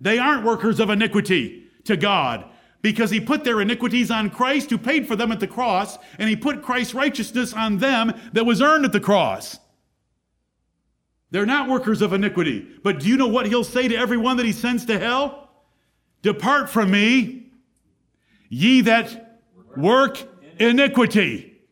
They 0.01 0.18
aren't 0.18 0.45
workers 0.45 0.81
of 0.81 0.91
iniquity 0.91 1.60
to 1.85 1.97
God 1.97 2.45
because 2.83 3.11
he 3.11 3.20
put 3.20 3.45
their 3.45 3.61
iniquities 3.61 4.11
on 4.11 4.31
Christ 4.31 4.70
who 4.70 4.78
paid 4.78 5.07
for 5.07 5.16
them 5.16 5.33
at 5.33 5.41
the 5.41 5.47
cross, 5.47 5.99
and 6.18 6.28
he 6.28 6.37
put 6.37 6.62
Christ's 6.62 6.95
righteousness 6.95 7.53
on 7.53 7.78
them 7.78 8.12
that 8.33 8.47
was 8.47 8.62
earned 8.62 8.85
at 8.85 8.93
the 8.93 9.01
cross. 9.01 9.59
They're 11.31 11.47
not 11.47 11.68
workers 11.68 12.03
of 12.03 12.12
iniquity. 12.12 12.66
But 12.83 13.01
do 13.01 13.09
you 13.09 13.16
know 13.16 13.28
what 13.28 13.47
he'll 13.47 13.64
say 13.64 13.87
to 13.87 13.97
everyone 13.97 14.37
that 14.39 14.47
he 14.47 14.53
sends 14.53 14.87
to 14.87 14.99
hell? 14.99 15.51
Depart 16.22 16.68
from 16.68 16.91
me, 16.91 17.53
ye 18.49 18.81
that 18.83 19.41
work 19.76 20.18
iniquity. 20.59 21.62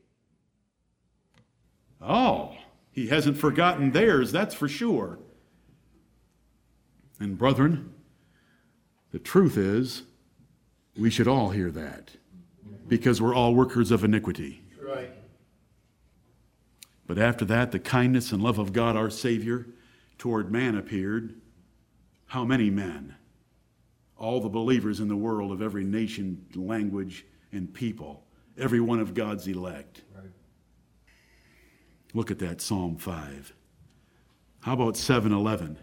Oh, 2.00 2.54
he 2.92 3.08
hasn't 3.08 3.36
forgotten 3.36 3.92
theirs, 3.92 4.32
that's 4.32 4.54
for 4.54 4.68
sure. 4.68 5.18
And, 7.20 7.36
brethren, 7.36 7.92
the 9.12 9.18
truth 9.18 9.56
is, 9.56 10.02
we 10.96 11.10
should 11.10 11.28
all 11.28 11.50
hear 11.50 11.70
that 11.70 12.10
because 12.88 13.22
we're 13.22 13.34
all 13.34 13.54
workers 13.54 13.90
of 13.90 14.04
iniquity. 14.04 14.62
Right. 14.82 15.10
But 17.06 17.18
after 17.18 17.44
that, 17.46 17.72
the 17.72 17.78
kindness 17.78 18.32
and 18.32 18.42
love 18.42 18.58
of 18.58 18.72
God 18.72 18.96
our 18.96 19.10
Savior 19.10 19.66
toward 20.18 20.50
man 20.50 20.76
appeared. 20.76 21.34
How 22.26 22.44
many 22.44 22.68
men? 22.68 23.14
All 24.16 24.40
the 24.40 24.48
believers 24.48 25.00
in 25.00 25.08
the 25.08 25.16
world 25.16 25.52
of 25.52 25.62
every 25.62 25.84
nation, 25.84 26.44
language, 26.54 27.24
and 27.52 27.72
people. 27.72 28.26
Every 28.58 28.80
one 28.80 28.98
of 28.98 29.14
God's 29.14 29.46
elect. 29.46 30.02
Right. 30.14 30.30
Look 32.12 32.30
at 32.30 32.40
that, 32.40 32.60
Psalm 32.60 32.96
5. 32.96 33.54
How 34.60 34.72
about 34.72 34.96
711? 34.96 35.78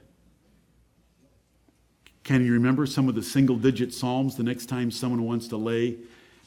Can 2.25 2.43
you 2.43 2.53
remember 2.53 2.87
some 2.87 3.07
of 3.07 3.13
the 3.13 3.21
single 3.23 3.55
digit 3.55 3.93
Psalms 3.93 4.35
the 4.35 4.43
next 4.43 4.65
time 4.65 4.89
someone 4.89 5.23
wants 5.23 5.47
to 5.49 5.57
lay 5.57 5.97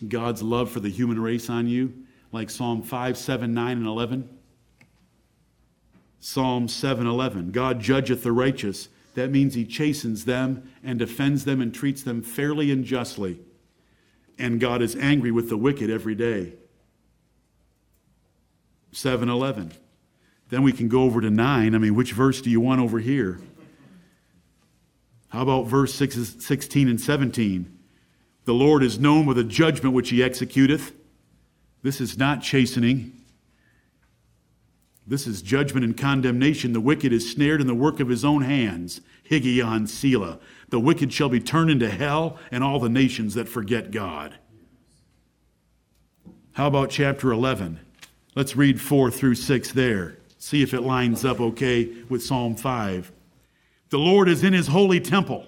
God's 0.06 0.42
love 0.42 0.70
for 0.70 0.80
the 0.80 0.90
human 0.90 1.20
race 1.20 1.48
on 1.48 1.68
you? 1.68 1.94
Like 2.32 2.50
Psalm 2.50 2.82
5, 2.82 3.16
7, 3.16 3.54
9, 3.54 3.76
and 3.78 3.86
11? 3.86 4.28
Psalm 6.20 6.66
7:11 6.66 7.52
God 7.52 7.80
judgeth 7.80 8.24
the 8.24 8.32
righteous. 8.32 8.88
That 9.14 9.30
means 9.30 9.54
he 9.54 9.64
chastens 9.64 10.24
them 10.24 10.68
and 10.82 10.98
defends 10.98 11.44
them 11.44 11.60
and 11.60 11.72
treats 11.72 12.02
them 12.02 12.22
fairly 12.22 12.72
and 12.72 12.84
justly. 12.84 13.38
And 14.36 14.58
God 14.58 14.82
is 14.82 14.96
angry 14.96 15.30
with 15.30 15.48
the 15.48 15.56
wicked 15.56 15.90
every 15.90 16.16
day. 16.16 16.54
7:11 18.92 19.72
then 20.50 20.62
we 20.62 20.72
can 20.72 20.88
go 20.88 21.02
over 21.02 21.20
to 21.20 21.30
9 21.30 21.74
I 21.74 21.78
mean 21.78 21.94
which 21.94 22.12
verse 22.12 22.40
do 22.40 22.48
you 22.48 22.58
want 22.58 22.80
over 22.80 22.98
here 22.98 23.38
How 25.28 25.42
about 25.42 25.66
verse 25.66 25.94
6, 25.94 26.36
16 26.38 26.88
and 26.88 27.00
17 27.00 27.78
The 28.44 28.54
Lord 28.54 28.82
is 28.82 28.98
known 28.98 29.26
with 29.26 29.38
a 29.38 29.44
judgment 29.44 29.94
which 29.94 30.10
he 30.10 30.18
executeth 30.18 30.92
This 31.82 32.00
is 32.00 32.16
not 32.16 32.42
chastening 32.42 33.18
this 35.08 35.26
is 35.26 35.40
judgment 35.40 35.86
and 35.86 35.96
condemnation. 35.96 36.74
The 36.74 36.82
wicked 36.82 37.14
is 37.14 37.32
snared 37.32 37.62
in 37.62 37.66
the 37.66 37.74
work 37.74 37.98
of 37.98 38.10
his 38.10 38.26
own 38.26 38.42
hands. 38.42 39.00
Higgaion 39.28 39.88
Selah. 39.88 40.38
The 40.68 40.78
wicked 40.78 41.14
shall 41.14 41.30
be 41.30 41.40
turned 41.40 41.70
into 41.70 41.88
hell, 41.88 42.38
and 42.50 42.62
all 42.62 42.78
the 42.78 42.90
nations 42.90 43.32
that 43.32 43.48
forget 43.48 43.90
God. 43.90 44.34
How 46.52 46.66
about 46.66 46.90
chapter 46.90 47.32
11? 47.32 47.80
Let's 48.34 48.54
read 48.54 48.82
4 48.82 49.10
through 49.10 49.36
6 49.36 49.72
there. 49.72 50.18
See 50.36 50.62
if 50.62 50.74
it 50.74 50.82
lines 50.82 51.24
up 51.24 51.40
okay 51.40 51.90
with 52.10 52.22
Psalm 52.22 52.54
5. 52.54 53.10
The 53.90 53.98
Lord 53.98 54.28
is 54.28 54.44
in 54.44 54.52
his 54.52 54.66
holy 54.66 55.00
temple. 55.00 55.46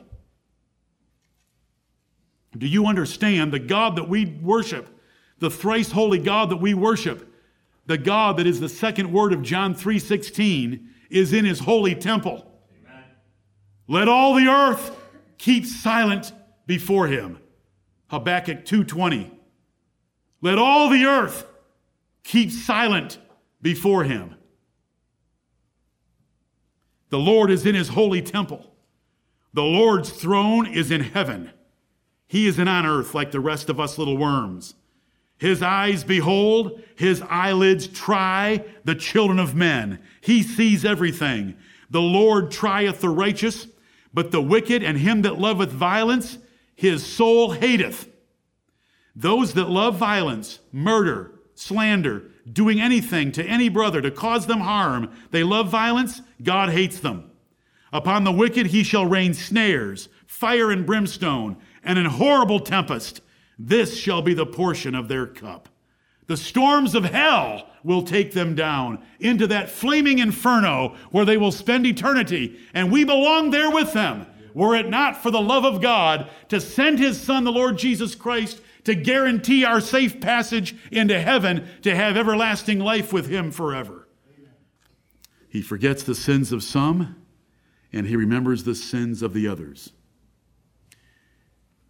Do 2.56 2.66
you 2.66 2.86
understand 2.86 3.52
the 3.52 3.58
God 3.58 3.96
that 3.96 4.08
we 4.08 4.26
worship, 4.26 4.88
the 5.38 5.50
thrice 5.50 5.92
holy 5.92 6.18
God 6.18 6.50
that 6.50 6.56
we 6.56 6.74
worship? 6.74 7.30
the 7.90 7.98
God 7.98 8.36
that 8.36 8.46
is 8.46 8.60
the 8.60 8.68
second 8.68 9.12
word 9.12 9.32
of 9.32 9.42
John 9.42 9.74
3:16 9.74 10.90
is 11.10 11.32
in 11.32 11.44
his 11.44 11.58
holy 11.58 11.96
temple. 11.96 12.46
Amen. 12.86 13.02
Let 13.88 14.06
all 14.06 14.36
the 14.36 14.46
earth 14.46 14.96
keep 15.38 15.66
silent 15.66 16.32
before 16.68 17.08
him. 17.08 17.40
Habakkuk 18.06 18.64
2:20. 18.64 19.32
Let 20.40 20.56
all 20.56 20.88
the 20.88 21.04
earth 21.04 21.46
keep 22.22 22.52
silent 22.52 23.18
before 23.60 24.04
him. 24.04 24.36
The 27.10 27.18
Lord 27.18 27.50
is 27.50 27.66
in 27.66 27.74
his 27.74 27.88
holy 27.88 28.22
temple. 28.22 28.72
The 29.52 29.62
Lord's 29.62 30.10
throne 30.10 30.66
is 30.66 30.90
in 30.90 31.00
heaven. 31.00 31.50
He 32.26 32.46
isn't 32.46 32.68
on 32.68 32.86
earth 32.86 33.14
like 33.14 33.32
the 33.32 33.40
rest 33.40 33.68
of 33.68 33.80
us 33.80 33.98
little 33.98 34.16
worms. 34.16 34.74
His 35.36 35.62
eyes 35.62 36.04
behold, 36.04 36.82
his 36.96 37.22
eyelids 37.22 37.88
try 37.88 38.64
the 38.84 38.94
children 38.94 39.38
of 39.38 39.54
men. 39.54 39.98
He 40.20 40.42
sees 40.42 40.84
everything. 40.84 41.56
The 41.90 42.00
Lord 42.00 42.50
trieth 42.50 43.00
the 43.00 43.08
righteous, 43.08 43.66
but 44.14 44.30
the 44.30 44.42
wicked 44.42 44.84
and 44.84 44.98
him 44.98 45.22
that 45.22 45.40
loveth 45.40 45.70
violence, 45.70 46.38
his 46.76 47.04
soul 47.04 47.52
hateth. 47.52 48.08
Those 49.16 49.54
that 49.54 49.68
love 49.68 49.96
violence, 49.96 50.60
murder, 50.72 51.32
slander, 51.54 52.30
doing 52.52 52.80
anything 52.80 53.32
to 53.32 53.44
any 53.44 53.68
brother 53.68 54.00
to 54.00 54.10
cause 54.10 54.46
them 54.46 54.60
harm, 54.60 55.10
they 55.30 55.42
love 55.42 55.68
violence, 55.68 56.22
God 56.42 56.70
hates 56.70 57.00
them. 57.00 57.30
Upon 57.92 58.24
the 58.24 58.32
wicked 58.32 58.66
he 58.66 58.82
shall 58.82 59.06
rain 59.06 59.34
snares, 59.34 60.08
fire 60.26 60.70
and 60.70 60.86
brimstone, 60.86 61.56
and 61.82 61.98
an 61.98 62.06
horrible 62.06 62.60
tempest. 62.60 63.20
This 63.58 63.96
shall 63.96 64.22
be 64.22 64.34
the 64.34 64.46
portion 64.46 64.94
of 64.94 65.08
their 65.08 65.26
cup. 65.26 65.68
The 66.26 66.36
storms 66.36 66.94
of 66.94 67.04
hell 67.04 67.68
will 67.82 68.02
take 68.02 68.32
them 68.32 68.54
down 68.54 69.04
into 69.18 69.46
that 69.48 69.68
flaming 69.68 70.20
inferno 70.20 70.94
where 71.10 71.24
they 71.24 71.36
will 71.36 71.50
spend 71.50 71.86
eternity, 71.86 72.60
and 72.72 72.92
we 72.92 73.04
belong 73.04 73.50
there 73.50 73.70
with 73.70 73.92
them. 73.92 74.26
Were 74.54 74.76
it 74.76 74.88
not 74.88 75.20
for 75.22 75.30
the 75.30 75.40
love 75.40 75.64
of 75.64 75.80
God 75.80 76.30
to 76.48 76.60
send 76.60 76.98
his 76.98 77.20
Son, 77.20 77.44
the 77.44 77.52
Lord 77.52 77.78
Jesus 77.78 78.14
Christ, 78.14 78.60
to 78.84 78.94
guarantee 78.94 79.64
our 79.64 79.80
safe 79.80 80.20
passage 80.20 80.74
into 80.90 81.20
heaven 81.20 81.68
to 81.82 81.94
have 81.94 82.16
everlasting 82.16 82.78
life 82.78 83.12
with 83.12 83.28
him 83.28 83.50
forever. 83.50 84.08
He 85.48 85.62
forgets 85.62 86.02
the 86.02 86.14
sins 86.14 86.52
of 86.52 86.62
some, 86.62 87.16
and 87.92 88.06
he 88.06 88.16
remembers 88.16 88.64
the 88.64 88.74
sins 88.74 89.20
of 89.20 89.32
the 89.32 89.48
others. 89.48 89.92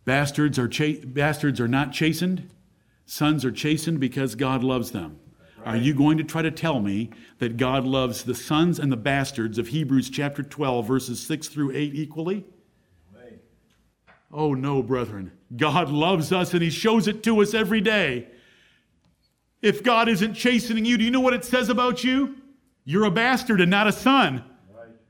Bastards 0.05 0.59
are, 0.59 0.69
cha- 0.69 1.05
bastards 1.05 1.61
are 1.61 1.69
not 1.69 1.93
chastened. 1.93 2.49
Sons 3.05 3.45
are 3.45 3.53
chastened 3.53 4.01
because 4.01 4.35
God 4.35 4.65
loves 4.65 4.93
them. 4.93 5.21
Are 5.65 5.77
you 5.77 5.93
going 5.93 6.17
to 6.17 6.25
try 6.25 6.41
to 6.41 6.51
tell 6.51 6.81
me 6.81 7.11
that 7.39 7.59
God 7.59 7.85
loves 7.85 8.25
the 8.25 8.35
sons 8.35 8.79
and 8.79 8.91
the 8.91 8.97
bastards 8.97 9.59
of 9.59 9.69
Hebrews 9.69 10.09
chapter 10.09 10.43
12, 10.43 10.87
verses 10.87 11.21
6 11.27 11.49
through 11.49 11.73
8 11.73 11.95
equally? 11.95 12.47
Oh, 14.33 14.55
no, 14.55 14.83
brethren. 14.83 15.33
God 15.57 15.91
loves 15.91 16.33
us 16.33 16.53
and 16.53 16.63
He 16.63 16.71
shows 16.71 17.09
it 17.09 17.23
to 17.25 17.41
us 17.43 17.55
every 17.55 17.81
day. 17.81 18.29
If 19.63 19.83
God 19.83 20.09
isn't 20.09 20.35
chastening 20.35 20.85
you, 20.85 20.97
do 20.97 21.05
you 21.05 21.11
know 21.11 21.21
what 21.21 21.35
it 21.35 21.45
says 21.45 21.69
about 21.69 22.03
you? 22.03 22.37
You're 22.85 23.05
a 23.05 23.11
bastard 23.11 23.61
and 23.61 23.71
not 23.71 23.87
a 23.87 23.93
son. 23.93 24.45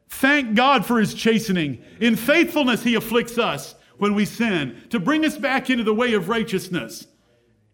Thank 0.09 0.57
God 0.57 0.85
for 0.85 0.99
His 0.99 1.15
chastening. 1.15 1.83
In 2.01 2.17
faithfulness, 2.17 2.83
He 2.83 2.95
afflicts 2.95 3.39
us 3.39 3.75
when 3.99 4.15
we 4.15 4.25
sin, 4.25 4.83
to 4.89 4.99
bring 4.99 5.27
us 5.27 5.37
back 5.37 5.69
into 5.69 5.85
the 5.85 5.95
way 5.95 6.15
of 6.15 6.31
righteousness. 6.31 7.07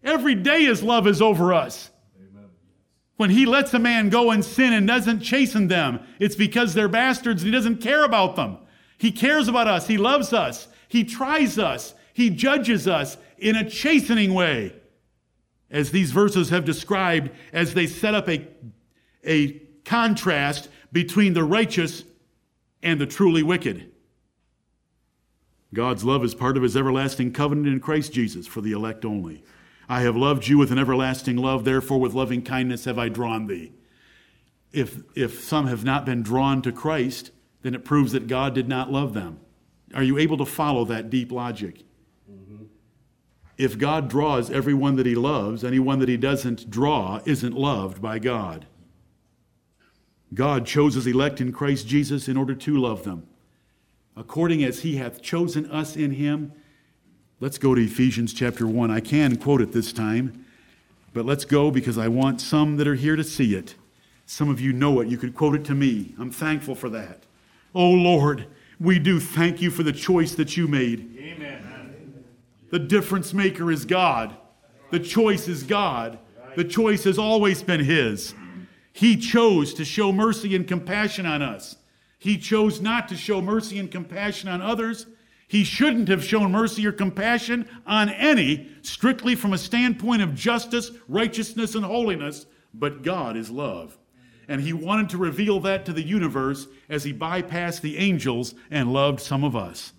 Every 0.03 0.35
day 0.35 0.65
His 0.65 0.83
love 0.83 1.07
is 1.07 1.21
over 1.21 1.53
us. 1.53 1.89
When 3.15 3.29
He 3.29 3.45
lets 3.45 3.73
a 3.73 3.79
man 3.79 4.09
go 4.09 4.29
and 4.31 4.43
sin 4.43 4.73
and 4.73 4.85
doesn't 4.85 5.21
chasten 5.21 5.69
them, 5.69 6.01
it's 6.19 6.35
because 6.35 6.73
they're 6.73 6.89
bastards 6.89 7.41
and 7.41 7.47
He 7.47 7.57
doesn't 7.57 7.81
care 7.81 8.03
about 8.03 8.35
them. 8.35 8.57
He 8.97 9.11
cares 9.11 9.47
about 9.47 9.67
us. 9.67 9.87
He 9.87 9.97
loves 9.97 10.33
us. 10.33 10.67
He 10.89 11.03
tries 11.03 11.57
us. 11.57 11.93
He 12.17 12.31
judges 12.31 12.87
us 12.87 13.15
in 13.37 13.55
a 13.55 13.69
chastening 13.69 14.33
way. 14.33 14.73
As 15.69 15.91
these 15.91 16.09
verses 16.09 16.49
have 16.49 16.65
described, 16.65 17.29
as 17.53 17.75
they 17.75 17.85
set 17.85 18.15
up 18.15 18.27
a, 18.27 18.47
a 19.23 19.61
contrast 19.85 20.67
between 20.91 21.35
the 21.35 21.43
righteous 21.43 22.03
and 22.81 22.99
the 22.99 23.05
truly 23.05 23.43
wicked. 23.43 23.91
God's 25.71 26.03
love 26.03 26.23
is 26.23 26.33
part 26.33 26.57
of 26.57 26.63
his 26.63 26.75
everlasting 26.75 27.33
covenant 27.33 27.67
in 27.67 27.79
Christ 27.79 28.13
Jesus 28.13 28.47
for 28.47 28.61
the 28.61 28.71
elect 28.71 29.05
only. 29.05 29.43
I 29.87 30.01
have 30.01 30.15
loved 30.15 30.47
you 30.47 30.57
with 30.57 30.71
an 30.71 30.79
everlasting 30.79 31.37
love, 31.37 31.65
therefore 31.65 31.99
with 31.99 32.15
loving 32.15 32.41
kindness 32.41 32.85
have 32.85 32.97
I 32.97 33.09
drawn 33.09 33.45
thee. 33.45 33.73
If, 34.71 35.03
if 35.15 35.43
some 35.43 35.67
have 35.67 35.83
not 35.83 36.03
been 36.03 36.23
drawn 36.23 36.63
to 36.63 36.71
Christ, 36.71 37.29
then 37.61 37.75
it 37.75 37.85
proves 37.85 38.11
that 38.13 38.25
God 38.25 38.55
did 38.55 38.67
not 38.67 38.91
love 38.91 39.13
them. 39.13 39.39
Are 39.93 40.01
you 40.01 40.17
able 40.17 40.37
to 40.37 40.45
follow 40.45 40.83
that 40.85 41.11
deep 41.11 41.31
logic? 41.31 41.83
If 43.57 43.77
God 43.77 44.07
draws 44.07 44.51
everyone 44.51 44.95
that 44.97 45.05
he 45.05 45.15
loves, 45.15 45.63
anyone 45.63 45.99
that 45.99 46.09
he 46.09 46.17
doesn't 46.17 46.69
draw 46.69 47.21
isn't 47.25 47.53
loved 47.53 48.01
by 48.01 48.19
God. 48.19 48.67
God 50.33 50.65
chose 50.65 50.95
his 50.95 51.07
elect 51.07 51.41
in 51.41 51.51
Christ 51.51 51.87
Jesus 51.87 52.27
in 52.27 52.37
order 52.37 52.53
to 52.53 52.77
love 52.77 53.03
them 53.03 53.27
according 54.17 54.63
as 54.63 54.79
he 54.79 54.97
hath 54.97 55.21
chosen 55.21 55.69
us 55.71 55.95
in 55.95 56.11
him. 56.11 56.51
Let's 57.39 57.59
go 57.59 57.75
to 57.75 57.81
Ephesians 57.81 58.33
chapter 58.33 58.65
1. 58.65 58.89
I 58.89 58.99
can 58.99 59.37
quote 59.37 59.61
it 59.61 59.71
this 59.71 59.93
time, 59.93 60.43
but 61.13 61.23
let's 61.23 61.45
go 61.45 61.69
because 61.69 61.99
I 61.99 62.07
want 62.07 62.41
some 62.41 62.77
that 62.77 62.87
are 62.87 62.95
here 62.95 63.15
to 63.15 63.23
see 63.23 63.53
it. 63.53 63.75
Some 64.25 64.49
of 64.49 64.59
you 64.59 64.73
know 64.73 64.99
it. 64.99 65.07
You 65.07 65.17
could 65.17 65.35
quote 65.35 65.55
it 65.55 65.63
to 65.65 65.75
me. 65.75 66.15
I'm 66.19 66.31
thankful 66.31 66.73
for 66.73 66.89
that. 66.89 67.23
Oh 67.75 67.91
Lord, 67.91 68.47
we 68.79 68.97
do 68.97 69.19
thank 69.19 69.61
you 69.61 69.69
for 69.69 69.83
the 69.83 69.93
choice 69.93 70.33
that 70.35 70.57
you 70.57 70.67
made. 70.67 71.15
Amen. 71.19 71.66
The 72.69 72.79
difference 72.79 73.33
maker 73.33 73.71
is 73.71 73.85
God. 73.85 74.35
The 74.91 74.99
choice 74.99 75.47
is 75.47 75.63
God. 75.63 76.19
The 76.55 76.63
choice 76.63 77.03
has 77.03 77.17
always 77.17 77.63
been 77.63 77.83
His. 77.83 78.33
He 78.91 79.15
chose 79.15 79.73
to 79.75 79.85
show 79.85 80.11
mercy 80.11 80.55
and 80.55 80.67
compassion 80.67 81.25
on 81.25 81.41
us. 81.41 81.75
He 82.17 82.37
chose 82.37 82.81
not 82.81 83.07
to 83.09 83.15
show 83.15 83.41
mercy 83.41 83.77
and 83.77 83.91
compassion 83.91 84.49
on 84.49 84.61
others. 84.61 85.05
He 85.47 85.63
shouldn't 85.63 86.09
have 86.09 86.23
shown 86.23 86.51
mercy 86.51 86.85
or 86.85 86.91
compassion 86.91 87.69
on 87.85 88.09
any, 88.09 88.69
strictly 88.81 89.35
from 89.35 89.53
a 89.53 89.57
standpoint 89.57 90.21
of 90.21 90.35
justice, 90.35 90.91
righteousness, 91.07 91.75
and 91.75 91.85
holiness, 91.85 92.47
but 92.73 93.03
God 93.03 93.37
is 93.37 93.49
love. 93.49 93.97
And 94.47 94.61
he 94.61 94.73
wanted 94.73 95.09
to 95.09 95.17
reveal 95.17 95.59
that 95.61 95.85
to 95.85 95.93
the 95.93 96.01
universe 96.01 96.67
as 96.89 97.03
he 97.03 97.13
bypassed 97.13 97.81
the 97.81 97.97
angels 97.97 98.55
and 98.71 98.91
loved 98.91 99.21
some 99.21 99.43
of 99.43 99.55
us. 99.55 99.93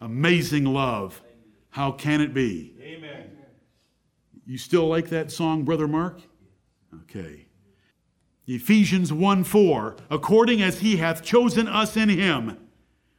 Amazing 0.00 0.66
love. 0.66 1.22
How 1.70 1.92
can 1.92 2.20
it 2.20 2.34
be? 2.34 2.74
Amen. 2.80 3.30
You 4.46 4.58
still 4.58 4.88
like 4.88 5.08
that 5.10 5.30
song, 5.30 5.64
Brother 5.64 5.86
Mark? 5.86 6.20
Okay. 7.02 7.46
Ephesians 8.46 9.12
1 9.12 9.44
4, 9.44 9.96
according 10.10 10.60
as 10.60 10.80
he 10.80 10.96
hath 10.96 11.22
chosen 11.22 11.68
us 11.68 11.96
in 11.96 12.08
him. 12.08 12.58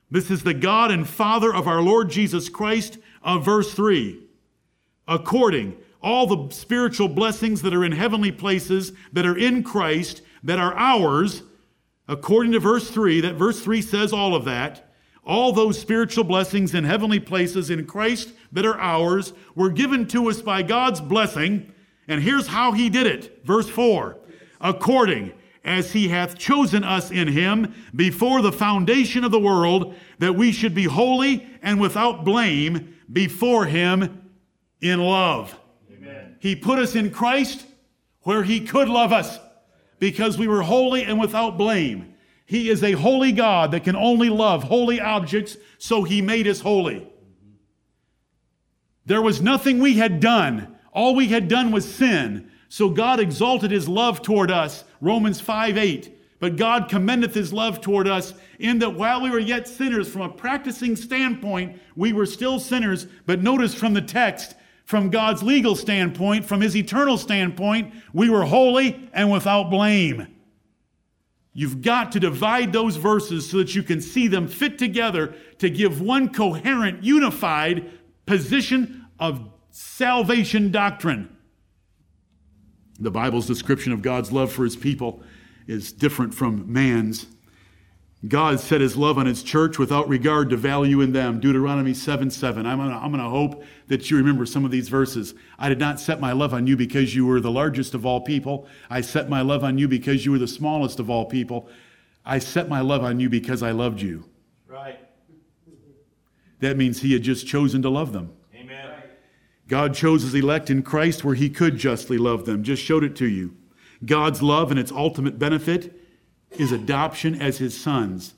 This 0.09 0.29
is 0.29 0.43
the 0.43 0.53
God 0.53 0.91
and 0.91 1.07
Father 1.07 1.53
of 1.55 1.67
our 1.67 1.81
Lord 1.81 2.09
Jesus 2.09 2.49
Christ, 2.49 2.97
of 3.23 3.45
verse 3.45 3.73
3. 3.73 4.21
According, 5.07 5.77
all 6.01 6.27
the 6.27 6.53
spiritual 6.53 7.07
blessings 7.07 7.61
that 7.61 7.73
are 7.73 7.85
in 7.85 7.93
heavenly 7.93 8.31
places, 8.31 8.91
that 9.13 9.25
are 9.25 9.37
in 9.37 9.63
Christ, 9.63 10.21
that 10.43 10.59
are 10.59 10.73
ours, 10.75 11.43
according 12.09 12.51
to 12.51 12.59
verse 12.59 12.89
3, 12.89 13.21
that 13.21 13.35
verse 13.35 13.61
3 13.61 13.81
says 13.81 14.11
all 14.11 14.35
of 14.35 14.43
that. 14.45 14.90
All 15.23 15.53
those 15.53 15.79
spiritual 15.79 16.23
blessings 16.23 16.73
in 16.73 16.83
heavenly 16.83 17.19
places 17.19 17.69
in 17.69 17.85
Christ 17.85 18.33
that 18.51 18.65
are 18.65 18.79
ours 18.79 19.33
were 19.55 19.69
given 19.69 20.07
to 20.07 20.29
us 20.29 20.41
by 20.41 20.63
God's 20.63 20.99
blessing. 20.99 21.71
And 22.07 22.21
here's 22.21 22.47
how 22.47 22.71
he 22.71 22.89
did 22.89 23.05
it. 23.07 23.45
Verse 23.45 23.69
4 23.69 24.17
According 24.59 25.33
as 25.63 25.91
he 25.91 26.07
hath 26.07 26.37
chosen 26.37 26.83
us 26.83 27.11
in 27.11 27.27
him 27.27 27.73
before 27.95 28.41
the 28.41 28.51
foundation 28.51 29.23
of 29.23 29.31
the 29.31 29.39
world, 29.39 29.95
that 30.17 30.33
we 30.33 30.51
should 30.51 30.73
be 30.73 30.85
holy 30.85 31.47
and 31.61 31.79
without 31.79 32.25
blame 32.25 32.95
before 33.11 33.65
him 33.65 34.31
in 34.81 34.99
love. 34.99 35.57
Amen. 35.91 36.35
He 36.39 36.55
put 36.55 36.79
us 36.79 36.95
in 36.95 37.11
Christ 37.11 37.65
where 38.21 38.43
he 38.43 38.59
could 38.59 38.89
love 38.89 39.13
us 39.13 39.39
because 39.99 40.37
we 40.37 40.47
were 40.47 40.63
holy 40.63 41.03
and 41.03 41.19
without 41.19 41.57
blame. 41.57 42.10
He 42.51 42.69
is 42.69 42.83
a 42.83 42.91
holy 42.91 43.31
God 43.31 43.71
that 43.71 43.85
can 43.85 43.95
only 43.95 44.27
love 44.27 44.63
holy 44.63 44.99
objects, 44.99 45.55
so 45.77 46.03
he 46.03 46.21
made 46.21 46.47
us 46.47 46.59
holy. 46.59 47.09
There 49.05 49.21
was 49.21 49.41
nothing 49.41 49.79
we 49.79 49.93
had 49.93 50.19
done. 50.19 50.75
All 50.91 51.15
we 51.15 51.29
had 51.29 51.47
done 51.47 51.71
was 51.71 51.89
sin. 51.89 52.51
So 52.67 52.89
God 52.89 53.21
exalted 53.21 53.71
his 53.71 53.87
love 53.87 54.21
toward 54.21 54.51
us, 54.51 54.83
Romans 54.99 55.39
5 55.39 55.77
8. 55.77 56.17
But 56.41 56.57
God 56.57 56.89
commendeth 56.89 57.33
his 57.33 57.53
love 57.53 57.79
toward 57.79 58.05
us 58.05 58.33
in 58.59 58.79
that 58.79 58.95
while 58.95 59.21
we 59.21 59.29
were 59.29 59.39
yet 59.39 59.65
sinners, 59.65 60.09
from 60.09 60.23
a 60.23 60.29
practicing 60.29 60.97
standpoint, 60.97 61.79
we 61.95 62.11
were 62.11 62.25
still 62.25 62.59
sinners. 62.59 63.07
But 63.25 63.41
notice 63.41 63.73
from 63.73 63.93
the 63.93 64.01
text, 64.01 64.55
from 64.83 65.09
God's 65.09 65.41
legal 65.41 65.77
standpoint, 65.77 66.43
from 66.43 66.59
his 66.59 66.75
eternal 66.75 67.17
standpoint, 67.17 67.93
we 68.11 68.29
were 68.29 68.43
holy 68.43 69.09
and 69.13 69.31
without 69.31 69.69
blame. 69.69 70.27
You've 71.53 71.81
got 71.81 72.13
to 72.13 72.19
divide 72.19 72.71
those 72.71 72.95
verses 72.95 73.49
so 73.49 73.57
that 73.57 73.75
you 73.75 73.83
can 73.83 74.01
see 74.01 74.27
them 74.27 74.47
fit 74.47 74.77
together 74.77 75.35
to 75.57 75.69
give 75.69 76.01
one 76.01 76.33
coherent, 76.33 77.03
unified 77.03 77.91
position 78.25 79.07
of 79.19 79.49
salvation 79.69 80.71
doctrine. 80.71 81.35
The 82.99 83.11
Bible's 83.11 83.47
description 83.47 83.91
of 83.91 84.01
God's 84.01 84.31
love 84.31 84.51
for 84.51 84.63
his 84.63 84.75
people 84.75 85.23
is 85.67 85.91
different 85.91 86.33
from 86.33 86.71
man's. 86.71 87.25
God 88.27 88.59
set 88.59 88.81
his 88.81 88.95
love 88.95 89.17
on 89.17 89.25
his 89.25 89.41
church 89.41 89.79
without 89.79 90.07
regard 90.07 90.51
to 90.51 90.57
value 90.57 91.01
in 91.01 91.11
them. 91.11 91.39
Deuteronomy 91.39 91.95
7 91.95 92.29
7. 92.29 92.67
I'm 92.67 92.77
going 92.77 92.91
I'm 92.91 93.13
to 93.13 93.29
hope 93.29 93.63
that 93.87 94.11
you 94.11 94.17
remember 94.17 94.45
some 94.45 94.63
of 94.63 94.69
these 94.69 94.89
verses. 94.89 95.33
I 95.57 95.69
did 95.69 95.79
not 95.79 95.99
set 95.99 96.19
my 96.19 96.31
love 96.31 96.53
on 96.53 96.67
you 96.67 96.77
because 96.77 97.15
you 97.15 97.25
were 97.25 97.39
the 97.39 97.49
largest 97.49 97.95
of 97.95 98.05
all 98.05 98.21
people. 98.21 98.67
I 98.91 99.01
set 99.01 99.27
my 99.27 99.41
love 99.41 99.63
on 99.63 99.79
you 99.79 99.87
because 99.87 100.23
you 100.23 100.31
were 100.31 100.37
the 100.37 100.47
smallest 100.47 100.99
of 100.99 101.09
all 101.09 101.25
people. 101.25 101.67
I 102.23 102.37
set 102.37 102.69
my 102.69 102.81
love 102.81 103.03
on 103.03 103.19
you 103.19 103.27
because 103.27 103.63
I 103.63 103.71
loved 103.71 104.01
you. 104.01 104.25
Right. 104.67 104.99
That 106.59 106.77
means 106.77 107.01
he 107.01 107.13
had 107.13 107.23
just 107.23 107.47
chosen 107.47 107.81
to 107.81 107.89
love 107.89 108.13
them. 108.13 108.33
Amen. 108.53 108.93
God 109.67 109.95
chose 109.95 110.21
his 110.21 110.35
elect 110.35 110.69
in 110.69 110.83
Christ 110.83 111.23
where 111.23 111.33
he 111.33 111.49
could 111.49 111.77
justly 111.77 112.19
love 112.19 112.45
them, 112.45 112.61
just 112.61 112.83
showed 112.83 113.03
it 113.03 113.15
to 113.15 113.27
you. 113.27 113.55
God's 114.05 114.43
love 114.43 114.69
and 114.69 114.79
its 114.79 114.91
ultimate 114.91 115.39
benefit 115.39 116.00
is 116.51 116.71
adoption 116.71 117.41
as 117.41 117.57
his 117.57 117.79
sons. 117.79 118.33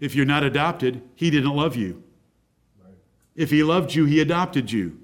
If 0.00 0.14
you're 0.14 0.24
not 0.24 0.42
adopted, 0.42 1.02
he 1.14 1.30
didn't 1.30 1.54
love 1.54 1.76
you. 1.76 2.02
If 3.36 3.50
he 3.50 3.62
loved 3.62 3.94
you, 3.94 4.06
he 4.06 4.20
adopted 4.20 4.72
you. 4.72 4.98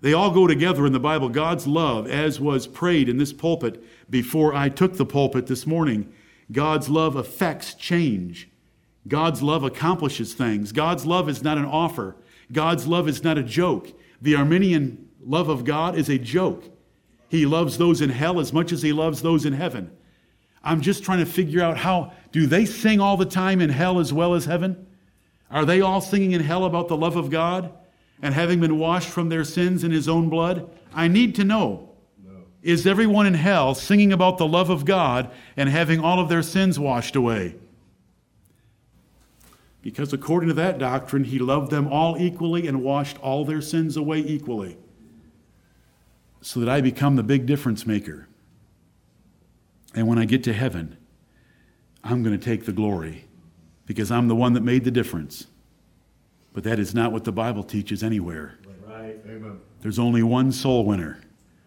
They 0.00 0.12
all 0.12 0.30
go 0.30 0.46
together 0.46 0.86
in 0.86 0.92
the 0.92 1.00
Bible. 1.00 1.28
God's 1.28 1.66
love, 1.66 2.06
as 2.06 2.38
was 2.38 2.66
prayed 2.66 3.08
in 3.08 3.16
this 3.16 3.32
pulpit 3.32 3.82
before 4.10 4.54
I 4.54 4.68
took 4.68 4.96
the 4.96 5.06
pulpit 5.06 5.46
this 5.46 5.66
morning, 5.66 6.12
God's 6.52 6.88
love 6.88 7.16
affects 7.16 7.74
change. 7.74 8.48
God's 9.08 9.42
love 9.42 9.64
accomplishes 9.64 10.34
things. 10.34 10.72
God's 10.72 11.06
love 11.06 11.28
is 11.28 11.42
not 11.42 11.58
an 11.58 11.64
offer. 11.64 12.16
God's 12.52 12.86
love 12.86 13.08
is 13.08 13.24
not 13.24 13.38
a 13.38 13.42
joke. 13.42 13.92
The 14.20 14.36
Arminian 14.36 15.08
love 15.24 15.48
of 15.48 15.64
God 15.64 15.96
is 15.96 16.08
a 16.08 16.18
joke. 16.18 16.64
He 17.28 17.46
loves 17.46 17.78
those 17.78 18.00
in 18.00 18.10
hell 18.10 18.38
as 18.38 18.52
much 18.52 18.72
as 18.72 18.82
he 18.82 18.92
loves 18.92 19.22
those 19.22 19.44
in 19.44 19.54
heaven. 19.54 19.90
I'm 20.62 20.80
just 20.80 21.04
trying 21.04 21.20
to 21.20 21.26
figure 21.26 21.62
out 21.62 21.76
how 21.76 22.12
do 22.32 22.46
they 22.46 22.64
sing 22.64 23.00
all 23.00 23.16
the 23.16 23.24
time 23.24 23.60
in 23.60 23.70
hell 23.70 23.98
as 23.98 24.12
well 24.12 24.34
as 24.34 24.44
heaven? 24.44 24.86
Are 25.50 25.64
they 25.64 25.80
all 25.80 26.00
singing 26.00 26.32
in 26.32 26.40
hell 26.42 26.64
about 26.64 26.88
the 26.88 26.96
love 26.96 27.16
of 27.16 27.30
God 27.30 27.72
and 28.20 28.34
having 28.34 28.60
been 28.60 28.78
washed 28.78 29.08
from 29.08 29.28
their 29.28 29.44
sins 29.44 29.84
in 29.84 29.90
his 29.90 30.08
own 30.08 30.28
blood? 30.28 30.68
I 30.92 31.08
need 31.08 31.34
to 31.36 31.44
know. 31.44 31.90
No. 32.24 32.32
Is 32.62 32.86
everyone 32.86 33.26
in 33.26 33.34
hell 33.34 33.74
singing 33.74 34.12
about 34.12 34.38
the 34.38 34.46
love 34.46 34.70
of 34.70 34.84
God 34.84 35.30
and 35.56 35.68
having 35.68 36.00
all 36.00 36.18
of 36.18 36.28
their 36.28 36.42
sins 36.42 36.78
washed 36.78 37.14
away? 37.14 37.54
Because 39.82 40.12
according 40.12 40.48
to 40.48 40.54
that 40.54 40.78
doctrine, 40.78 41.22
he 41.22 41.38
loved 41.38 41.70
them 41.70 41.86
all 41.86 42.18
equally 42.18 42.66
and 42.66 42.82
washed 42.82 43.18
all 43.18 43.44
their 43.44 43.60
sins 43.60 43.96
away 43.96 44.18
equally. 44.18 44.76
So 46.40 46.58
that 46.58 46.68
I 46.68 46.80
become 46.80 47.14
the 47.14 47.22
big 47.22 47.46
difference 47.46 47.86
maker. 47.86 48.26
And 49.96 50.06
when 50.06 50.18
I 50.18 50.26
get 50.26 50.44
to 50.44 50.52
heaven, 50.52 50.96
I'm 52.04 52.22
going 52.22 52.38
to 52.38 52.44
take 52.44 52.66
the 52.66 52.72
glory 52.72 53.24
because 53.86 54.10
I'm 54.10 54.28
the 54.28 54.36
one 54.36 54.52
that 54.52 54.62
made 54.62 54.84
the 54.84 54.90
difference. 54.90 55.46
But 56.52 56.64
that 56.64 56.78
is 56.78 56.94
not 56.94 57.12
what 57.12 57.24
the 57.24 57.32
Bible 57.32 57.64
teaches 57.64 58.02
anywhere. 58.02 58.58
Right. 58.86 59.18
Amen. 59.26 59.58
There's 59.80 59.98
only 59.98 60.22
one 60.22 60.52
soul 60.52 60.84
winner, 60.84 61.20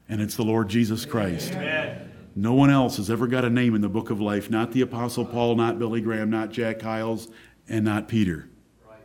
and 0.08 0.22
it's 0.22 0.36
the 0.36 0.44
Lord 0.44 0.70
Jesus 0.70 1.06
Christ. 1.06 1.54
Amen. 1.54 2.12
No 2.36 2.54
one 2.54 2.70
else 2.70 2.98
has 2.98 3.10
ever 3.10 3.28
got 3.28 3.44
a 3.44 3.50
name 3.50 3.76
in 3.76 3.82
the 3.82 3.90
book 3.90 4.10
of 4.12 4.22
life, 4.22 4.50
not 4.50 4.72
the 4.72 4.82
Apostle 4.82 5.26
Paul, 5.26 5.56
not 5.56 5.80
Billy 5.80 6.00
Graham, 6.00 6.30
not 6.30 6.52
Jack 6.52 6.82
Hyles, 6.82 7.28
and 7.68 7.84
not 7.84 8.08
Peter, 8.08 8.48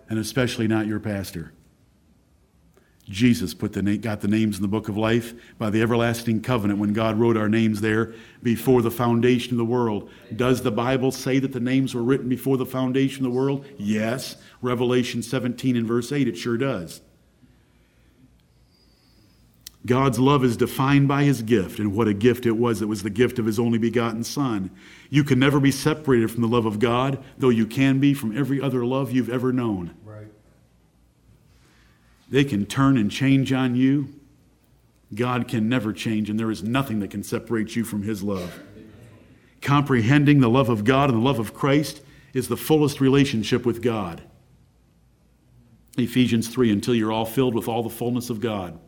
and 0.08 0.18
especially 0.18 0.68
not 0.68 0.86
your 0.86 1.00
pastor. 1.00 1.52
Jesus 3.08 3.52
put 3.52 3.72
the 3.74 3.82
na- 3.82 3.96
got 3.96 4.22
the 4.22 4.28
names 4.28 4.56
in 4.56 4.62
the 4.62 4.68
book 4.68 4.88
of 4.88 4.96
life 4.96 5.34
by 5.58 5.68
the 5.68 5.82
everlasting 5.82 6.40
covenant 6.40 6.78
when 6.78 6.92
God 6.92 7.18
wrote 7.18 7.36
our 7.36 7.48
names 7.48 7.80
there 7.80 8.14
before 8.42 8.80
the 8.80 8.90
foundation 8.90 9.52
of 9.52 9.58
the 9.58 9.64
world. 9.64 10.10
Does 10.34 10.62
the 10.62 10.70
Bible 10.70 11.10
say 11.10 11.38
that 11.38 11.52
the 11.52 11.60
names 11.60 11.94
were 11.94 12.02
written 12.02 12.28
before 12.28 12.56
the 12.56 12.66
foundation 12.66 13.26
of 13.26 13.32
the 13.32 13.38
world? 13.38 13.66
Yes. 13.78 14.36
Revelation 14.62 15.22
17 15.22 15.76
and 15.76 15.86
verse 15.86 16.12
8, 16.12 16.28
it 16.28 16.36
sure 16.36 16.56
does. 16.56 17.02
God's 19.86 20.18
love 20.18 20.44
is 20.44 20.56
defined 20.56 21.08
by 21.08 21.24
his 21.24 21.42
gift, 21.42 21.78
and 21.78 21.94
what 21.94 22.08
a 22.08 22.14
gift 22.14 22.46
it 22.46 22.52
was. 22.52 22.80
It 22.80 22.88
was 22.88 23.02
the 23.02 23.10
gift 23.10 23.38
of 23.38 23.44
his 23.44 23.58
only 23.58 23.76
begotten 23.76 24.24
Son. 24.24 24.70
You 25.10 25.24
can 25.24 25.38
never 25.38 25.60
be 25.60 25.70
separated 25.70 26.30
from 26.30 26.40
the 26.40 26.48
love 26.48 26.64
of 26.64 26.78
God, 26.78 27.22
though 27.36 27.50
you 27.50 27.66
can 27.66 28.00
be 28.00 28.14
from 28.14 28.36
every 28.36 28.62
other 28.62 28.86
love 28.86 29.12
you've 29.12 29.28
ever 29.28 29.52
known. 29.52 29.94
They 32.28 32.44
can 32.44 32.66
turn 32.66 32.96
and 32.96 33.10
change 33.10 33.52
on 33.52 33.74
you. 33.74 34.08
God 35.14 35.46
can 35.46 35.68
never 35.68 35.92
change, 35.92 36.30
and 36.30 36.38
there 36.38 36.50
is 36.50 36.62
nothing 36.62 37.00
that 37.00 37.10
can 37.10 37.22
separate 37.22 37.76
you 37.76 37.84
from 37.84 38.02
His 38.02 38.22
love. 38.22 38.60
Comprehending 39.60 40.40
the 40.40 40.50
love 40.50 40.68
of 40.68 40.84
God 40.84 41.10
and 41.10 41.20
the 41.20 41.24
love 41.24 41.38
of 41.38 41.54
Christ 41.54 42.02
is 42.32 42.48
the 42.48 42.56
fullest 42.56 43.00
relationship 43.00 43.64
with 43.64 43.82
God. 43.82 44.22
Ephesians 45.96 46.48
3 46.48 46.72
until 46.72 46.94
you're 46.94 47.12
all 47.12 47.24
filled 47.24 47.54
with 47.54 47.68
all 47.68 47.82
the 47.82 47.90
fullness 47.90 48.28
of 48.28 48.40
God. 48.40 48.78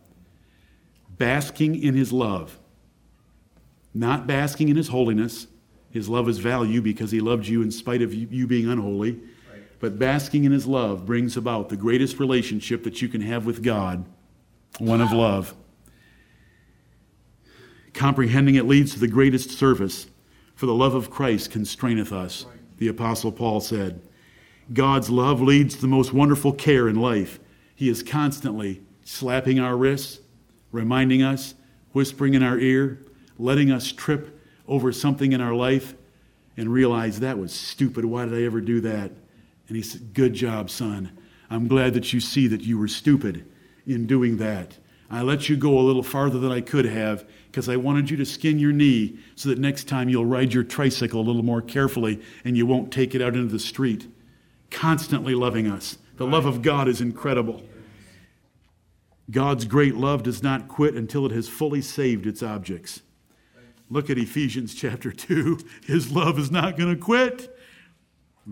Basking 1.16 1.80
in 1.80 1.95
His 1.95 2.12
love, 2.12 2.59
not 3.95 4.26
basking 4.26 4.68
in 4.68 4.76
His 4.76 4.89
holiness. 4.89 5.47
His 5.91 6.09
love 6.09 6.28
is 6.28 6.39
value 6.39 6.82
because 6.82 7.11
He 7.11 7.20
loved 7.20 7.47
you 7.47 7.62
in 7.62 7.70
spite 7.70 8.03
of 8.03 8.12
you 8.12 8.47
being 8.47 8.68
unholy 8.68 9.20
But 9.87 10.01
basking 10.01 10.43
in 10.43 10.51
his 10.51 10.66
love 10.66 11.07
brings 11.07 11.37
about 11.37 11.68
the 11.68 11.76
greatest 11.76 12.18
relationship 12.18 12.82
that 12.82 13.01
you 13.01 13.07
can 13.07 13.20
have 13.20 13.47
with 13.47 13.62
God, 13.62 14.05
one 14.78 15.01
of 15.01 15.12
love. 15.12 15.55
Comprehending 17.95 18.57
it 18.57 18.66
leads 18.66 18.95
to 18.95 18.99
the 18.99 19.07
greatest 19.07 19.53
service, 19.53 20.09
for 20.57 20.66
the 20.66 20.74
love 20.74 20.97
of 20.97 21.09
Christ 21.09 21.53
constraineth 21.53 22.12
us, 22.12 22.47
the 22.78 22.89
Apostle 22.89 23.30
Paul 23.30 23.61
said. 23.61 24.03
God's 24.72 25.09
love 25.09 25.41
leads 25.41 25.76
to 25.76 25.82
the 25.82 25.87
most 25.87 26.12
wonderful 26.12 26.53
care 26.53 26.89
in 26.89 26.97
life. 26.97 27.39
He 27.76 27.89
is 27.89 28.03
constantly 28.03 28.82
slapping 29.05 29.61
our 29.61 29.76
wrists, 29.76 30.18
reminding 30.72 31.22
us, 31.22 31.55
whispering 31.93 32.34
in 32.34 32.43
our 32.43 32.59
ear, 32.59 33.07
letting 33.39 33.70
us 33.70 33.93
trip 33.93 34.37
over 34.66 34.91
something 34.91 35.30
in 35.30 35.41
our 35.41 35.55
life 35.55 35.95
and 36.57 36.72
realize 36.72 37.20
that 37.20 37.39
was 37.39 37.53
stupid. 37.53 38.05
Why 38.05 38.24
did 38.24 38.34
I 38.34 38.43
ever 38.43 38.61
do 38.61 38.80
that? 38.80 39.12
And 39.69 39.77
he 39.77 39.83
said, 39.83 40.14
Good 40.14 40.35
job, 40.35 40.71
son. 40.71 41.17
I'm 41.51 41.69
glad 41.69 41.95
that 41.95 42.12
you 42.12 42.21
see 42.21 42.47
that 42.49 42.62
you 42.62 42.79
were 42.79 42.89
stupid 42.89 43.47
in 43.87 44.07
doing 44.07 44.39
that. 44.39 44.79
I 45.09 45.23
let 45.23 45.49
you 45.49 45.57
go 45.57 45.79
a 45.79 45.81
little 45.81 46.03
farther 46.03 46.39
than 46.39 46.51
I 46.51 46.61
could 46.61 46.85
have 46.85 47.29
because 47.47 47.69
I 47.69 47.77
wanted 47.77 48.11
you 48.11 48.17
to 48.17 48.27
skin 48.27 48.59
your 48.59 48.73
knee 48.73 49.19
so 49.37 49.49
that 49.49 49.59
next 49.59 49.85
time 49.87 50.09
you'll 50.09 50.27
ride 50.27 50.53
your 50.53 50.64
tricycle 50.64 51.21
a 51.21 51.23
little 51.23 51.45
more 51.45 51.62
carefully 51.62 52.21
and 52.45 52.57
you 52.57 52.67
won't 52.67 52.93
take 52.93 53.14
it 53.14 53.23
out 53.23 53.37
into 53.37 53.53
the 53.53 53.61
street. 53.61 54.09
Constantly 54.71 55.35
loving 55.35 55.69
us. 55.69 55.99
The 56.17 56.27
love 56.27 56.47
of 56.47 56.62
God 56.62 56.89
is 56.89 57.01
incredible. 57.01 57.62
God's 59.31 59.64
great 59.64 59.95
love 59.95 60.23
does 60.23 60.43
not 60.43 60.69
quit 60.69 60.95
until 60.95 61.27
it 61.27 61.33
has 61.33 61.49
fully 61.49 61.83
saved 61.83 62.27
its 62.27 62.43
objects. 62.43 63.03
Look 63.89 64.11
at 64.11 64.19
Ephesians 64.19 64.75
chapter 64.75 65.12
2. 65.12 65.59
His 65.87 66.11
love 66.11 66.39
is 66.39 66.51
not 66.51 66.77
going 66.77 66.95
to 66.95 67.01
quit. 67.01 67.56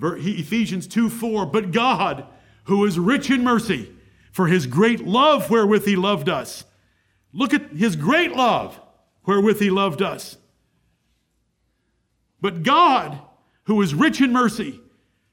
Ephesians 0.00 0.86
2 0.86 1.08
4. 1.08 1.46
But 1.46 1.72
God, 1.72 2.26
who 2.64 2.84
is 2.84 2.98
rich 2.98 3.30
in 3.30 3.44
mercy, 3.44 3.92
for 4.32 4.48
his 4.48 4.66
great 4.66 5.06
love 5.06 5.50
wherewith 5.50 5.84
he 5.84 5.96
loved 5.96 6.28
us. 6.28 6.64
Look 7.32 7.54
at 7.54 7.70
his 7.70 7.96
great 7.96 8.32
love 8.32 8.80
wherewith 9.26 9.60
he 9.60 9.70
loved 9.70 10.02
us. 10.02 10.36
But 12.40 12.62
God, 12.62 13.20
who 13.64 13.80
is 13.80 13.94
rich 13.94 14.20
in 14.20 14.32
mercy, 14.32 14.80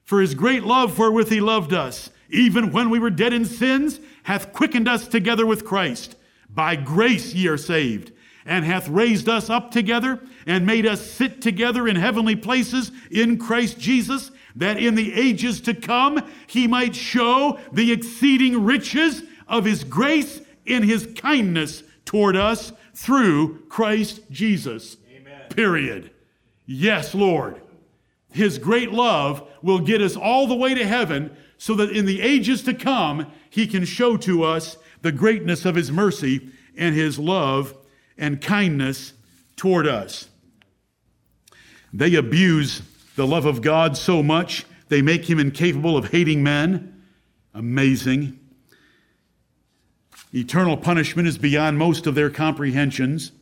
for 0.04 0.20
his 0.20 0.34
great 0.34 0.64
love 0.64 0.98
wherewith 0.98 1.30
he 1.30 1.40
loved 1.40 1.72
us, 1.72 2.10
even 2.30 2.72
when 2.72 2.90
we 2.90 2.98
were 2.98 3.10
dead 3.10 3.32
in 3.32 3.44
sins, 3.44 4.00
hath 4.22 4.52
quickened 4.52 4.88
us 4.88 5.06
together 5.06 5.46
with 5.46 5.64
Christ. 5.64 6.16
By 6.48 6.76
grace 6.76 7.34
ye 7.34 7.48
are 7.48 7.56
saved, 7.56 8.12
and 8.44 8.64
hath 8.64 8.88
raised 8.88 9.28
us 9.28 9.50
up 9.50 9.70
together, 9.70 10.20
and 10.46 10.66
made 10.66 10.86
us 10.86 11.10
sit 11.10 11.40
together 11.42 11.86
in 11.86 11.96
heavenly 11.96 12.36
places 12.36 12.92
in 13.10 13.38
Christ 13.38 13.78
Jesus, 13.78 14.30
that 14.56 14.78
in 14.78 14.94
the 14.94 15.12
ages 15.14 15.60
to 15.62 15.74
come 15.74 16.22
he 16.46 16.66
might 16.66 16.94
show 16.94 17.58
the 17.72 17.92
exceeding 17.92 18.64
riches 18.64 19.22
of 19.48 19.64
his 19.64 19.84
grace 19.84 20.40
in 20.66 20.82
his 20.82 21.08
kindness 21.16 21.82
toward 22.04 22.36
us 22.36 22.72
through 22.94 23.60
Christ 23.68 24.20
Jesus. 24.30 24.96
Amen. 25.14 25.48
Period. 25.50 26.10
Yes, 26.66 27.14
Lord. 27.14 27.60
His 28.30 28.58
great 28.58 28.92
love 28.92 29.46
will 29.62 29.78
get 29.78 30.00
us 30.00 30.16
all 30.16 30.46
the 30.46 30.54
way 30.54 30.74
to 30.74 30.86
heaven 30.86 31.36
so 31.58 31.74
that 31.74 31.90
in 31.90 32.06
the 32.06 32.20
ages 32.20 32.62
to 32.62 32.74
come, 32.74 33.30
he 33.50 33.66
can 33.66 33.84
show 33.84 34.16
to 34.16 34.42
us 34.42 34.76
the 35.02 35.12
greatness 35.12 35.64
of 35.64 35.74
his 35.74 35.92
mercy 35.92 36.48
and 36.76 36.94
his 36.94 37.18
love 37.18 37.76
and 38.16 38.40
kindness 38.40 39.12
toward 39.56 39.86
us. 39.86 40.28
They 41.92 42.14
abuse 42.14 42.82
the 43.16 43.26
love 43.26 43.44
of 43.44 43.62
God 43.62 43.96
so 43.96 44.22
much, 44.22 44.64
they 44.88 45.02
make 45.02 45.28
him 45.28 45.38
incapable 45.38 45.96
of 45.96 46.10
hating 46.10 46.42
men. 46.42 47.02
Amazing. 47.54 48.38
Eternal 50.34 50.76
punishment 50.76 51.28
is 51.28 51.36
beyond 51.36 51.78
most 51.78 52.06
of 52.06 52.14
their 52.14 52.30
comprehensions. 52.30 53.32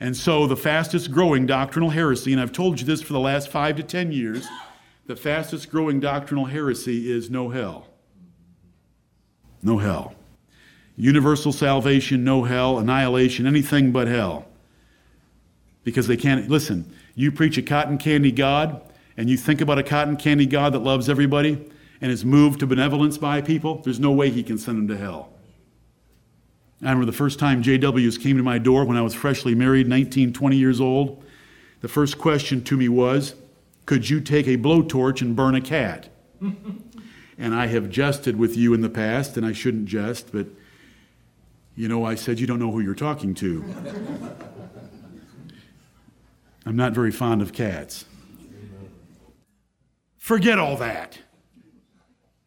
And 0.00 0.16
so, 0.16 0.46
the 0.46 0.56
fastest 0.56 1.10
growing 1.10 1.44
doctrinal 1.44 1.90
heresy, 1.90 2.32
and 2.32 2.40
I've 2.40 2.52
told 2.52 2.78
you 2.78 2.86
this 2.86 3.02
for 3.02 3.12
the 3.12 3.18
last 3.18 3.48
five 3.48 3.76
to 3.76 3.82
ten 3.82 4.12
years, 4.12 4.46
the 5.06 5.16
fastest 5.16 5.70
growing 5.70 5.98
doctrinal 5.98 6.44
heresy 6.44 7.10
is 7.10 7.30
no 7.30 7.48
hell. 7.48 7.88
No 9.60 9.78
hell. 9.78 10.14
Universal 10.96 11.52
salvation, 11.52 12.22
no 12.22 12.44
hell, 12.44 12.78
annihilation, 12.78 13.46
anything 13.46 13.90
but 13.90 14.06
hell. 14.06 14.46
Because 15.82 16.06
they 16.06 16.16
can't, 16.16 16.48
listen, 16.48 16.92
you 17.18 17.32
preach 17.32 17.58
a 17.58 17.62
cotton 17.62 17.98
candy 17.98 18.30
God, 18.30 18.80
and 19.16 19.28
you 19.28 19.36
think 19.36 19.60
about 19.60 19.76
a 19.76 19.82
cotton 19.82 20.16
candy 20.16 20.46
God 20.46 20.72
that 20.72 20.78
loves 20.78 21.08
everybody 21.08 21.68
and 22.00 22.12
is 22.12 22.24
moved 22.24 22.60
to 22.60 22.66
benevolence 22.66 23.18
by 23.18 23.40
people, 23.40 23.82
there's 23.82 23.98
no 23.98 24.12
way 24.12 24.30
he 24.30 24.44
can 24.44 24.56
send 24.56 24.78
them 24.78 24.86
to 24.86 24.96
hell. 24.96 25.32
I 26.80 26.90
remember 26.90 27.06
the 27.06 27.12
first 27.12 27.40
time 27.40 27.60
JWs 27.60 28.22
came 28.22 28.36
to 28.36 28.44
my 28.44 28.58
door 28.58 28.84
when 28.84 28.96
I 28.96 29.02
was 29.02 29.14
freshly 29.14 29.56
married, 29.56 29.88
19, 29.88 30.32
20 30.32 30.56
years 30.56 30.80
old. 30.80 31.24
The 31.80 31.88
first 31.88 32.18
question 32.18 32.62
to 32.62 32.76
me 32.76 32.88
was, 32.88 33.34
could 33.84 34.08
you 34.08 34.20
take 34.20 34.46
a 34.46 34.56
blowtorch 34.56 35.20
and 35.20 35.34
burn 35.34 35.56
a 35.56 35.60
cat? 35.60 36.10
and 36.40 37.52
I 37.52 37.66
have 37.66 37.90
jested 37.90 38.36
with 38.36 38.56
you 38.56 38.74
in 38.74 38.80
the 38.80 38.88
past, 38.88 39.36
and 39.36 39.44
I 39.44 39.50
shouldn't 39.50 39.86
jest, 39.86 40.30
but 40.30 40.46
you 41.74 41.88
know, 41.88 42.04
I 42.04 42.14
said, 42.14 42.38
You 42.38 42.46
don't 42.46 42.60
know 42.60 42.70
who 42.70 42.78
you're 42.78 42.94
talking 42.94 43.34
to. 43.34 43.64
I'm 46.68 46.76
not 46.76 46.92
very 46.92 47.10
fond 47.10 47.40
of 47.40 47.54
cats. 47.54 48.04
Forget 50.18 50.58
all 50.58 50.76
that. 50.76 51.18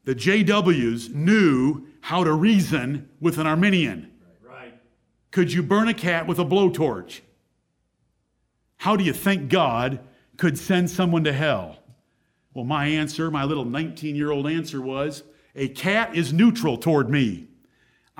The 0.04 0.14
JWs 0.14 1.12
knew 1.12 1.88
how 2.02 2.24
to 2.24 2.32
reason 2.32 3.10
with 3.20 3.40
an 3.40 3.48
Arminian. 3.48 4.12
Could 5.32 5.52
you 5.52 5.64
burn 5.64 5.88
a 5.88 5.94
cat 5.96 6.28
with 6.28 6.38
a 6.38 6.46
blowtorch? 6.46 7.22
How 8.78 8.96
do 8.96 9.04
you 9.04 9.12
think 9.12 9.50
God 9.50 10.02
could 10.38 10.56
send 10.56 10.92
someone 10.92 11.24
to 11.24 11.34
hell? 11.34 11.80
Well, 12.54 12.66
my 12.66 12.86
answer, 12.86 13.32
my 13.32 13.44
little 13.44 13.66
19 13.66 14.16
year 14.16 14.30
old 14.30 14.48
answer 14.48 14.80
was 14.80 15.24
a 15.56 15.68
cat 15.68 16.16
is 16.16 16.32
neutral 16.32 16.78
toward 16.78 17.10
me. 17.10 17.48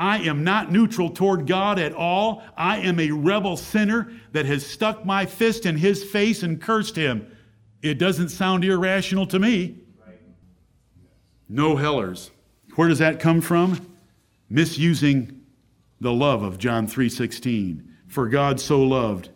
I 0.02 0.18
am 0.18 0.44
not 0.44 0.72
neutral 0.72 1.12
toward 1.12 1.46
God 1.46 1.78
at 1.78 1.94
all. 1.94 2.42
I 2.58 2.80
am 2.80 3.00
a 3.00 3.12
rebel 3.12 3.56
sinner 3.56 4.12
that 4.32 4.48
has 4.48 4.66
stuck 4.66 5.06
my 5.06 5.28
fist 5.28 5.68
in 5.68 5.78
his 5.78 6.04
face 6.04 6.42
and 6.42 6.60
cursed 6.60 6.96
him. 6.96 7.32
It 7.84 8.00
doesn't 8.00 8.30
sound 8.30 8.66
irrational 8.66 9.28
to 9.28 9.38
me. 9.38 9.76
No 11.48 11.76
hellers. 11.76 12.32
Where 12.76 12.88
does 12.88 12.98
that 12.98 13.20
come 13.20 13.42
from? 13.42 13.96
Misusing 14.50 15.44
the 16.00 16.12
love 16.12 16.42
of 16.42 16.58
John 16.58 16.88
3:16. 16.88 17.88
For 18.08 18.28
God 18.28 18.60
so 18.60 18.82
loved 18.82 19.30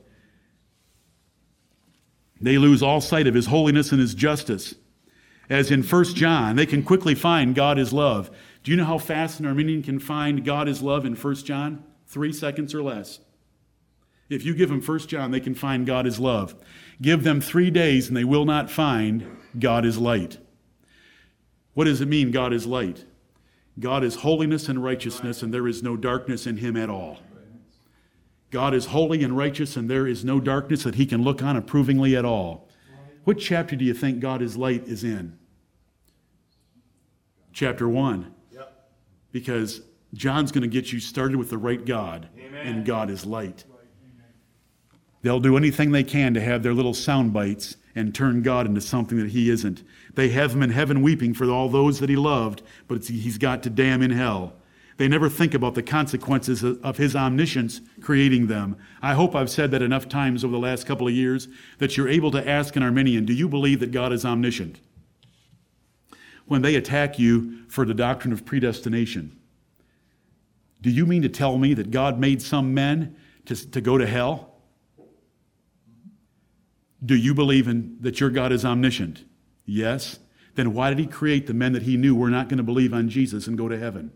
they 2.41 2.57
lose 2.57 2.81
all 2.81 3.01
sight 3.01 3.27
of 3.27 3.35
his 3.35 3.45
holiness 3.45 3.91
and 3.91 4.01
his 4.01 4.15
justice. 4.15 4.73
As 5.47 5.69
in 5.69 5.83
1 5.83 6.15
John, 6.15 6.55
they 6.55 6.65
can 6.65 6.81
quickly 6.81 7.13
find 7.13 7.53
God 7.53 7.77
is 7.77 7.93
love. 7.93 8.31
Do 8.65 8.71
you 8.71 8.77
know 8.77 8.85
how 8.85 8.97
fast 8.97 9.39
an 9.39 9.45
Arminian 9.45 9.83
can 9.83 9.99
find 9.99 10.43
God 10.43 10.67
is 10.67 10.81
love 10.81 11.05
in 11.05 11.15
1 11.15 11.35
John? 11.35 11.83
Three 12.07 12.33
seconds 12.33 12.73
or 12.73 12.81
less. 12.81 13.19
If 14.27 14.43
you 14.43 14.55
give 14.55 14.69
them 14.69 14.81
1 14.81 14.99
John, 15.01 15.29
they 15.29 15.39
can 15.39 15.53
find 15.53 15.85
God 15.85 16.07
is 16.07 16.19
love. 16.19 16.55
Give 16.99 17.23
them 17.23 17.41
three 17.41 17.69
days 17.69 18.07
and 18.07 18.17
they 18.17 18.23
will 18.23 18.43
not 18.43 18.71
find 18.71 19.37
God 19.59 19.85
is 19.85 19.99
light. 19.99 20.39
What 21.75 21.83
does 21.83 22.01
it 22.01 22.07
mean, 22.07 22.31
God 22.31 22.53
is 22.53 22.65
light? 22.65 23.05
God 23.79 24.03
is 24.03 24.15
holiness 24.15 24.67
and 24.67 24.83
righteousness, 24.83 25.43
and 25.43 25.53
there 25.53 25.67
is 25.67 25.83
no 25.83 25.95
darkness 25.95 26.47
in 26.47 26.57
him 26.57 26.75
at 26.75 26.89
all. 26.89 27.19
God 28.49 28.73
is 28.73 28.87
holy 28.87 29.23
and 29.23 29.37
righteous, 29.37 29.77
and 29.77 29.87
there 29.87 30.07
is 30.07 30.25
no 30.25 30.39
darkness 30.39 30.83
that 30.85 30.95
he 30.95 31.05
can 31.05 31.21
look 31.21 31.43
on 31.43 31.55
approvingly 31.55 32.15
at 32.15 32.25
all. 32.25 32.67
What 33.25 33.37
chapter 33.37 33.75
do 33.75 33.85
you 33.85 33.93
think 33.93 34.21
God 34.21 34.41
is 34.41 34.57
light 34.57 34.87
is 34.87 35.03
in? 35.03 35.37
Chapter 37.53 37.87
1. 37.87 38.34
Because 39.35 39.81
John's 40.13 40.53
going 40.53 40.61
to 40.61 40.69
get 40.69 40.93
you 40.93 41.01
started 41.01 41.35
with 41.35 41.49
the 41.49 41.57
right 41.57 41.85
God, 41.85 42.29
Amen. 42.39 42.67
and 42.67 42.85
God 42.85 43.09
is 43.09 43.25
light. 43.25 43.65
They'll 45.23 45.41
do 45.41 45.57
anything 45.57 45.91
they 45.91 46.05
can 46.05 46.33
to 46.35 46.39
have 46.39 46.63
their 46.63 46.73
little 46.73 46.93
sound 46.93 47.33
bites 47.33 47.75
and 47.95 48.15
turn 48.15 48.43
God 48.43 48.65
into 48.65 48.79
something 48.79 49.17
that 49.17 49.31
he 49.31 49.49
isn't. 49.49 49.83
They 50.13 50.29
have 50.29 50.53
him 50.53 50.63
in 50.63 50.69
heaven 50.69 51.01
weeping 51.01 51.33
for 51.33 51.49
all 51.49 51.67
those 51.67 51.99
that 51.99 52.07
he 52.07 52.15
loved, 52.15 52.61
but 52.87 53.03
he's 53.03 53.37
got 53.37 53.61
to 53.63 53.69
damn 53.69 54.01
in 54.01 54.11
hell. 54.11 54.53
They 54.95 55.09
never 55.09 55.27
think 55.27 55.53
about 55.53 55.75
the 55.75 55.83
consequences 55.83 56.63
of 56.63 56.95
his 56.95 57.13
omniscience 57.13 57.81
creating 57.99 58.47
them. 58.47 58.77
I 59.01 59.15
hope 59.15 59.35
I've 59.35 59.49
said 59.49 59.69
that 59.71 59.81
enough 59.81 60.07
times 60.07 60.45
over 60.45 60.53
the 60.53 60.59
last 60.59 60.87
couple 60.87 61.09
of 61.09 61.13
years 61.13 61.49
that 61.79 61.97
you're 61.97 62.07
able 62.07 62.31
to 62.31 62.49
ask 62.49 62.77
an 62.77 62.83
Arminian, 62.83 63.25
Do 63.25 63.33
you 63.33 63.49
believe 63.49 63.81
that 63.81 63.91
God 63.91 64.13
is 64.13 64.23
omniscient? 64.23 64.79
When 66.45 66.61
they 66.61 66.75
attack 66.75 67.17
you 67.17 67.65
for 67.67 67.85
the 67.85 67.93
doctrine 67.93 68.31
of 68.31 68.45
predestination, 68.45 69.39
do 70.81 70.91
you 70.91 71.05
mean 71.05 71.23
to 71.23 71.29
tell 71.29 71.57
me 71.57 71.73
that 71.73 71.89
God 71.89 72.19
made 72.19 72.41
some 72.41 72.73
men 72.73 73.15
to, 73.45 73.71
to 73.71 73.81
go 73.81 73.97
to 73.97 74.05
hell? 74.05 74.53
Do 77.03 77.15
you 77.15 77.33
believe 77.33 77.67
in, 77.67 77.97
that 78.01 78.19
your 78.19 78.29
God 78.29 78.51
is 78.51 78.63
omniscient? 78.63 79.25
Yes. 79.65 80.19
then 80.53 80.73
why 80.73 80.89
did 80.89 80.99
he 80.99 81.07
create 81.07 81.47
the 81.47 81.53
men 81.53 81.73
that 81.73 81.81
he 81.81 81.97
knew 81.97 82.15
were 82.15 82.29
not 82.29 82.49
going 82.49 82.57
to 82.57 82.63
believe 82.63 82.93
on 82.93 83.09
Jesus 83.09 83.47
and 83.47 83.57
go 83.57 83.67
to 83.67 83.79
heaven? 83.79 84.11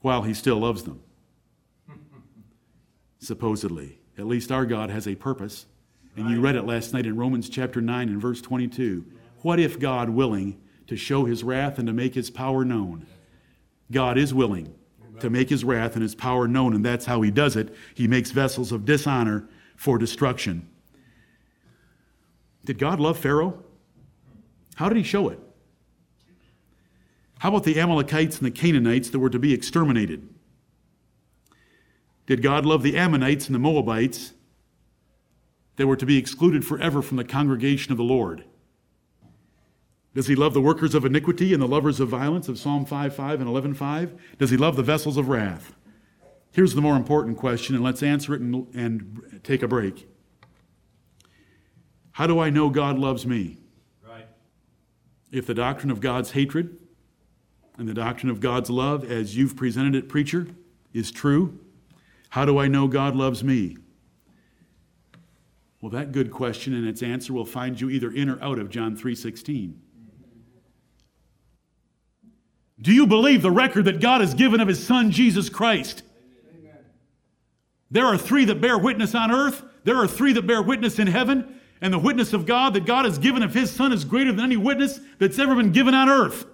While 0.00 0.22
he 0.22 0.34
still 0.34 0.58
loves 0.58 0.82
them. 0.82 1.00
Supposedly. 3.20 3.98
At 4.18 4.26
least 4.26 4.50
our 4.50 4.66
God 4.66 4.90
has 4.90 5.06
a 5.06 5.14
purpose. 5.14 5.66
And 6.16 6.30
you 6.30 6.40
read 6.40 6.56
it 6.56 6.64
last 6.64 6.92
night 6.92 7.06
in 7.06 7.16
Romans 7.16 7.48
chapter 7.48 7.80
9 7.80 8.08
and 8.08 8.20
verse 8.20 8.40
22. 8.40 9.04
What 9.42 9.58
if 9.58 9.78
God, 9.78 10.10
willing 10.10 10.60
to 10.86 10.96
show 10.96 11.24
his 11.24 11.42
wrath 11.42 11.78
and 11.78 11.86
to 11.86 11.92
make 11.92 12.14
his 12.14 12.30
power 12.30 12.64
known? 12.64 13.06
God 13.90 14.18
is 14.18 14.34
willing 14.34 14.74
to 15.20 15.30
make 15.30 15.48
his 15.48 15.64
wrath 15.64 15.94
and 15.94 16.02
his 16.02 16.14
power 16.14 16.48
known, 16.48 16.74
and 16.74 16.84
that's 16.84 17.06
how 17.06 17.22
he 17.22 17.30
does 17.30 17.56
it. 17.56 17.74
He 17.94 18.08
makes 18.08 18.30
vessels 18.30 18.72
of 18.72 18.84
dishonor 18.84 19.48
for 19.76 19.98
destruction. 19.98 20.68
Did 22.64 22.78
God 22.78 23.00
love 23.00 23.18
Pharaoh? 23.18 23.62
How 24.76 24.88
did 24.88 24.96
he 24.96 25.04
show 25.04 25.28
it? 25.28 25.38
How 27.38 27.50
about 27.50 27.64
the 27.64 27.78
Amalekites 27.78 28.38
and 28.38 28.46
the 28.46 28.50
Canaanites 28.50 29.10
that 29.10 29.18
were 29.18 29.30
to 29.30 29.38
be 29.38 29.52
exterminated? 29.52 30.28
Did 32.26 32.42
God 32.42 32.64
love 32.64 32.82
the 32.82 32.96
Ammonites 32.96 33.46
and 33.46 33.54
the 33.54 33.58
Moabites 33.58 34.32
that 35.76 35.86
were 35.86 35.96
to 35.96 36.06
be 36.06 36.16
excluded 36.16 36.64
forever 36.64 37.02
from 37.02 37.18
the 37.18 37.24
congregation 37.24 37.92
of 37.92 37.98
the 37.98 38.04
Lord? 38.04 38.44
Does 40.14 40.28
he 40.28 40.36
love 40.36 40.54
the 40.54 40.60
workers 40.60 40.94
of 40.94 41.04
iniquity 41.04 41.52
and 41.52 41.60
the 41.60 41.66
lovers 41.66 41.98
of 41.98 42.08
violence 42.08 42.48
of 42.48 42.58
Psalm 42.58 42.86
5:5 42.86 43.40
and 43.40 43.48
11:5? 43.48 44.14
Does 44.38 44.50
he 44.50 44.56
love 44.56 44.76
the 44.76 44.82
vessels 44.82 45.16
of 45.16 45.28
wrath? 45.28 45.74
Here's 46.52 46.74
the 46.74 46.80
more 46.80 46.94
important 46.96 47.36
question, 47.36 47.74
and 47.74 47.82
let's 47.82 48.02
answer 48.02 48.32
it 48.32 48.40
and, 48.40 48.68
and 48.74 49.40
take 49.42 49.62
a 49.62 49.68
break. 49.68 50.08
How 52.12 52.28
do 52.28 52.38
I 52.38 52.48
know 52.48 52.70
God 52.70 52.96
loves 52.96 53.26
me? 53.26 53.58
Right. 54.08 54.28
If 55.32 55.46
the 55.46 55.54
doctrine 55.54 55.90
of 55.90 56.00
God's 56.00 56.30
hatred 56.30 56.78
and 57.76 57.88
the 57.88 57.94
doctrine 57.94 58.30
of 58.30 58.38
God's 58.38 58.70
love, 58.70 59.10
as 59.10 59.36
you've 59.36 59.56
presented 59.56 59.96
it, 59.96 60.08
preacher, 60.08 60.46
is 60.92 61.10
true, 61.10 61.58
how 62.30 62.44
do 62.44 62.56
I 62.56 62.68
know 62.68 62.86
God 62.86 63.16
loves 63.16 63.42
me? 63.42 63.76
Well, 65.80 65.90
that 65.90 66.12
good 66.12 66.30
question 66.30 66.72
and 66.72 66.86
its 66.86 67.02
answer 67.02 67.32
will 67.32 67.44
find 67.44 67.80
you 67.80 67.90
either 67.90 68.12
in 68.12 68.28
or 68.28 68.40
out 68.40 68.60
of 68.60 68.70
John 68.70 68.96
3:16. 68.96 69.80
Do 72.80 72.92
you 72.92 73.06
believe 73.06 73.42
the 73.42 73.50
record 73.50 73.84
that 73.84 74.00
God 74.00 74.20
has 74.20 74.34
given 74.34 74.60
of 74.60 74.68
his 74.68 74.84
son 74.84 75.10
Jesus 75.10 75.48
Christ? 75.48 76.02
Amen. 76.58 76.76
There 77.90 78.06
are 78.06 78.18
three 78.18 78.44
that 78.46 78.60
bear 78.60 78.76
witness 78.76 79.14
on 79.14 79.30
earth, 79.30 79.62
there 79.84 79.96
are 79.96 80.08
three 80.08 80.32
that 80.32 80.46
bear 80.46 80.62
witness 80.62 80.98
in 80.98 81.06
heaven, 81.06 81.60
and 81.80 81.92
the 81.92 81.98
witness 81.98 82.32
of 82.32 82.46
God 82.46 82.74
that 82.74 82.86
God 82.86 83.04
has 83.04 83.18
given 83.18 83.42
of 83.42 83.54
his 83.54 83.70
son 83.70 83.92
is 83.92 84.04
greater 84.04 84.32
than 84.32 84.44
any 84.44 84.56
witness 84.56 84.98
that's 85.18 85.38
ever 85.38 85.54
been 85.54 85.72
given 85.72 85.94
on 85.94 86.08
earth. 86.08 86.46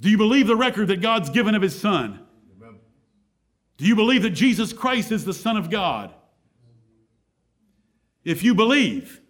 Do 0.00 0.10
you 0.10 0.18
believe 0.18 0.46
the 0.46 0.56
record 0.56 0.88
that 0.88 1.00
God's 1.00 1.30
given 1.30 1.54
of 1.54 1.62
his 1.62 1.78
son? 1.78 2.20
Do 3.76 3.86
you 3.86 3.96
believe 3.96 4.22
that 4.22 4.30
Jesus 4.30 4.72
Christ 4.72 5.10
is 5.10 5.24
the 5.24 5.34
son 5.34 5.56
of 5.56 5.70
God? 5.70 6.14
If 8.24 8.42
you 8.42 8.54
believe, 8.54 9.20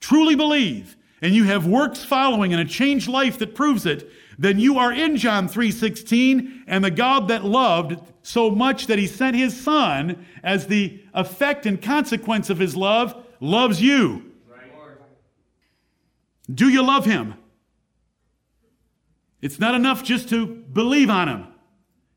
truly 0.00 0.34
believe, 0.34 0.96
and 1.22 1.34
you 1.34 1.44
have 1.44 1.66
works 1.66 2.04
following 2.04 2.52
and 2.52 2.60
a 2.60 2.64
changed 2.64 3.08
life 3.08 3.38
that 3.38 3.54
proves 3.54 3.86
it, 3.86 4.10
then 4.38 4.58
you 4.58 4.78
are 4.78 4.92
in 4.92 5.16
John 5.16 5.48
3:16 5.48 6.64
and 6.66 6.84
the 6.84 6.90
God 6.90 7.28
that 7.28 7.44
loved 7.44 7.98
so 8.22 8.50
much 8.50 8.88
that 8.88 8.98
he 8.98 9.06
sent 9.06 9.36
his 9.36 9.58
son 9.58 10.26
as 10.42 10.66
the 10.66 11.00
effect 11.14 11.64
and 11.64 11.80
consequence 11.80 12.50
of 12.50 12.58
his 12.58 12.76
love 12.76 13.14
loves 13.40 13.80
you. 13.80 14.30
Do 16.52 16.68
you 16.68 16.82
love 16.82 17.04
him? 17.04 17.34
It's 19.40 19.58
not 19.58 19.74
enough 19.74 20.02
just 20.02 20.28
to 20.30 20.46
believe 20.46 21.08
on 21.08 21.28
him. 21.28 21.46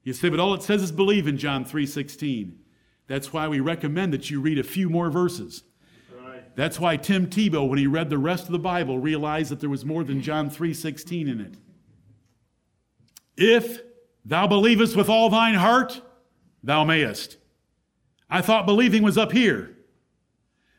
You 0.03 0.13
say, 0.13 0.29
but 0.29 0.39
all 0.39 0.53
it 0.53 0.63
says 0.63 0.83
is 0.83 0.91
believe 0.91 1.27
in 1.27 1.37
John 1.37 1.63
3:16. 1.65 2.59
That's 3.07 3.31
why 3.31 3.47
we 3.47 3.59
recommend 3.59 4.13
that 4.13 4.29
you 4.31 4.41
read 4.41 4.57
a 4.57 4.63
few 4.63 4.89
more 4.89 5.11
verses. 5.11 5.63
That's 6.55 6.79
why 6.79 6.97
Tim 6.97 7.27
Tebow, 7.27 7.67
when 7.67 7.77
he 7.77 7.87
read 7.87 8.09
the 8.09 8.17
rest 8.17 8.45
of 8.45 8.51
the 8.51 8.59
Bible, 8.59 8.97
realized 8.97 9.51
that 9.51 9.59
there 9.59 9.69
was 9.69 9.85
more 9.85 10.03
than 10.03 10.21
John 10.21 10.49
3:16 10.49 11.27
in 11.27 11.41
it. 11.41 11.57
If 13.37 13.81
thou 14.23 14.47
believest 14.47 14.95
with 14.95 15.09
all 15.09 15.29
thine 15.29 15.55
heart, 15.55 16.01
thou 16.63 16.85
mayest. 16.85 17.37
I 18.29 18.41
thought 18.41 18.65
believing 18.65 19.03
was 19.03 19.17
up 19.17 19.33
here. 19.33 19.77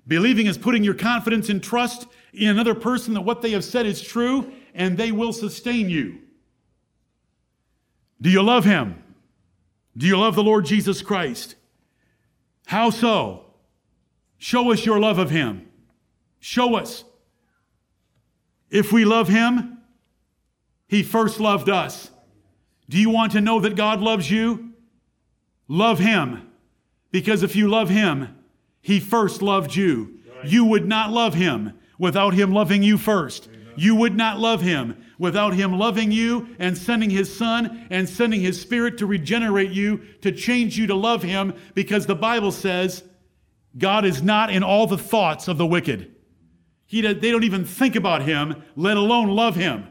Believing 0.06 0.46
is 0.46 0.56
putting 0.56 0.84
your 0.84 0.94
confidence 0.94 1.48
and 1.48 1.62
trust 1.62 2.06
in 2.32 2.48
another 2.48 2.74
person 2.74 3.14
that 3.14 3.22
what 3.22 3.42
they 3.42 3.50
have 3.50 3.64
said 3.64 3.86
is 3.86 4.00
true 4.00 4.52
and 4.74 4.96
they 4.96 5.12
will 5.12 5.32
sustain 5.32 5.90
you. 5.90 6.20
Do 8.20 8.30
you 8.30 8.42
love 8.42 8.64
him? 8.64 9.02
Do 9.96 10.06
you 10.06 10.18
love 10.18 10.34
the 10.34 10.42
Lord 10.42 10.64
Jesus 10.64 11.02
Christ? 11.02 11.56
How 12.66 12.90
so? 12.90 13.45
Show 14.38 14.72
us 14.72 14.84
your 14.84 14.98
love 14.98 15.18
of 15.18 15.30
him. 15.30 15.68
Show 16.40 16.76
us. 16.76 17.04
If 18.70 18.92
we 18.92 19.04
love 19.04 19.28
him, 19.28 19.78
he 20.86 21.02
first 21.02 21.40
loved 21.40 21.68
us. 21.68 22.10
Do 22.88 22.98
you 22.98 23.10
want 23.10 23.32
to 23.32 23.40
know 23.40 23.60
that 23.60 23.76
God 23.76 24.00
loves 24.00 24.30
you? 24.30 24.72
Love 25.68 25.98
him. 25.98 26.48
Because 27.10 27.42
if 27.42 27.56
you 27.56 27.68
love 27.68 27.88
him, 27.88 28.36
he 28.80 29.00
first 29.00 29.42
loved 29.42 29.74
you. 29.74 30.20
You 30.44 30.64
would 30.64 30.86
not 30.86 31.10
love 31.10 31.34
him 31.34 31.72
without 31.98 32.34
him 32.34 32.52
loving 32.52 32.82
you 32.82 32.98
first. 32.98 33.48
You 33.76 33.94
would 33.96 34.16
not 34.16 34.38
love 34.38 34.60
him 34.60 35.02
without 35.18 35.54
him 35.54 35.78
loving 35.78 36.12
you 36.12 36.48
and 36.58 36.76
sending 36.76 37.10
his 37.10 37.34
son 37.34 37.86
and 37.90 38.08
sending 38.08 38.40
his 38.40 38.60
spirit 38.60 38.98
to 38.98 39.06
regenerate 39.06 39.70
you, 39.70 39.98
to 40.22 40.30
change 40.30 40.78
you 40.78 40.86
to 40.86 40.94
love 40.94 41.22
him, 41.22 41.54
because 41.74 42.06
the 42.06 42.14
Bible 42.14 42.52
says 42.52 43.02
God 43.76 44.04
is 44.04 44.22
not 44.22 44.50
in 44.50 44.62
all 44.62 44.86
the 44.86 44.98
thoughts 44.98 45.48
of 45.48 45.58
the 45.58 45.66
wicked. 45.66 46.14
He, 46.86 47.00
they 47.00 47.30
don't 47.30 47.44
even 47.44 47.64
think 47.64 47.96
about 47.96 48.22
him, 48.22 48.62
let 48.76 48.96
alone 48.96 49.28
love 49.28 49.56
him. 49.56 49.88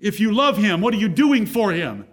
If 0.00 0.20
you 0.20 0.32
love 0.32 0.56
him, 0.56 0.80
what 0.80 0.94
are 0.94 0.98
you 0.98 1.08
doing 1.08 1.46
for 1.46 1.72
him? 1.72 2.06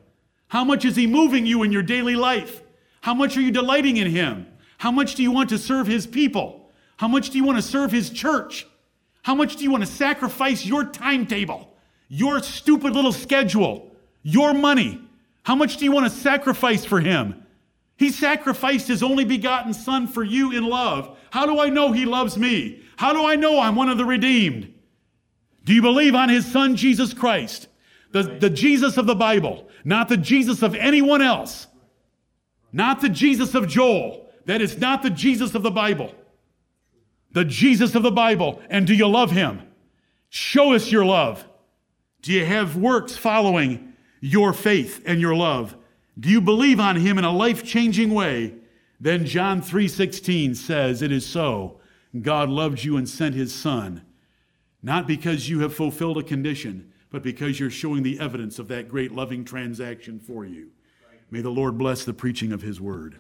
How 0.48 0.64
much 0.64 0.86
is 0.86 0.96
he 0.96 1.08
moving 1.08 1.46
you 1.46 1.64
in 1.64 1.72
your 1.72 1.84
daily 1.84 2.16
life? 2.16 2.62
How 3.02 3.14
much 3.14 3.38
are 3.38 3.42
you 3.42 3.52
delighting 3.52 3.98
in 3.98 4.10
him? 4.10 4.48
How 4.78 4.92
much 4.92 5.16
do 5.16 5.24
you 5.24 5.32
want 5.32 5.50
to 5.50 5.58
serve 5.58 5.88
his 5.88 6.06
people? 6.06 6.72
How 6.98 7.08
much 7.08 7.30
do 7.30 7.38
you 7.38 7.44
want 7.44 7.58
to 7.58 7.62
serve 7.62 7.92
his 7.92 8.10
church? 8.10 8.68
How 9.22 9.36
much 9.36 9.56
do 9.56 9.64
you 9.64 9.72
want 9.72 9.86
to 9.86 9.92
sacrifice 9.92 10.66
your 10.66 10.86
timetable, 10.86 11.76
your 12.08 12.42
stupid 12.42 12.94
little 12.94 13.12
schedule, 13.12 13.96
your 14.22 14.54
money? 14.54 15.02
How 15.44 15.56
much 15.56 15.78
do 15.78 15.86
you 15.86 15.92
want 15.92 16.12
to 16.12 16.20
sacrifice 16.20 16.86
for 16.86 17.00
him? 17.00 17.45
He 17.98 18.12
sacrificed 18.12 18.88
his 18.88 19.02
only 19.02 19.24
begotten 19.24 19.74
son 19.74 20.08
for 20.08 20.24
you 20.24 20.52
in 20.52 20.66
love. 20.68 21.18
How 21.32 21.46
do 21.46 21.60
I 21.60 21.70
know 21.70 21.92
he 21.92 22.06
loves 22.06 22.38
me? 22.38 22.82
How 22.98 23.14
do 23.14 23.26
I 23.26 23.36
know 23.36 23.60
I'm 23.60 23.76
one 23.76 23.90
of 23.90 23.98
the 23.98 24.06
redeemed? 24.06 24.74
Do 25.64 25.74
you 25.74 25.82
believe 25.82 26.14
on 26.14 26.30
his 26.30 26.46
son 26.46 26.76
Jesus 26.76 27.14
Christ? 27.14 27.68
The, 28.12 28.24
the 28.24 28.50
Jesus 28.50 28.98
of 28.98 29.08
the 29.08 29.16
Bible, 29.16 29.68
not 29.84 30.10
the 30.10 30.18
Jesus 30.18 30.62
of 30.62 30.76
anyone 30.76 31.22
else. 31.22 31.68
Not 32.72 33.02
the 33.02 33.10
Jesus 33.10 33.56
of 33.56 33.68
Joel. 33.68 34.30
That 34.46 34.62
is 34.62 34.78
not 34.78 35.02
the 35.02 35.10
Jesus 35.10 35.56
of 35.56 35.64
the 35.64 35.72
Bible. 35.72 36.14
The 37.32 37.46
Jesus 37.46 37.96
of 37.96 38.04
the 38.04 38.12
Bible. 38.12 38.62
And 38.70 38.86
do 38.86 38.94
you 38.94 39.08
love 39.08 39.32
him? 39.32 39.62
Show 40.30 40.74
us 40.74 40.92
your 40.92 41.06
love. 41.06 41.46
Do 42.22 42.34
you 42.34 42.46
have 42.46 42.76
works 42.76 43.16
following 43.16 43.94
your 44.20 44.52
faith 44.52 45.02
and 45.06 45.22
your 45.22 45.36
love? 45.36 45.76
Do 46.18 46.30
you 46.30 46.42
believe 46.42 46.80
on 46.80 46.96
him 46.96 47.18
in 47.18 47.26
a 47.26 47.32
life-changing 47.32 48.12
way? 48.12 48.54
Then 49.00 49.26
John 49.26 49.62
3:16 49.62 50.56
says, 50.56 51.02
"It 51.02 51.12
is 51.12 51.26
so. 51.26 51.80
God 52.22 52.50
loved 52.50 52.84
you 52.84 52.96
and 52.96 53.10
sent 53.10 53.36
his 53.36 53.54
son, 53.54 54.04
not 54.82 55.08
because 55.08 55.50
you 55.50 55.60
have 55.60 55.74
fulfilled 55.74 56.18
a 56.18 56.24
condition, 56.24 56.92
but 57.10 57.22
because 57.22 57.60
you're 57.60 57.70
showing 57.70 58.04
the 58.04 58.20
evidence 58.20 58.58
of 58.58 58.70
that 58.70 58.88
great 58.88 59.12
loving 59.12 59.44
transaction 59.44 60.20
for 60.20 60.46
you." 60.46 60.70
May 61.30 61.42
the 61.42 61.50
Lord 61.50 61.78
bless 61.78 62.06
the 62.06 62.14
preaching 62.14 62.54
of 62.54 62.62
his 62.62 62.80
word. 62.80 63.18